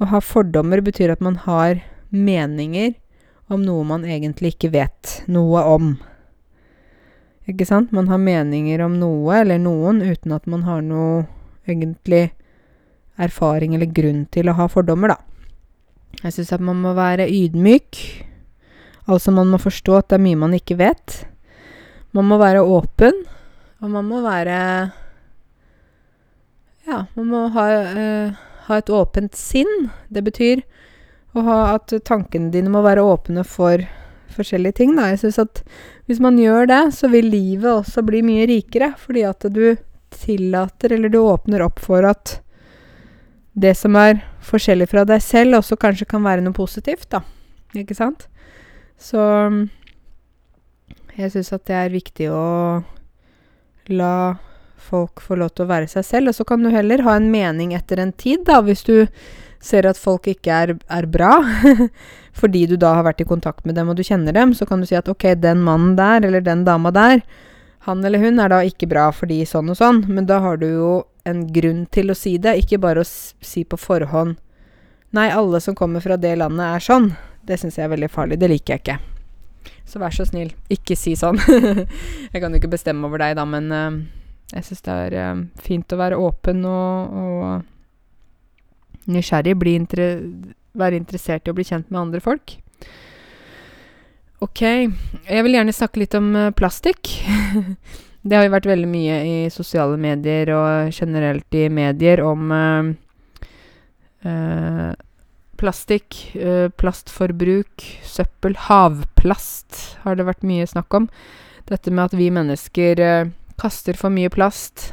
Å 0.00 0.08
ha 0.10 0.22
fordommer 0.24 0.82
betyr 0.82 1.12
at 1.12 1.22
man 1.22 1.36
har 1.44 1.82
meninger 2.12 2.94
om 3.52 3.62
noe 3.64 3.84
man 3.86 4.06
egentlig 4.08 4.54
ikke 4.54 4.72
vet 4.72 5.18
noe 5.30 5.62
om. 5.68 5.94
Ikke 7.50 7.66
sant? 7.68 7.92
Man 7.92 8.08
har 8.08 8.22
meninger 8.22 8.82
om 8.84 8.96
noe 9.00 9.40
eller 9.42 9.60
noen 9.60 10.00
uten 10.02 10.34
at 10.34 10.46
man 10.50 10.64
har 10.66 10.82
noe 10.86 11.24
egentlig 11.68 12.30
erfaring 13.20 13.74
eller 13.76 13.90
grunn 13.92 14.24
til 14.32 14.48
å 14.48 14.56
ha 14.56 14.68
fordommer, 14.72 15.14
da. 15.14 15.18
Jeg 16.22 16.36
syns 16.36 16.52
at 16.54 16.62
man 16.64 16.80
må 16.82 16.92
være 16.96 17.26
ydmyk 17.30 17.98
Altså, 19.10 19.32
man 19.34 19.48
må 19.50 19.58
forstå 19.58 19.96
at 19.98 20.12
det 20.12 20.18
er 20.20 20.22
mye 20.22 20.38
man 20.38 20.52
ikke 20.54 20.76
vet. 20.78 21.16
Man 22.14 22.28
må 22.30 22.36
være 22.38 22.62
åpen, 22.62 23.16
og 23.82 23.90
man 23.90 24.06
må 24.06 24.20
være 24.22 24.58
Ja, 26.86 27.00
man 27.16 27.26
må 27.26 27.40
ha, 27.54 27.64
øh, 27.72 28.36
ha 28.68 28.78
et 28.78 28.90
åpent 28.90 29.34
sinn. 29.38 29.90
Det 30.06 30.22
betyr 30.22 30.62
ha 31.40 31.58
at 31.74 31.94
tankene 32.04 32.52
dine 32.52 32.68
må 32.68 32.82
være 32.84 33.04
åpne 33.08 33.44
for 33.48 33.80
forskjellige 34.32 34.78
ting, 34.82 34.94
da. 34.96 35.08
Jeg 35.12 35.22
syns 35.22 35.40
at 35.40 35.62
hvis 36.08 36.20
man 36.20 36.36
gjør 36.40 36.68
det, 36.68 36.82
så 36.96 37.08
vil 37.12 37.30
livet 37.32 37.70
også 37.72 38.04
bli 38.04 38.20
mye 38.26 38.44
rikere, 38.50 38.92
fordi 39.00 39.24
at 39.28 39.46
du 39.52 39.76
tillater, 40.12 40.92
eller 40.92 41.08
du 41.08 41.22
åpner 41.22 41.64
opp 41.64 41.80
for 41.80 42.04
at 42.04 42.38
det 43.52 43.74
som 43.76 43.96
er 44.00 44.22
forskjellig 44.44 44.88
fra 44.92 45.04
deg 45.08 45.20
selv, 45.24 45.58
også 45.60 45.76
kanskje 45.80 46.08
kan 46.08 46.24
være 46.24 46.44
noe 46.44 46.56
positivt, 46.56 47.08
da. 47.12 47.22
Ikke 47.76 47.96
sant? 47.96 48.26
Så 49.00 49.20
jeg 51.16 51.32
syns 51.32 51.52
at 51.52 51.64
det 51.68 51.76
er 51.76 51.92
viktig 51.92 52.28
å 52.32 52.46
la 53.92 54.14
folk 54.82 55.22
få 55.22 55.36
lov 55.38 55.52
til 55.52 55.66
å 55.66 55.70
være 55.70 55.88
seg 55.90 56.06
selv. 56.06 56.32
Og 56.32 56.36
så 56.36 56.46
kan 56.48 56.62
du 56.62 56.70
heller 56.72 57.04
ha 57.06 57.16
en 57.18 57.30
mening 57.32 57.74
etter 57.76 58.00
en 58.02 58.12
tid, 58.12 58.44
da, 58.48 58.60
hvis 58.64 58.84
du 58.86 59.08
ser 59.62 59.86
at 59.86 60.00
folk 60.00 60.26
ikke 60.30 60.58
er, 60.64 60.74
er 60.90 61.08
bra. 61.10 61.36
fordi 62.40 62.66
du 62.66 62.76
da 62.80 62.96
har 62.98 63.06
vært 63.06 63.22
i 63.22 63.28
kontakt 63.28 63.66
med 63.68 63.76
dem 63.78 63.90
og 63.92 63.98
du 63.98 64.04
kjenner 64.06 64.34
dem, 64.34 64.54
så 64.56 64.66
kan 64.68 64.82
du 64.82 64.88
si 64.88 64.98
at 64.98 65.08
ok, 65.10 65.32
den 65.40 65.62
mannen 65.64 65.96
der, 65.98 66.24
eller 66.26 66.44
den 66.44 66.64
dama 66.68 66.92
der, 66.94 67.22
han 67.86 68.04
eller 68.06 68.22
hun 68.22 68.38
er 68.38 68.52
da 68.52 68.60
ikke 68.62 68.86
bra 68.86 69.08
fordi 69.10 69.40
sånn 69.48 69.72
og 69.72 69.78
sånn. 69.78 70.04
Men 70.08 70.28
da 70.30 70.38
har 70.44 70.60
du 70.60 70.68
jo 70.68 70.92
en 71.28 71.44
grunn 71.54 71.84
til 71.94 72.12
å 72.12 72.18
si 72.18 72.36
det, 72.42 72.56
ikke 72.62 72.80
bare 72.82 73.02
å 73.02 73.08
si 73.08 73.64
på 73.64 73.78
forhånd 73.78 74.38
Nei, 75.12 75.26
alle 75.28 75.58
som 75.60 75.74
kommer 75.76 76.00
fra 76.00 76.16
det 76.16 76.30
landet, 76.40 76.64
er 76.64 76.80
sånn. 76.80 77.10
Det 77.44 77.58
syns 77.60 77.74
jeg 77.76 77.84
er 77.84 77.90
veldig 77.92 78.08
farlig. 78.08 78.38
Det 78.40 78.48
liker 78.48 78.72
jeg 78.72 78.80
ikke. 78.80 78.94
Så 79.84 80.00
vær 80.00 80.14
så 80.16 80.24
snill, 80.24 80.54
ikke 80.72 80.96
si 80.96 81.12
sånn. 81.20 81.36
jeg 82.32 82.40
kan 82.40 82.48
jo 82.48 82.56
ikke 82.56 82.70
bestemme 82.72 83.04
over 83.04 83.20
deg, 83.20 83.34
da, 83.36 83.44
men 83.44 83.68
uh, 83.76 83.98
jeg 84.54 84.64
syns 84.70 84.80
det 84.86 84.94
er 85.02 85.16
uh, 85.20 85.42
fint 85.60 85.92
å 85.92 85.98
være 86.00 86.16
åpen 86.16 86.64
og, 86.64 87.12
og 87.12 87.68
nysgjerrig. 89.10 89.56
Inter 89.72 90.02
være 90.78 90.98
interessert 90.98 91.46
i 91.46 91.52
å 91.52 91.56
bli 91.56 91.66
kjent 91.68 91.90
med 91.90 92.00
andre 92.00 92.20
folk. 92.22 92.56
Ok. 94.42 94.62
Jeg 94.62 95.44
vil 95.46 95.54
gjerne 95.58 95.74
snakke 95.76 96.02
litt 96.02 96.16
om 96.18 96.32
uh, 96.34 96.50
plastikk. 96.56 97.12
det 98.26 98.36
har 98.36 98.46
jo 98.46 98.54
vært 98.56 98.70
veldig 98.70 98.90
mye 98.90 99.20
i 99.28 99.36
sosiale 99.54 99.98
medier 100.00 100.50
og 100.56 100.90
generelt 100.94 101.58
i 101.58 101.68
medier 101.72 102.24
om 102.26 102.52
uh, 102.54 102.92
Plastikk, 105.62 106.16
uh, 106.42 106.66
plastforbruk, 106.74 107.84
søppel, 108.02 108.56
havplast 108.66 109.98
har 110.02 110.18
det 110.18 110.26
vært 110.26 110.42
mye 110.46 110.66
snakk 110.66 110.94
om. 110.98 111.06
Dette 111.70 111.92
med 111.94 112.08
at 112.08 112.16
vi 112.18 112.26
mennesker 112.34 113.02
uh, 113.02 113.30
kaster 113.62 113.94
for 113.98 114.10
mye 114.10 114.30
plast. 114.32 114.92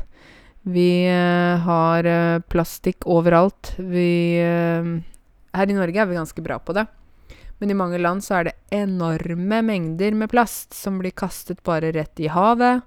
Vi 0.69 0.91
uh, 1.09 1.59
har 1.65 2.07
plastikk 2.51 3.07
overalt. 3.09 3.73
Vi 3.77 4.37
Her 4.39 5.71
i 5.71 5.75
Norge 5.77 6.01
er 6.01 6.09
vi 6.09 6.17
ganske 6.17 6.43
bra 6.45 6.59
på 6.61 6.75
det. 6.77 6.85
Men 7.59 7.73
i 7.73 7.77
mange 7.77 7.99
land 7.99 8.23
så 8.23 8.37
er 8.37 8.47
det 8.47 8.55
enorme 8.71 9.59
mengder 9.65 10.15
med 10.15 10.31
plast 10.31 10.77
som 10.77 11.01
blir 11.01 11.11
kastet 11.11 11.59
bare 11.67 11.91
rett 11.91 12.21
i 12.23 12.29
havet, 12.31 12.85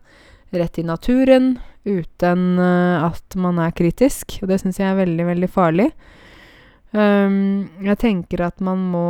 rett 0.55 0.79
i 0.81 0.85
naturen, 0.87 1.59
uten 1.85 2.57
at 2.57 3.37
man 3.37 3.61
er 3.61 3.75
kritisk. 3.77 4.39
Og 4.41 4.49
det 4.49 4.63
syns 4.63 4.81
jeg 4.81 4.89
er 4.89 4.97
veldig, 5.03 5.27
veldig 5.29 5.51
farlig. 5.53 5.91
Um, 6.93 7.71
jeg 7.81 7.97
tenker 8.03 8.45
at 8.45 8.61
man 8.61 8.81
må 8.93 9.09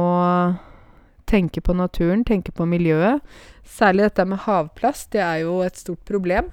tenke 1.27 1.63
på 1.65 1.75
naturen, 1.75 2.23
tenke 2.25 2.53
på 2.55 2.67
miljøet. 2.69 3.23
Særlig 3.67 4.07
dette 4.07 4.27
med 4.29 4.43
havplast. 4.45 5.11
Det 5.15 5.23
er 5.25 5.43
jo 5.43 5.61
et 5.67 5.79
stort 5.81 6.03
problem. 6.07 6.51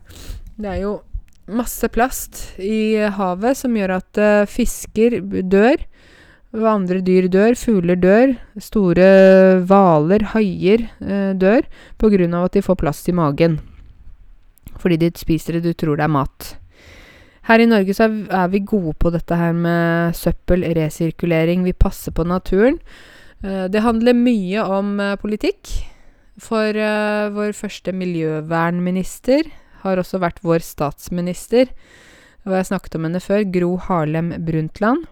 Det 0.59 0.69
er 0.71 0.81
jo 0.83 0.99
masse 1.55 1.87
plast 1.91 2.41
i 2.61 2.97
havet 3.15 3.57
som 3.57 3.75
gjør 3.77 3.95
at 3.99 4.21
uh, 4.21 4.49
fisker 4.49 5.19
dør. 5.49 5.83
Og 6.57 6.65
andre 6.65 7.01
dyr 7.05 7.27
dør. 7.29 7.57
Fugler 7.59 7.99
dør. 7.99 8.33
Store 8.61 9.09
hvaler, 9.69 10.29
haier, 10.33 10.87
uh, 11.03 11.33
dør 11.37 11.67
pga. 12.01 12.43
at 12.43 12.53
de 12.53 12.65
får 12.65 12.79
plast 12.79 13.09
i 13.09 13.15
magen. 13.15 13.59
Fordi 14.79 14.97
de 14.97 15.11
spiser 15.15 15.59
det 15.59 15.63
du 15.63 15.73
tror 15.73 15.97
det 15.97 16.07
er 16.07 16.15
mat. 16.15 16.55
Her 17.49 17.59
i 17.59 17.65
Norge 17.65 17.93
så 17.93 18.05
er, 18.05 18.47
vi 18.47 18.59
gode 18.59 18.93
på 18.93 19.09
dette 19.09 19.35
her 19.35 19.53
med 19.53 20.15
søppel, 20.15 20.63
resirkulering. 20.75 21.63
Vi 21.63 21.73
passer 21.73 22.11
på 22.11 22.23
naturen. 22.23 22.77
Eh, 23.43 23.65
det 23.67 23.81
handler 23.81 24.13
mye 24.13 24.61
om 24.61 24.99
politikk. 25.19 25.67
For 26.39 26.71
vår 27.35 27.51
første 27.51 27.91
miljøvernminister 27.91 29.49
har 29.83 30.01
også 30.01 30.19
vært 30.21 30.41
vår 30.45 30.63
statsminister. 30.65 31.71
Og 32.47 32.55
jeg 32.55 32.69
snakket 32.69 32.97
om 32.97 33.07
henne 33.07 33.21
før. 33.23 33.45
Gro 33.53 33.75
Harlem 33.87 34.31
Brundtland. 34.45 35.05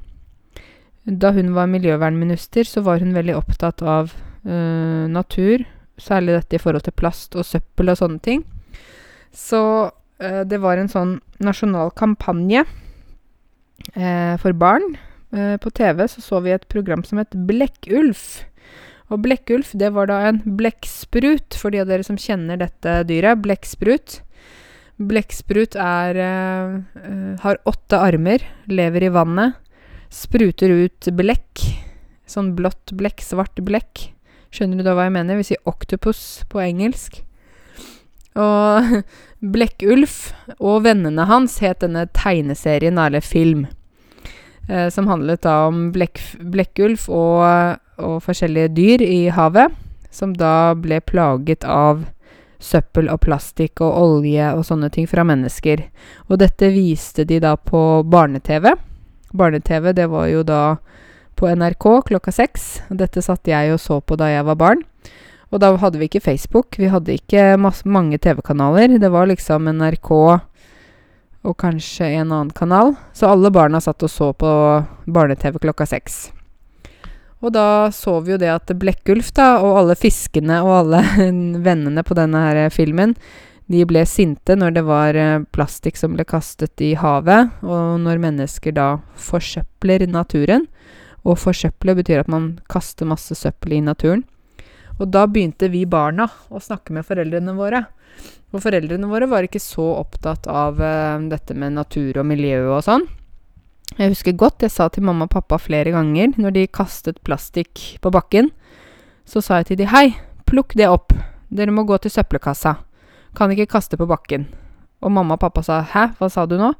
Da 1.07 1.31
hun 1.35 1.53
var 1.55 1.69
miljøvernminister, 1.71 2.67
så 2.67 2.83
var 2.83 2.99
hun 2.99 3.15
veldig 3.15 3.37
opptatt 3.37 3.83
av 3.83 4.11
øh, 4.43 5.05
natur. 5.11 5.63
Særlig 5.97 6.35
dette 6.35 6.57
i 6.57 6.61
forhold 6.61 6.83
til 6.87 6.95
plast 6.99 7.37
og 7.39 7.47
søppel 7.47 7.93
og 7.93 7.99
sånne 8.01 8.19
ting. 8.23 8.43
Så 9.31 9.61
øh, 9.87 10.43
det 10.47 10.59
var 10.63 10.79
en 10.79 10.91
sånn 10.91 11.17
nasjonal 11.43 11.93
kampanje 11.95 12.65
øh, 13.95 14.35
for 14.41 14.53
barn. 14.53 14.97
på 15.61 15.69
TV 15.75 16.07
så 16.07 16.21
så 16.23 16.39
vi 16.39 16.53
et 16.55 16.67
program 16.71 17.03
som 17.03 17.19
het 17.19 17.35
Blekkulf. 17.35 18.45
Og 19.11 19.21
blekkulf, 19.23 19.71
det 19.79 19.93
var 19.95 20.07
da 20.09 20.19
en 20.27 20.39
blekksprut, 20.59 21.55
for 21.55 21.71
de 21.71 21.81
av 21.83 21.87
dere 21.87 22.03
som 22.03 22.17
kjenner 22.19 22.59
dette 22.59 23.03
dyret. 23.07 23.39
Blekksprut. 23.43 24.21
Blekksprut 24.97 25.75
er 25.77 26.17
har 27.43 27.59
åtte 27.69 27.99
armer, 28.01 28.41
lever 28.65 29.05
i 29.05 29.11
vannet 29.13 29.59
spruter 30.13 30.71
ut 30.71 31.09
blekk. 31.15 31.63
Sånn 32.27 32.53
blått 32.57 32.93
blekk, 32.97 33.23
svart 33.23 33.59
blekk. 33.63 34.09
Skjønner 34.51 34.79
du 34.79 34.87
da 34.87 34.95
hva 34.95 35.07
jeg 35.07 35.15
mener? 35.15 35.39
Vi 35.39 35.47
sier 35.51 35.69
octopus 35.69 36.43
på 36.51 36.61
engelsk. 36.63 37.21
Og 38.37 39.01
Blekkulf 39.53 40.31
og 40.57 40.83
vennene 40.87 41.27
hans 41.29 41.59
het 41.61 41.83
denne 41.83 42.07
tegneserien, 42.15 42.97
eller 42.97 43.21
film, 43.21 43.67
eh, 44.67 44.87
som 44.93 45.09
handlet 45.11 45.43
da 45.45 45.67
om 45.69 45.91
blekk, 45.93 46.21
Blekkulf 46.41 47.07
og, 47.09 47.77
og 48.01 48.17
forskjellige 48.25 48.73
dyr 48.77 49.05
i 49.05 49.19
havet, 49.33 49.75
som 50.09 50.33
da 50.33 50.73
ble 50.77 50.99
plaget 51.05 51.67
av 51.69 52.05
søppel 52.59 53.09
og 53.13 53.21
plastikk 53.25 53.81
og 53.85 53.97
olje 54.01 54.51
og 54.55 54.65
sånne 54.67 54.89
ting 54.93 55.07
fra 55.09 55.25
mennesker. 55.27 55.83
Og 56.27 56.39
dette 56.41 56.71
viste 56.73 57.25
de 57.27 57.39
da 57.43 57.55
på 57.57 58.03
barne-TV. 58.09 58.73
Barne-TV, 59.37 59.91
det 59.93 60.07
var 60.11 60.27
jo 60.31 60.43
da 60.47 60.61
på 61.37 61.49
NRK 61.53 61.87
klokka 62.09 62.33
seks. 62.33 62.67
Dette 62.89 63.21
satt 63.21 63.47
jeg 63.47 63.73
og 63.75 63.81
så 63.81 63.99
på 64.01 64.17
da 64.19 64.31
jeg 64.33 64.47
var 64.47 64.57
barn. 64.59 64.83
Og 65.53 65.61
da 65.63 65.71
hadde 65.79 65.99
vi 66.01 66.09
ikke 66.09 66.25
Facebook, 66.25 66.75
vi 66.75 66.89
hadde 66.91 67.15
ikke 67.15 67.55
mange 67.57 68.17
TV-kanaler. 68.19 68.97
Det 68.99 69.11
var 69.13 69.29
liksom 69.29 69.69
NRK 69.77 70.11
og 71.47 71.55
kanskje 71.61 72.09
en 72.17 72.33
annen 72.33 72.51
kanal. 72.51 72.97
Så 73.15 73.29
alle 73.29 73.53
barna 73.53 73.79
satt 73.83 74.03
og 74.03 74.11
så 74.11 74.33
på 74.35 74.49
barne-TV 75.05 75.61
klokka 75.63 75.87
seks. 75.87 76.27
Og 77.45 77.53
da 77.53 77.89
så 77.93 78.15
vi 78.25 78.33
jo 78.33 78.39
det 78.41 78.49
at 78.49 78.71
Blekkulf, 78.79 79.29
da, 79.37 79.57
og 79.61 79.83
alle 79.83 79.97
fiskene 79.99 80.61
og 80.65 80.73
alle 80.79 81.03
vennene 81.67 82.03
på 82.05 82.17
denne 82.17 82.41
her 82.47 82.73
filmen, 82.73 83.13
de 83.67 83.83
ble 83.83 84.05
sinte 84.07 84.55
når 84.55 84.77
det 84.77 84.83
var 84.87 85.17
eh, 85.19 85.43
plastikk 85.51 85.99
som 85.99 86.15
ble 86.15 86.23
kastet 86.27 86.79
i 86.83 86.93
havet, 86.97 87.51
og 87.67 87.99
når 87.99 88.23
mennesker 88.23 88.73
da 88.75 88.87
forsøpler 89.19 90.07
naturen. 90.07 90.65
Og 91.27 91.35
forsøple 91.41 91.97
betyr 91.97 92.23
at 92.23 92.31
man 92.31 92.53
kaster 92.71 93.09
masse 93.09 93.35
søppel 93.35 93.75
i 93.75 93.83
naturen. 93.83 94.23
Og 94.97 95.11
da 95.11 95.25
begynte 95.27 95.67
vi 95.69 95.83
barna 95.85 96.29
å 96.47 96.61
snakke 96.63 96.95
med 96.95 97.05
foreldrene 97.05 97.53
våre. 97.57 97.83
Og 98.55 98.63
foreldrene 98.63 99.09
våre 99.11 99.27
var 99.29 99.45
ikke 99.45 99.61
så 99.61 99.83
opptatt 99.99 100.47
av 100.47 100.79
uh, 100.79 101.19
dette 101.27 101.53
med 101.53 101.75
natur 101.75 102.21
og 102.21 102.29
miljø 102.29 102.63
og 102.77 102.85
sånn. 102.87 103.03
Jeg 103.95 104.11
husker 104.11 104.35
godt 104.37 104.65
jeg 104.65 104.73
sa 104.73 104.89
til 104.91 105.05
mamma 105.07 105.25
og 105.25 105.33
pappa 105.33 105.57
flere 105.61 105.93
ganger 105.95 106.35
når 106.37 106.53
de 106.53 106.67
kastet 106.67 107.21
plastikk 107.25 107.97
på 108.03 108.11
bakken, 108.13 108.51
så 109.25 109.41
sa 109.41 109.61
jeg 109.61 109.71
til 109.71 109.81
de 109.81 109.87
hei, 109.91 110.11
plukk 110.47 110.75
det 110.77 110.89
opp, 110.91 111.15
dere 111.49 111.73
må 111.73 111.87
gå 111.87 111.97
til 112.03 112.11
søppelkassa. 112.11 112.77
Kan 113.37 113.51
ikke 113.53 113.69
kaste 113.71 113.97
på 113.97 114.07
bakken. 114.09 114.47
Og 115.01 115.11
mamma 115.11 115.35
og 115.37 115.39
pappa 115.39 115.61
sa 115.61 115.81
'hæ, 115.81 116.17
hva 116.19 116.29
sa 116.29 116.45
du 116.45 116.57
nå?' 116.57 116.75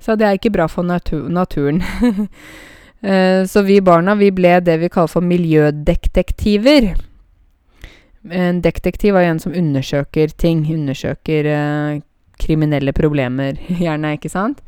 Så 0.00 0.16
det 0.16 0.26
er 0.26 0.36
ikke 0.36 0.52
bra 0.52 0.66
for 0.66 0.82
natur 0.82 1.28
naturen. 1.28 1.82
Eh, 3.04 3.44
så 3.44 3.62
vi 3.62 3.80
barna, 3.84 4.14
vi 4.14 4.30
ble 4.30 4.60
det 4.64 4.78
vi 4.80 4.88
kaller 4.88 5.12
for 5.12 5.20
miljødetektiver. 5.20 6.94
En 8.32 8.62
detektiv 8.64 9.14
er 9.14 9.28
en 9.28 9.38
som 9.38 9.52
undersøker 9.52 10.32
ting. 10.38 10.64
Undersøker 10.72 11.44
eh, 11.44 12.00
kriminelle 12.40 12.92
problemer, 12.96 13.60
gjerne, 13.82 14.14
ikke 14.16 14.32
sant? 14.32 14.62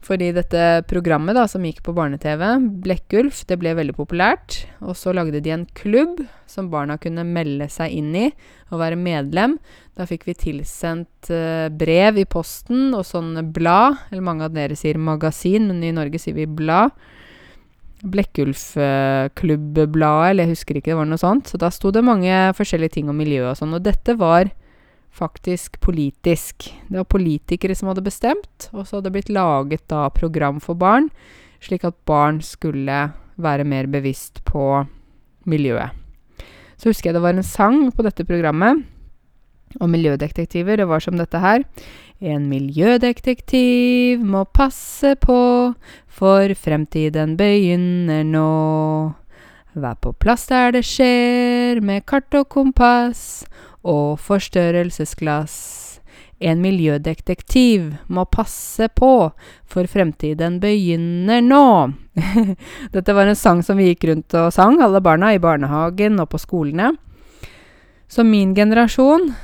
Fordi 0.00 0.30
dette 0.32 0.80
programmet 0.88 1.36
da, 1.36 1.42
som 1.48 1.64
gikk 1.64 1.82
på 1.84 1.92
barne-TV, 1.96 2.42
Blekkulf, 2.84 3.44
det 3.48 3.58
ble 3.60 3.74
veldig 3.76 3.94
populært. 3.98 4.66
Og 4.80 4.96
så 4.96 5.12
lagde 5.12 5.42
de 5.44 5.50
en 5.52 5.66
klubb 5.76 6.22
som 6.48 6.70
barna 6.72 6.96
kunne 7.00 7.24
melde 7.28 7.68
seg 7.70 7.92
inn 7.98 8.14
i 8.16 8.30
og 8.72 8.80
være 8.80 8.96
medlem. 8.96 9.58
Da 9.98 10.06
fikk 10.08 10.24
vi 10.30 10.34
tilsendt 10.40 11.28
uh, 11.28 11.68
brev 11.68 12.18
i 12.22 12.24
posten 12.24 12.94
og 12.96 13.04
sånne 13.04 13.44
blad. 13.52 13.96
Eller 14.08 14.24
mange 14.24 14.44
av 14.48 14.54
dere 14.56 14.76
sier 14.78 14.96
magasin, 14.96 15.68
men 15.68 15.84
i 15.84 15.92
Norge 15.94 16.18
sier 16.22 16.36
vi 16.38 16.46
blad. 16.48 16.96
Blekkulfklubbbladet, 18.00 20.24
uh, 20.24 20.30
eller 20.30 20.42
jeg 20.46 20.54
husker 20.54 20.80
ikke, 20.80 20.94
det 20.94 21.00
var 21.02 21.12
noe 21.12 21.20
sånt. 21.20 21.52
Så 21.52 21.60
da 21.60 21.68
sto 21.74 21.92
det 21.92 22.06
mange 22.06 22.32
forskjellige 22.56 22.96
ting 22.96 23.12
om 23.12 23.20
miljøet 23.20 23.52
og 23.52 23.60
sånn. 23.60 23.76
Og 23.76 23.84
dette 23.84 24.16
var 24.16 24.48
faktisk 25.10 25.80
politisk. 25.80 26.70
Det 26.88 26.96
var 27.00 27.08
politikere 27.10 27.74
som 27.76 27.90
hadde 27.90 28.04
bestemt, 28.06 28.70
og 28.72 28.86
så 28.86 28.98
hadde 28.98 29.08
det 29.08 29.16
blitt 29.18 29.32
laget 29.34 29.84
da 29.90 30.08
program 30.14 30.60
for 30.62 30.78
barn, 30.78 31.10
slik 31.60 31.84
at 31.84 31.98
barn 32.08 32.40
skulle 32.44 33.10
være 33.40 33.66
mer 33.68 33.88
bevisst 33.90 34.42
på 34.48 34.84
miljøet. 35.48 35.96
Så 36.80 36.88
husker 36.88 37.10
jeg 37.10 37.18
det 37.18 37.24
var 37.24 37.36
en 37.36 37.44
sang 37.44 37.90
på 37.92 38.04
dette 38.06 38.24
programmet 38.24 38.86
om 39.80 39.90
miljødetektiver. 39.92 40.80
Det 40.80 40.88
var 40.88 41.02
som 41.04 41.18
dette 41.20 41.38
her. 41.38 41.64
En 42.20 42.48
miljødetektiv 42.48 44.24
må 44.24 44.44
passe 44.52 45.14
på, 45.20 45.40
for 46.08 46.54
fremtiden 46.56 47.36
begynner 47.40 48.24
nå. 48.28 48.50
Vær 49.80 50.00
på 50.02 50.10
plass 50.18 50.48
der 50.50 50.72
det 50.74 50.82
skjer, 50.88 51.78
med 51.84 52.02
kart 52.08 52.34
og 52.34 52.48
kompass 52.50 53.44
og 53.86 54.20
forstørrelsesglass. 54.22 55.56
En 56.40 56.62
miljødetektiv 56.64 57.90
må 58.08 58.24
passe 58.32 58.88
på, 58.96 59.30
for 59.68 59.90
fremtiden 59.92 60.56
begynner 60.62 61.42
nå. 61.44 61.92
Dette 62.94 63.16
var 63.16 63.28
en 63.28 63.36
sang 63.36 63.60
som 63.64 63.76
vi 63.76 63.90
gikk 63.90 64.08
rundt 64.08 64.36
og 64.40 64.48
sang, 64.56 64.80
alle 64.80 65.02
barna, 65.04 65.34
i 65.34 65.42
barnehagen 65.42 66.16
og 66.22 66.30
på 66.32 66.40
skolene. 66.40 66.94
Så 68.10 68.24
min 68.24 68.54
generasjon, 68.56 69.34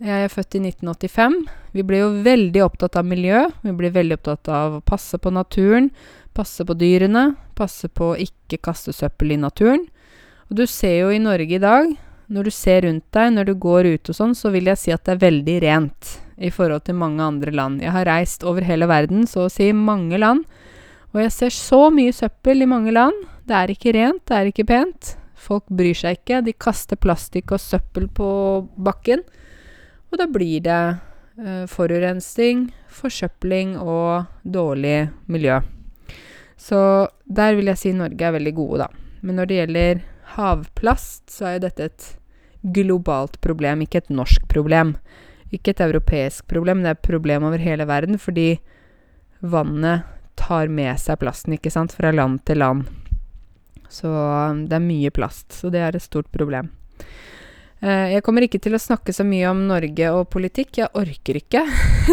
jeg 0.00 0.24
er 0.24 0.32
født 0.32 0.56
i 0.56 0.62
1985, 0.64 1.36
vi 1.76 1.84
ble 1.84 2.00
jo 2.00 2.08
veldig 2.24 2.62
opptatt 2.64 2.96
av 2.96 3.04
miljø. 3.04 3.42
Vi 3.60 3.74
ble 3.76 3.92
veldig 3.92 4.16
opptatt 4.16 4.48
av 4.48 4.78
å 4.78 4.84
passe 4.84 5.20
på 5.20 5.28
naturen, 5.34 5.90
passe 6.36 6.64
på 6.64 6.76
dyrene, 6.76 7.34
passe 7.56 7.90
på 7.92 8.14
å 8.14 8.18
ikke 8.20 8.62
kaste 8.64 8.94
søppel 8.96 9.34
i 9.36 9.40
naturen. 9.40 9.84
Og 10.48 10.56
du 10.56 10.64
ser 10.70 11.02
jo 11.02 11.12
i 11.12 11.20
Norge 11.20 11.58
i 11.58 11.60
dag, 11.60 11.92
når 12.32 12.48
du 12.48 12.54
ser 12.54 12.82
rundt 12.86 13.06
deg, 13.14 13.32
når 13.34 13.48
du 13.48 13.54
går 13.62 13.90
ut 13.94 14.10
og 14.10 14.18
sånn, 14.18 14.34
så 14.34 14.50
vil 14.54 14.70
jeg 14.70 14.80
si 14.80 14.94
at 14.94 15.04
det 15.06 15.14
er 15.14 15.24
veldig 15.26 15.56
rent 15.62 16.16
i 16.36 16.50
forhold 16.52 16.84
til 16.86 16.98
mange 16.98 17.22
andre 17.24 17.52
land. 17.54 17.82
Jeg 17.84 17.94
har 17.94 18.08
reist 18.08 18.44
over 18.44 18.66
hele 18.66 18.88
verden, 18.90 19.24
så 19.30 19.46
å 19.46 19.52
si 19.52 19.70
mange 19.72 20.18
land, 20.20 20.44
og 21.14 21.22
jeg 21.22 21.32
ser 21.32 21.54
så 21.54 21.86
mye 21.94 22.12
søppel 22.12 22.64
i 22.64 22.68
mange 22.68 22.92
land. 22.92 23.16
Det 23.48 23.56
er 23.56 23.72
ikke 23.72 23.94
rent, 23.96 24.24
det 24.28 24.36
er 24.36 24.50
ikke 24.50 24.66
pent. 24.68 25.14
Folk 25.46 25.64
bryr 25.72 25.96
seg 25.96 26.18
ikke. 26.18 26.42
De 26.44 26.52
kaster 26.52 26.98
plastikk 27.00 27.54
og 27.54 27.62
søppel 27.62 28.08
på 28.12 28.28
bakken. 28.76 29.22
Og 30.10 30.18
da 30.20 30.26
blir 30.28 30.60
det 30.66 30.80
eh, 31.40 31.64
forurensning, 31.70 32.66
forsøpling 32.92 33.78
og 33.80 34.26
dårlig 34.44 35.06
miljø. 35.30 35.62
Så 36.60 36.80
der 37.24 37.56
vil 37.56 37.70
jeg 37.72 37.80
si 37.80 37.94
Norge 37.96 38.28
er 38.28 38.36
veldig 38.36 38.54
gode, 38.56 38.84
da. 38.84 38.90
Men 39.24 39.40
når 39.40 39.48
det 39.48 39.60
gjelder 39.60 40.04
havplast, 40.36 41.26
så 41.32 41.54
er 41.54 41.64
dette 41.64 41.90
et 41.90 42.08
globalt 42.76 43.40
problem, 43.44 43.84
ikke 43.84 44.04
et 44.04 44.12
norsk 44.12 44.46
problem. 44.50 44.96
Ikke 45.54 45.72
et 45.72 45.82
europeisk 45.84 46.46
problem, 46.50 46.82
det 46.82 46.90
er 46.90 46.98
et 46.98 47.06
problem 47.06 47.46
over 47.48 47.62
hele 47.62 47.86
verden 47.88 48.18
fordi 48.18 48.56
vannet 49.40 50.06
tar 50.36 50.68
med 50.72 50.98
seg 51.00 51.20
plasten, 51.20 51.56
ikke 51.56 51.72
sant, 51.72 51.94
fra 51.96 52.12
land 52.12 52.42
til 52.48 52.60
land. 52.60 52.88
Så 53.92 54.10
um, 54.10 54.66
det 54.66 54.76
er 54.76 54.84
mye 54.84 55.12
plast, 55.14 55.52
så 55.54 55.70
det 55.72 55.80
er 55.82 55.96
et 55.96 56.04
stort 56.04 56.28
problem. 56.34 56.72
Uh, 57.84 58.08
jeg 58.10 58.24
kommer 58.24 58.44
ikke 58.44 58.60
til 58.62 58.74
å 58.76 58.80
snakke 58.80 59.14
så 59.14 59.24
mye 59.24 59.48
om 59.52 59.62
Norge 59.68 60.10
og 60.16 60.28
politikk, 60.32 60.80
jeg 60.82 60.92
orker 60.96 61.40
ikke. 61.40 61.62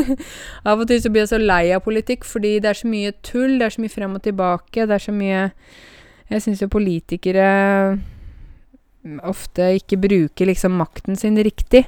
av 0.69 0.83
og 0.83 0.87
til 0.91 1.01
så 1.01 1.11
blir 1.11 1.25
jeg 1.25 1.33
så 1.33 1.41
lei 1.41 1.65
av 1.75 1.83
politikk 1.85 2.27
fordi 2.27 2.57
det 2.63 2.71
er 2.71 2.79
så 2.83 2.91
mye 2.91 3.15
tull, 3.25 3.57
det 3.59 3.67
er 3.67 3.75
så 3.75 3.83
mye 3.83 3.95
frem 3.97 4.17
og 4.19 4.23
tilbake, 4.27 4.87
det 4.87 4.99
er 4.99 5.07
så 5.09 5.15
mye 5.15 5.49
Jeg 6.29 6.41
syns 6.45 6.61
jo 6.63 6.71
politikere 6.71 7.47
ofte 9.27 9.73
ikke 9.79 9.99
bruker 9.99 10.47
liksom 10.49 10.77
makten 10.79 11.17
sin 11.19 11.37
riktig. 11.37 11.85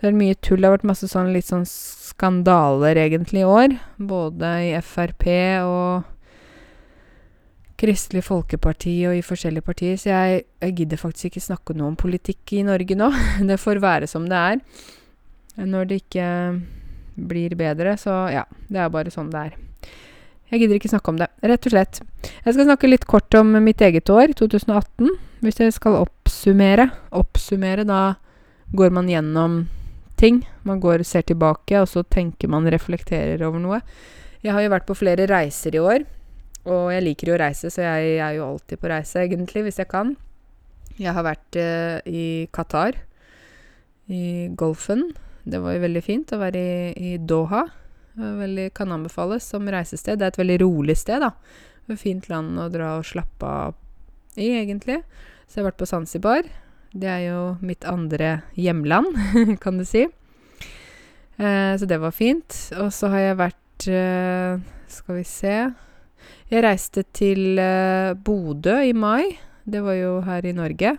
det 0.00 0.10
er 0.10 0.16
mye 0.16 0.34
tull. 0.34 0.60
Det 0.60 0.68
har 0.68 0.76
vært 0.76 0.90
masse 0.90 1.08
sånn 1.08 1.32
litt 1.32 1.48
sånn 1.48 1.66
skandaler 1.68 2.98
egentlig 3.00 3.42
i 3.44 3.48
år. 3.48 3.78
Både 3.96 4.52
i 4.68 4.74
Frp 4.84 5.26
og 5.64 6.04
Kristelig 7.76 8.24
Folkeparti 8.24 8.94
og 9.08 9.18
i 9.18 9.24
forskjellige 9.24 9.66
partier. 9.66 9.98
Så 10.00 10.10
jeg, 10.10 10.46
jeg 10.64 10.76
gidder 10.80 11.00
faktisk 11.00 11.30
ikke 11.30 11.44
snakke 11.44 11.76
noe 11.76 11.92
om 11.92 11.98
politikk 12.00 12.56
i 12.56 12.64
Norge 12.64 12.96
nå. 12.96 13.10
Det 13.48 13.60
får 13.60 13.82
være 13.84 14.08
som 14.08 14.28
det 14.28 14.40
er. 14.52 14.64
Når 15.56 15.86
det 15.88 16.02
ikke 16.02 16.26
blir 17.16 17.54
bedre, 17.56 17.96
så 17.96 18.26
ja. 18.32 18.44
Det 18.68 18.80
er 18.80 18.92
bare 18.92 19.12
sånn 19.12 19.30
det 19.32 19.46
er. 19.48 19.54
Jeg 20.52 20.62
gidder 20.62 20.78
ikke 20.78 20.92
snakke 20.92 21.10
om 21.10 21.16
det, 21.18 21.26
rett 21.42 21.66
og 21.66 21.72
slett. 21.72 21.98
Jeg 22.22 22.54
skal 22.54 22.66
snakke 22.68 22.90
litt 22.90 23.06
kort 23.10 23.34
om 23.34 23.56
mitt 23.64 23.80
eget 23.82 24.10
år, 24.12 24.30
2018. 24.38 25.08
Hvis 25.42 25.58
jeg 25.58 25.74
skal 25.74 25.98
oppsummere. 26.36 26.90
Oppsummere, 27.16 27.84
da 27.84 28.14
går 28.76 28.90
man 28.90 29.08
gjennom 29.08 29.68
ting. 30.16 30.42
Man 30.64 30.80
går 30.80 31.02
ser 31.02 31.22
tilbake, 31.22 31.80
og 31.80 31.88
så 31.88 32.02
tenker 32.02 32.48
man, 32.48 32.68
reflekterer 32.68 33.42
over 33.46 33.58
noe. 33.58 33.80
Jeg 34.42 34.52
har 34.52 34.62
jo 34.62 34.70
vært 34.70 34.86
på 34.86 34.96
flere 34.96 35.26
reiser 35.26 35.74
i 35.74 35.80
år. 35.80 36.04
Og 36.66 36.90
jeg 36.92 37.04
liker 37.04 37.30
jo 37.30 37.36
å 37.36 37.40
reise, 37.40 37.70
så 37.70 37.82
jeg 37.82 38.18
er 38.20 38.36
jo 38.36 38.46
alltid 38.50 38.80
på 38.80 38.90
reise, 38.90 39.22
egentlig, 39.22 39.62
hvis 39.64 39.78
jeg 39.80 39.88
kan. 39.88 40.16
Jeg 40.98 41.14
har 41.14 41.24
vært 41.24 41.56
uh, 41.56 42.00
i 42.04 42.48
Qatar, 42.52 42.98
i 44.10 44.48
Golfen. 44.56 45.12
Det 45.46 45.60
var 45.62 45.76
jo 45.76 45.84
veldig 45.86 46.02
fint 46.02 46.32
å 46.34 46.40
være 46.40 46.58
i, 46.60 47.14
i 47.14 47.16
Doha. 47.22 47.64
Veldig 48.16 48.72
kan 48.74 48.92
anbefales 48.92 49.46
som 49.46 49.68
reisested. 49.68 50.18
Det 50.18 50.26
er 50.26 50.34
et 50.34 50.42
veldig 50.42 50.58
rolig 50.64 50.96
sted, 50.98 51.22
da. 51.22 51.32
Et 51.86 52.00
fint 52.00 52.28
land 52.28 52.58
å 52.58 52.68
dra 52.72 52.96
og 52.98 53.06
slappe 53.06 53.46
av 53.46 53.76
i, 54.34 54.50
egentlig. 54.58 55.04
Så 55.46 55.58
jeg 55.58 55.64
har 55.64 55.70
vært 55.70 55.80
på 55.80 55.88
Zanzibar. 55.88 56.50
Det 56.96 57.08
er 57.08 57.24
jo 57.28 57.40
mitt 57.62 57.86
andre 57.88 58.42
hjemland, 58.58 59.16
kan 59.64 59.78
du 59.78 59.86
si. 59.86 60.06
Eh, 61.36 61.72
så 61.78 61.88
det 61.88 62.00
var 62.02 62.14
fint. 62.14 62.60
Og 62.80 62.92
så 62.94 63.10
har 63.12 63.24
jeg 63.30 63.40
vært 63.42 63.88
eh, 63.92 64.62
Skal 64.90 65.18
vi 65.18 65.26
se 65.26 65.56
jeg 66.46 66.62
reiste 66.62 67.02
til 67.16 67.58
eh, 67.58 68.14
Bodø 68.14 68.78
i 68.86 68.94
mai. 68.94 69.34
Det 69.66 69.82
var 69.82 69.96
jo 69.98 70.20
her 70.26 70.46
i 70.46 70.54
Norge. 70.54 70.96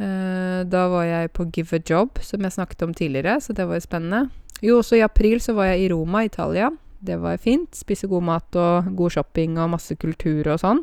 Uh, 0.00 0.64
da 0.64 0.86
var 0.88 1.04
jeg 1.04 1.28
på 1.36 1.44
Give 1.52 1.76
a 1.76 1.80
Job, 1.84 2.16
som 2.24 2.40
jeg 2.40 2.54
snakket 2.54 2.82
om 2.86 2.94
tidligere, 2.96 3.34
så 3.44 3.52
det 3.52 3.66
var 3.68 3.76
jo 3.76 3.84
spennende. 3.84 4.20
Jo, 4.64 4.78
også 4.80 4.96
i 4.96 5.02
april 5.04 5.42
så 5.44 5.52
var 5.52 5.68
jeg 5.68 5.82
i 5.82 5.90
Roma, 5.92 6.22
Italia. 6.24 6.70
Det 7.04 7.18
var 7.20 7.36
fint. 7.36 7.76
Spise 7.76 8.08
god 8.08 8.24
mat 8.24 8.56
og 8.56 8.88
god 8.96 9.12
shopping 9.12 9.58
og 9.60 9.74
masse 9.74 9.94
kultur 10.00 10.48
og 10.54 10.62
sånn. 10.62 10.80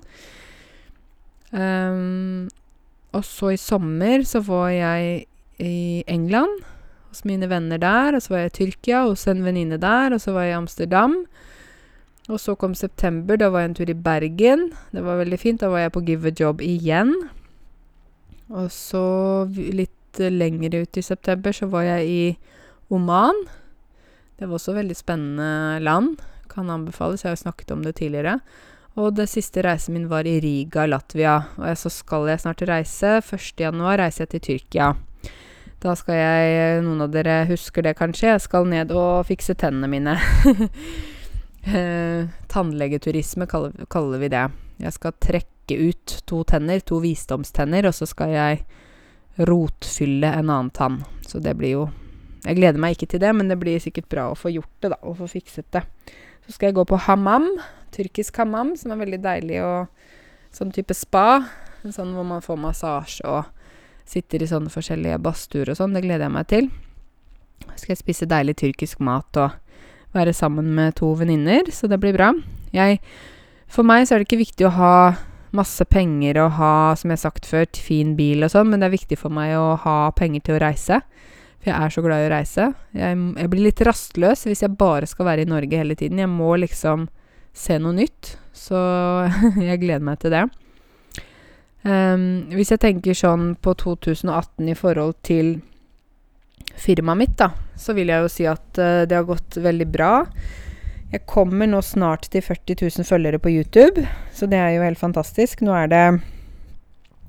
Um, 1.51 2.49
og 3.15 3.23
så 3.25 3.53
i 3.55 3.59
sommer 3.59 4.25
så 4.27 4.41
var 4.45 4.69
jeg 4.73 5.25
i 5.63 6.03
England 6.07 6.61
hos 7.09 7.23
mine 7.25 7.49
venner 7.49 7.79
der. 7.81 8.15
Og 8.15 8.21
så 8.21 8.33
var 8.33 8.43
jeg 8.43 8.51
i 8.51 8.57
Tyrkia 8.57 9.05
hos 9.07 9.27
en 9.27 9.45
venninne 9.45 9.79
der. 9.81 10.13
Og 10.13 10.21
så 10.21 10.35
var 10.35 10.47
jeg 10.47 10.55
i 10.55 10.59
Amsterdam. 10.61 11.17
Og 12.27 12.39
så 12.43 12.55
kom 12.59 12.75
september. 12.75 13.39
Da 13.39 13.49
var 13.49 13.63
jeg 13.63 13.71
en 13.71 13.77
tur 13.79 13.89
i 13.89 13.97
Bergen. 13.97 14.69
Det 14.91 15.03
var 15.03 15.21
veldig 15.21 15.39
fint. 15.39 15.61
Da 15.61 15.71
var 15.71 15.85
jeg 15.85 15.95
på 15.95 16.03
Give 16.05 16.27
a 16.27 16.35
Job 16.39 16.61
igjen. 16.61 17.13
Og 18.49 18.71
så 18.71 19.03
litt 19.55 19.93
lenger 20.17 20.81
ut 20.81 20.97
i 20.97 21.03
september 21.05 21.53
så 21.53 21.67
var 21.69 21.85
jeg 21.85 22.07
i 22.07 22.21
Oman. 22.93 23.45
Det 24.37 24.47
var 24.47 24.57
også 24.57 24.75
veldig 24.77 24.95
spennende 24.95 25.79
land. 25.83 26.17
Kan 26.51 26.69
anbefales. 26.69 27.23
Jeg 27.23 27.31
har 27.31 27.37
jo 27.37 27.45
snakket 27.47 27.71
om 27.71 27.83
det 27.83 27.97
tidligere. 27.99 28.39
Og 28.97 29.13
det 29.13 29.27
siste 29.29 29.61
reisen 29.61 29.93
min 29.93 30.07
var 30.09 30.25
i 30.25 30.39
Riga, 30.41 30.87
Latvia. 30.89 31.35
Og 31.61 31.77
så 31.77 31.91
skal 31.93 32.25
jeg 32.31 32.41
snart 32.41 32.63
reise. 32.65 33.19
1. 33.21 33.61
januar 33.61 34.01
reiser 34.01 34.25
jeg 34.25 34.31
til 34.31 34.45
Tyrkia. 34.47 34.95
Da 35.77 35.93
skal 35.93 36.17
jeg 36.17 36.79
Noen 36.81 37.03
av 37.05 37.11
dere 37.13 37.43
husker 37.51 37.85
det 37.85 37.93
kanskje? 37.99 38.31
Jeg 38.31 38.41
skal 38.47 38.65
ned 38.65 38.93
og 38.95 39.27
fikse 39.29 39.57
tennene 39.59 39.91
mine. 39.91 40.17
Eh, 41.67 42.23
tannlegeturisme 42.47 43.43
kaller, 43.51 43.73
kaller, 43.91 44.21
vi 44.21 44.29
det. 44.31 44.45
Jeg 44.79 44.93
skal 44.95 45.15
trekke 45.19 45.75
ut 45.75 46.13
to 46.23 46.37
tenner, 46.47 46.79
to 46.79 47.01
visdomstenner, 47.03 47.89
og 47.89 47.91
så 47.97 48.07
skal 48.07 48.31
jeg 48.31 48.61
rotfylle 49.49 50.29
en 50.31 50.47
annen 50.47 50.69
tann. 50.71 51.01
Så 51.27 51.43
det 51.43 51.57
blir 51.59 51.73
jo 51.73 51.87
Jeg 52.45 52.55
gleder 52.55 52.79
meg 52.79 52.95
ikke 52.95 53.09
til 53.11 53.19
det, 53.19 53.33
men 53.35 53.51
det 53.51 53.57
blir 53.59 53.83
sikkert 53.83 54.07
bra 54.07 54.29
å 54.31 54.37
få 54.39 54.53
gjort 54.53 54.71
det, 54.79 54.93
da, 54.93 55.01
Å 55.03 55.17
få 55.17 55.27
fikset 55.27 55.67
det. 55.75 55.81
Så 56.47 56.55
skal 56.55 56.69
jeg 56.69 56.77
gå 56.79 56.87
på 56.87 56.99
hammam, 57.07 57.49
tyrkisk 57.91 58.39
hammam, 58.39 58.73
som 58.79 58.93
er 58.93 59.01
veldig 59.01 59.19
deilig 59.23 59.61
og 59.65 60.55
sånn 60.55 60.71
type 60.75 60.95
spa. 60.95 61.43
Sånn 61.83 62.13
hvor 62.15 62.25
man 62.27 62.43
får 62.43 62.59
massasje 62.59 63.27
og 63.27 63.45
sitter 64.07 64.43
i 64.43 64.49
sånne 64.49 64.71
forskjellige 64.71 65.19
badstuer 65.23 65.71
og 65.71 65.79
sånn. 65.79 65.95
Det 65.95 66.03
gleder 66.05 66.27
jeg 66.27 66.35
meg 66.35 66.49
til. 66.51 66.69
Så 67.67 67.83
skal 67.83 67.93
jeg 67.93 68.01
spise 68.01 68.29
deilig 68.29 68.57
tyrkisk 68.61 69.03
mat 69.03 69.39
og 69.43 69.55
være 70.15 70.33
sammen 70.35 70.71
med 70.75 70.95
to 70.97 71.11
venninner, 71.19 71.67
så 71.71 71.89
det 71.91 71.99
blir 72.01 72.15
bra. 72.15 72.31
Jeg 72.75 73.01
For 73.67 73.83
meg 73.83 74.05
så 74.07 74.15
er 74.15 74.21
det 74.21 74.29
ikke 74.29 74.45
viktig 74.45 74.63
å 74.69 74.75
ha 74.77 74.97
masse 75.51 75.83
penger 75.91 76.37
og 76.39 76.53
ha, 76.55 76.95
som 76.95 77.11
jeg 77.11 77.17
har 77.17 77.25
sagt 77.25 77.47
før, 77.49 77.65
fin 77.75 78.13
bil 78.15 78.45
og 78.45 78.53
sånn, 78.53 78.69
men 78.71 78.79
det 78.79 78.87
er 78.87 78.95
viktig 78.95 79.17
for 79.19 79.33
meg 79.33 79.57
å 79.59 79.75
ha 79.83 79.97
penger 80.15 80.45
til 80.45 80.55
å 80.55 80.61
reise. 80.63 81.01
For 81.57 81.71
jeg 81.71 81.77
er 81.77 81.93
så 81.93 82.03
glad 82.05 82.23
i 82.23 82.27
å 82.27 82.33
reise. 82.33 82.67
Jeg, 82.95 83.21
jeg 83.41 83.51
blir 83.51 83.65
litt 83.65 83.83
rastløs 83.87 84.45
hvis 84.47 84.63
jeg 84.65 84.77
bare 84.79 85.09
skal 85.09 85.29
være 85.31 85.45
i 85.45 85.49
Norge 85.49 85.81
hele 85.81 85.97
tiden. 85.97 86.21
Jeg 86.21 86.31
må 86.31 86.53
liksom 86.61 87.07
se 87.57 87.79
noe 87.81 87.95
nytt. 87.97 88.35
Så 88.55 88.77
jeg 89.69 89.81
gleder 89.83 90.05
meg 90.05 90.21
til 90.21 90.35
det. 90.35 90.45
Um, 91.87 92.47
hvis 92.51 92.73
jeg 92.73 92.81
tenker 92.83 93.15
sånn 93.15 93.53
på 93.63 93.73
2018 93.79 94.67
i 94.67 94.75
forhold 94.75 95.15
til 95.25 95.57
firmaet 96.77 97.21
mitt, 97.21 97.35
da, 97.39 97.51
så 97.79 97.93
vil 97.95 98.11
jeg 98.11 98.25
jo 98.25 98.31
si 98.31 98.47
at 98.49 98.81
uh, 98.81 99.05
det 99.07 99.15
har 99.15 99.27
gått 99.29 99.59
veldig 99.61 99.87
bra. 99.93 100.11
Jeg 101.13 101.23
kommer 101.29 101.69
nå 101.69 101.79
snart 101.85 102.27
til 102.33 102.43
40 102.43 102.81
000 102.99 103.07
følgere 103.07 103.39
på 103.39 103.53
YouTube, 103.53 104.03
så 104.35 104.49
det 104.51 104.59
er 104.59 104.73
jo 104.75 104.83
helt 104.83 104.99
fantastisk. 104.99 105.63
Nå 105.63 105.71
er 105.77 105.93
det 105.93 106.03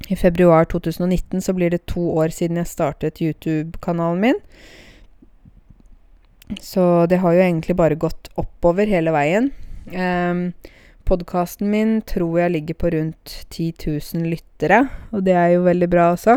I 0.08 0.16
februar 0.16 0.64
2019 0.64 1.42
så 1.44 1.52
blir 1.52 1.70
det 1.70 1.86
to 1.86 2.00
år 2.16 2.32
siden 2.32 2.56
jeg 2.56 2.70
startet 2.70 3.20
YouTube-kanalen 3.20 4.22
min. 4.22 4.40
Så 6.64 7.06
det 7.10 7.20
har 7.20 7.36
jo 7.36 7.44
egentlig 7.44 7.76
bare 7.76 7.98
gått 8.00 8.30
oppover 8.40 8.88
hele 8.88 9.12
veien. 9.12 9.50
Um, 9.92 10.00
ehm, 10.00 10.42
Podkasten 11.08 11.70
min 11.72 12.02
tror 12.04 12.34
jeg 12.36 12.52
ligger 12.52 12.76
på 12.76 12.90
rundt 12.92 13.34
10 13.48 13.72
000 13.86 14.26
lyttere, 14.28 14.82
og 15.08 15.22
det 15.24 15.32
er 15.40 15.54
jo 15.54 15.62
veldig 15.64 15.88
bra 15.88 16.10
også. 16.12 16.34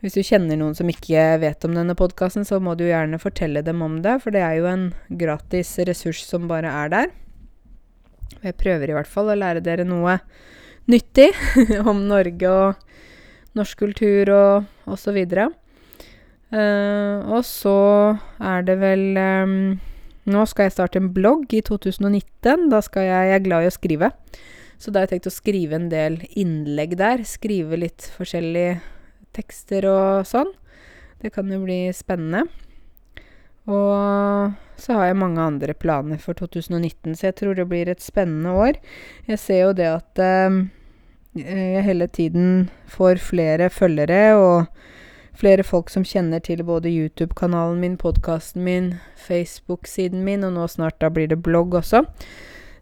Hvis 0.00 0.16
du 0.16 0.22
kjenner 0.24 0.56
noen 0.56 0.72
som 0.76 0.88
ikke 0.88 1.34
vet 1.42 1.66
om 1.68 1.74
denne 1.76 1.92
podkasten, 1.92 2.46
så 2.48 2.56
må 2.64 2.72
du 2.80 2.86
gjerne 2.86 3.20
fortelle 3.20 3.60
dem 3.60 3.82
om 3.84 3.98
det, 4.00 4.14
for 4.22 4.32
det 4.32 4.40
er 4.40 4.54
jo 4.56 4.70
en 4.70 4.86
gratis 5.20 5.74
ressurs 5.84 6.22
som 6.24 6.48
bare 6.48 6.72
er 6.72 6.94
der. 6.94 7.12
Jeg 8.40 8.56
prøver 8.56 8.88
i 8.88 8.96
hvert 8.96 9.10
fall 9.10 9.28
å 9.28 9.36
lære 9.36 9.60
dere 9.66 9.84
noe 9.84 10.16
nyttig 10.88 11.28
om 11.90 12.00
Norge 12.08 12.48
og 12.48 12.89
norsk 13.58 13.82
kultur 13.82 14.30
og 14.34 14.90
osv. 14.90 15.18
Uh, 15.18 15.48
eh, 16.58 17.30
og 17.30 17.44
så 17.46 17.78
er 18.38 18.66
det 18.66 18.78
vel 18.80 19.06
Nå 20.30 20.42
skal 20.46 20.68
jeg 20.68 20.74
starte 20.76 21.00
en 21.00 21.10
blogg 21.14 21.50
i 21.56 21.62
2019. 21.64 22.68
Da 22.70 22.80
skal 22.84 23.08
jeg 23.08 23.30
Jeg 23.30 23.40
er 23.40 23.44
glad 23.46 23.64
i 23.64 23.70
å 23.70 23.74
skrive. 23.74 24.10
Så 24.78 24.92
da 24.92 25.00
har 25.00 25.08
jeg 25.08 25.16
tenkt 25.16 25.30
å 25.30 25.34
skrive 25.34 25.76
en 25.76 25.88
del 25.90 26.20
innlegg 26.38 26.94
der. 27.00 27.24
Skrive 27.26 27.80
litt 27.80 28.06
forskjellige 28.14 28.78
tekster 29.36 29.88
og 29.90 30.28
sånn. 30.28 30.52
Det 31.20 31.32
kan 31.34 31.50
jo 31.52 31.60
bli 31.64 31.88
spennende. 31.96 32.46
Og 33.68 34.54
så 34.80 34.96
har 34.96 35.10
jeg 35.10 35.20
mange 35.20 35.42
andre 35.44 35.74
planer 35.76 36.20
for 36.22 36.38
2019, 36.38 37.12
så 37.14 37.28
jeg 37.28 37.36
tror 37.36 37.58
det 37.58 37.68
blir 37.68 37.90
et 37.90 38.02
spennende 38.02 38.54
år. 38.56 38.78
Jeg 39.28 39.42
ser 39.42 39.60
jo 39.66 39.74
det 39.76 39.88
at 39.90 40.22
eh, 40.24 40.62
jeg 41.38 41.84
hele 41.86 42.08
tiden 42.10 42.70
får 42.90 43.20
flere 43.22 43.70
følgere 43.70 44.34
og 44.34 44.66
flere 45.38 45.62
folk 45.62 45.90
som 45.92 46.04
kjenner 46.04 46.42
til 46.42 46.64
både 46.66 46.90
YouTube-kanalen 46.90 47.78
min, 47.80 47.96
podkasten 47.96 48.64
min, 48.66 48.94
Facebook-siden 49.16 50.24
min, 50.26 50.44
og 50.44 50.56
nå 50.56 50.66
snart 50.68 50.98
da 51.00 51.10
blir 51.12 51.30
det 51.30 51.40
blogg 51.42 51.76
også. 51.78 52.02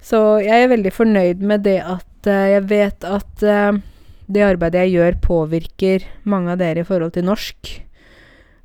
Så 0.01 0.41
jeg 0.41 0.65
er 0.65 0.73
veldig 0.73 0.93
fornøyd 0.95 1.45
med 1.45 1.67
det 1.67 1.81
at 1.83 2.31
uh, 2.31 2.47
jeg 2.55 2.65
vet 2.71 3.05
at 3.05 3.45
uh, 3.45 3.79
det 4.29 4.47
arbeidet 4.47 4.87
jeg 4.87 4.97
gjør, 4.97 5.21
påvirker 5.25 6.09
mange 6.25 6.55
av 6.55 6.63
dere 6.63 6.83
i 6.83 6.89
forhold 6.89 7.15
til 7.15 7.29
norsk. 7.29 7.75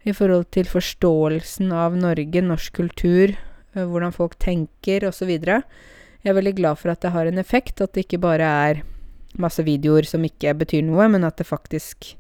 I 0.04 0.16
forhold 0.16 0.50
til 0.52 0.68
forståelsen 0.68 1.72
av 1.72 1.96
Norge, 1.96 2.42
norsk 2.44 2.80
kultur, 2.80 3.36
uh, 3.76 3.84
hvordan 3.84 4.16
folk 4.16 4.40
tenker 4.40 5.10
osv. 5.10 5.36
Jeg 5.36 6.32
er 6.32 6.40
veldig 6.40 6.56
glad 6.56 6.80
for 6.80 6.94
at 6.94 7.04
det 7.04 7.14
har 7.14 7.28
en 7.28 7.42
effekt, 7.42 7.82
at 7.82 7.94
det 7.94 8.08
ikke 8.08 8.24
bare 8.24 8.48
er 8.70 8.84
masse 9.40 9.64
videoer 9.66 10.08
som 10.08 10.24
ikke 10.26 10.54
betyr 10.64 10.84
noe, 10.86 11.08
men 11.12 11.26
at 11.28 11.40
det 11.40 11.48
faktisk 11.50 12.14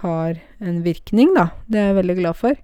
har 0.00 0.40
en 0.60 0.82
virkning, 0.84 1.32
da. 1.36 1.50
Det 1.68 1.80
er 1.80 1.90
jeg 1.90 1.98
veldig 2.00 2.18
glad 2.20 2.38
for. 2.38 2.58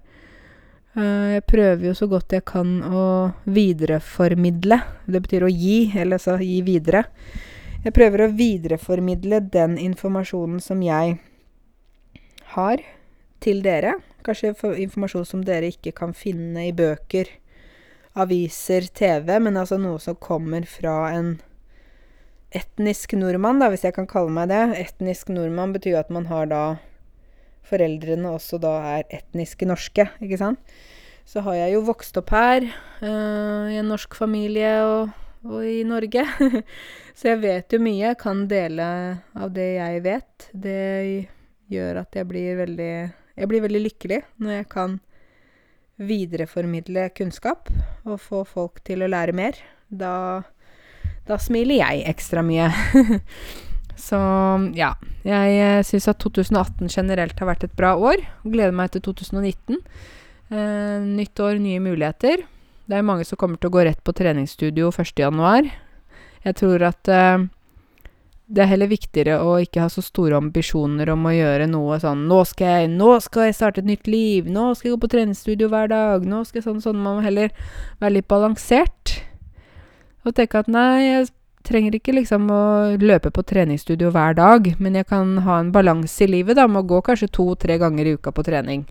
Eh, 0.97 1.27
jeg 1.37 1.45
prøver 1.49 1.89
jo 1.89 1.93
så 1.97 2.07
godt 2.09 2.33
jeg 2.33 2.45
kan 2.49 2.79
å 2.85 3.05
videreformidle. 3.45 4.79
Det 5.05 5.21
betyr 5.25 5.45
å 5.45 5.51
gi, 5.51 5.91
eller 5.93 6.17
altså 6.17 6.37
gi 6.41 6.61
videre. 6.65 7.05
Jeg 7.83 7.93
prøver 7.95 8.25
å 8.25 8.33
videreformidle 8.33 9.43
den 9.53 9.77
informasjonen 9.79 10.59
som 10.63 10.81
jeg 10.83 11.19
har, 12.55 12.81
til 13.43 13.61
dere. 13.61 13.99
Kanskje 14.25 14.55
informasjon 14.81 15.27
som 15.29 15.43
dere 15.45 15.69
ikke 15.71 15.93
kan 15.95 16.15
finne 16.17 16.65
i 16.67 16.73
bøker, 16.75 17.29
aviser, 18.17 18.89
TV, 18.89 19.37
men 19.39 19.59
altså 19.61 19.77
noe 19.77 20.01
som 20.01 20.17
kommer 20.17 20.65
fra 20.65 21.11
en 21.13 21.35
etnisk 22.55 23.13
nordmann, 23.17 23.59
da, 23.61 23.69
hvis 23.71 23.85
jeg 23.87 23.95
kan 23.97 24.07
kalle 24.09 24.33
meg 24.33 24.51
det. 24.51 24.61
Etnisk 24.79 25.31
nordmann 25.33 25.73
betyr 25.75 25.95
jo 25.95 26.01
at 26.01 26.13
man 26.13 26.29
har 26.31 26.49
da 26.51 26.63
Foreldrene 27.67 28.29
også 28.31 28.61
da 28.63 28.77
er 28.95 29.09
etniske 29.11 29.67
norske, 29.67 30.05
ikke 30.23 30.39
sant. 30.39 30.75
Så 31.27 31.41
har 31.43 31.57
jeg 31.57 31.73
jo 31.73 31.81
vokst 31.89 32.15
opp 32.21 32.31
her, 32.31 32.63
uh, 33.01 33.67
i 33.67 33.75
en 33.75 33.89
norsk 33.91 34.15
familie 34.15 34.69
og, 34.87 35.09
og 35.43 35.65
i 35.67 35.81
Norge. 35.83 36.23
så 37.17 37.33
jeg 37.33 37.41
vet 37.43 37.75
jo 37.75 37.81
mye. 37.83 38.05
Jeg 38.05 38.19
kan 38.21 38.45
dele 38.47 38.87
av 39.35 39.51
det 39.51 39.67
jeg 39.75 40.05
vet. 40.05 40.47
Det 40.55 40.85
gjør 41.67 41.99
at 42.05 42.15
jeg 42.15 42.29
blir 42.29 42.61
veldig 42.61 42.93
Jeg 43.37 43.49
blir 43.51 43.61
veldig 43.61 43.81
lykkelig 43.83 44.21
når 44.39 44.53
jeg 44.55 44.69
kan 44.71 44.95
videreformidle 45.97 47.09
kunnskap 47.17 47.69
og 48.05 48.21
få 48.21 48.45
folk 48.47 48.79
til 48.87 49.03
å 49.03 49.09
lære 49.11 49.35
mer. 49.35 49.59
Da, 49.89 50.43
da 51.27 51.37
smiler 51.41 51.81
jeg 51.81 52.05
ekstra 52.11 52.43
mye. 52.45 52.69
Så 53.97 54.19
ja. 54.77 54.93
Jeg 55.27 55.57
eh, 55.59 55.81
syns 55.83 56.07
at 56.07 56.21
2018 56.23 56.87
generelt 56.93 57.39
har 57.41 57.49
vært 57.49 57.65
et 57.67 57.75
bra 57.77 57.95
år. 57.97 58.21
Gleder 58.45 58.75
meg 58.75 58.93
til 58.93 59.03
2019. 59.09 59.81
Eh, 60.47 60.95
nytt 61.03 61.41
år, 61.43 61.57
nye 61.59 61.81
muligheter. 61.83 62.45
Det 62.87 62.95
er 62.95 63.03
mange 63.03 63.25
som 63.27 63.39
kommer 63.39 63.59
til 63.59 63.71
å 63.71 63.75
gå 63.75 63.83
rett 63.83 63.99
på 64.05 64.15
treningsstudio 64.15 64.93
1.1. 64.93 65.71
Jeg 66.45 66.59
tror 66.61 66.85
at 66.87 67.11
eh, 67.11 67.47
det 68.47 68.63
er 68.63 68.69
heller 68.71 68.87
viktigere 68.87 69.41
å 69.43 69.57
ikke 69.59 69.83
ha 69.83 69.89
så 69.91 69.99
store 70.05 70.37
ambisjoner 70.39 71.09
om 71.11 71.25
å 71.27 71.33
gjøre 71.35 71.67
noe 71.67 71.97
sånn 71.99 72.23
nå 72.29 72.39
skal, 72.47 72.85
jeg, 72.85 72.93
'Nå 72.95 73.09
skal 73.25 73.49
jeg 73.49 73.57
starte 73.57 73.83
et 73.83 73.89
nytt 73.89 74.07
liv. 74.07 74.47
Nå 74.47 74.71
skal 74.75 74.87
jeg 74.87 74.95
gå 74.95 75.03
på 75.03 75.13
treningsstudio 75.17 75.67
hver 75.67 75.91
dag.' 75.91 76.23
Nå 76.23 76.45
skal 76.45 76.61
jeg 76.61 76.69
sånn 76.69 76.83
sånn. 76.85 77.01
Man 77.01 77.19
må 77.19 77.25
heller 77.27 77.51
være 77.99 78.21
litt 78.21 78.29
balansert. 78.31 79.16
Og 80.27 80.35
tenke 80.35 80.59
at 80.59 80.67
nei, 80.71 81.05
jeg 81.05 81.29
trenger 81.67 81.95
ikke 81.97 82.15
liksom 82.15 82.49
å 82.51 82.63
løpe 82.99 83.31
på 83.33 83.43
treningsstudio 83.47 84.11
hver 84.15 84.35
dag, 84.37 84.67
men 84.83 84.97
jeg 84.99 85.07
kan 85.07 85.37
ha 85.45 85.61
en 85.61 85.71
balanse 85.75 86.25
i 86.25 86.29
livet, 86.29 86.57
da, 86.59 86.67
med 86.67 86.83
å 86.83 86.89
gå 86.91 87.01
kanskje 87.05 87.31
to-tre 87.31 87.77
ganger 87.79 88.07
i 88.07 88.15
uka 88.19 88.33
på 88.35 88.43
trening. 88.47 88.85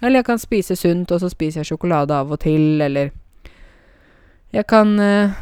Eller 0.00 0.20
jeg 0.20 0.28
kan 0.28 0.40
spise 0.42 0.76
sunt, 0.78 1.10
og 1.10 1.22
så 1.22 1.30
spiser 1.32 1.62
jeg 1.62 1.72
sjokolade 1.72 2.14
av 2.14 2.32
og 2.32 2.42
til, 2.42 2.80
eller 2.82 3.14
Jeg 4.54 4.64
kan 4.70 4.92
uh, 5.00 5.34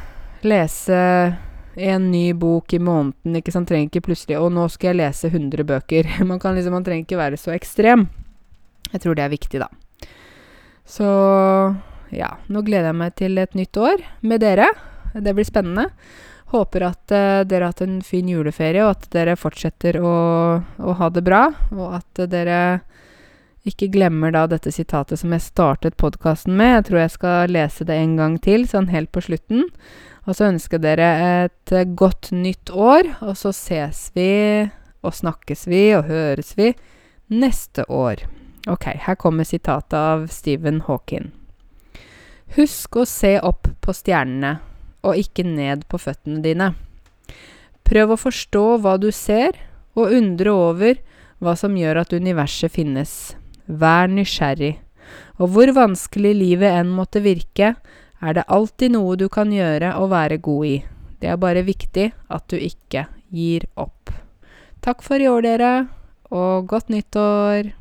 lese 0.43 0.99
en 1.77 2.07
ny 2.11 2.33
bok 2.33 2.73
i 2.73 2.81
måneden, 2.81 3.37
ikke 3.37 3.53
sant. 3.53 3.69
Trenger 3.69 3.91
ikke 3.91 4.07
plutselig 4.09 4.39
Og 4.41 4.49
nå 4.55 4.65
skal 4.73 4.93
jeg 4.93 5.01
lese 5.03 5.29
100 5.29 5.67
bøker. 5.69 6.09
Man 6.31 6.41
kan 6.41 6.55
liksom 6.55 6.73
Man 6.73 6.87
trenger 6.87 7.05
ikke 7.05 7.21
være 7.21 7.39
så 7.39 7.53
ekstrem. 7.55 8.09
Jeg 8.93 9.03
tror 9.03 9.15
det 9.15 9.25
er 9.27 9.35
viktig, 9.35 9.61
da. 9.61 9.69
Så 10.87 11.07
ja. 12.15 12.33
Nå 12.49 12.63
gleder 12.63 12.93
jeg 12.93 13.01
meg 13.03 13.15
til 13.19 13.39
et 13.39 13.55
nytt 13.59 13.77
år 13.77 14.03
med 14.23 14.43
dere. 14.43 14.71
Det 15.15 15.35
blir 15.35 15.47
spennende. 15.47 15.89
Håper 16.55 16.89
at 16.91 17.15
uh, 17.15 17.43
dere 17.47 17.67
har 17.67 17.73
hatt 17.73 17.85
en 17.87 18.01
fin 18.05 18.29
juleferie, 18.29 18.83
og 18.85 18.97
at 18.97 19.09
dere 19.15 19.39
fortsetter 19.39 19.99
å, 20.03 20.17
å 20.61 20.97
ha 20.99 21.11
det 21.11 21.25
bra. 21.27 21.47
Og 21.75 21.97
at 22.01 22.27
dere 22.31 22.59
ikke 23.65 23.89
glemmer 23.95 24.35
da 24.35 24.45
dette 24.51 24.73
sitatet 24.75 25.21
som 25.21 25.33
jeg 25.33 25.47
startet 25.47 25.97
podkasten 26.01 26.53
med. 26.57 26.77
Jeg 26.77 26.87
tror 26.89 27.01
jeg 27.01 27.15
skal 27.15 27.55
lese 27.55 27.87
det 27.89 27.97
en 27.97 28.17
gang 28.21 28.37
til, 28.45 28.67
sånn 28.69 28.91
helt 28.93 29.13
på 29.15 29.25
slutten. 29.25 29.65
Og 30.25 30.37
så 30.37 30.51
ønsker 30.51 30.81
dere 30.81 31.09
et 31.45 31.73
godt 31.97 32.31
nytt 32.37 32.73
år, 32.73 33.09
og 33.25 33.37
så 33.41 33.53
ses 33.57 34.09
vi 34.17 34.31
og 35.05 35.13
snakkes 35.13 35.67
vi 35.69 35.85
og 35.97 36.09
høres 36.09 36.55
vi 36.57 36.73
neste 37.33 37.85
år. 37.89 38.25
Ok, 38.69 38.89
her 39.05 39.17
kommer 39.21 39.45
sitatet 39.45 39.97
av 39.97 40.29
Stephen 40.33 40.81
Hawking. 40.87 41.33
Husk 42.57 42.97
å 42.97 43.05
se 43.09 43.37
opp 43.45 43.69
på 43.85 43.93
stjernene, 43.97 44.57
og 45.05 45.21
ikke 45.21 45.45
ned 45.47 45.85
på 45.91 46.01
føttene 46.01 46.41
dine. 46.45 46.73
Prøv 47.85 48.15
å 48.15 48.21
forstå 48.21 48.65
hva 48.81 48.97
du 49.01 49.11
ser, 49.13 49.59
og 49.95 50.15
undre 50.17 50.55
over 50.57 50.99
hva 51.45 51.55
som 51.59 51.77
gjør 51.77 52.01
at 52.03 52.15
universet 52.17 52.73
finnes. 52.73 53.35
Vær 53.69 54.09
nysgjerrig. 54.11 54.79
Og 55.39 55.53
hvor 55.53 55.71
vanskelig 55.77 56.33
livet 56.39 56.73
enn 56.81 56.91
måtte 56.95 57.23
virke, 57.25 57.75
er 58.25 58.37
det 58.37 58.49
alltid 58.49 58.95
noe 58.97 59.19
du 59.21 59.29
kan 59.29 59.53
gjøre 59.53 59.95
og 60.01 60.11
være 60.15 60.41
god 60.43 60.67
i. 60.71 60.77
Det 61.21 61.31
er 61.31 61.41
bare 61.41 61.67
viktig 61.67 62.11
at 62.33 62.49
du 62.49 62.57
ikke 62.57 63.07
gir 63.35 63.69
opp. 63.77 64.13
Takk 64.85 65.05
for 65.05 65.21
i 65.21 65.29
år, 65.29 65.45
dere, 65.45 65.73
og 66.33 66.69
godt 66.71 66.93
nyttår! 66.93 67.75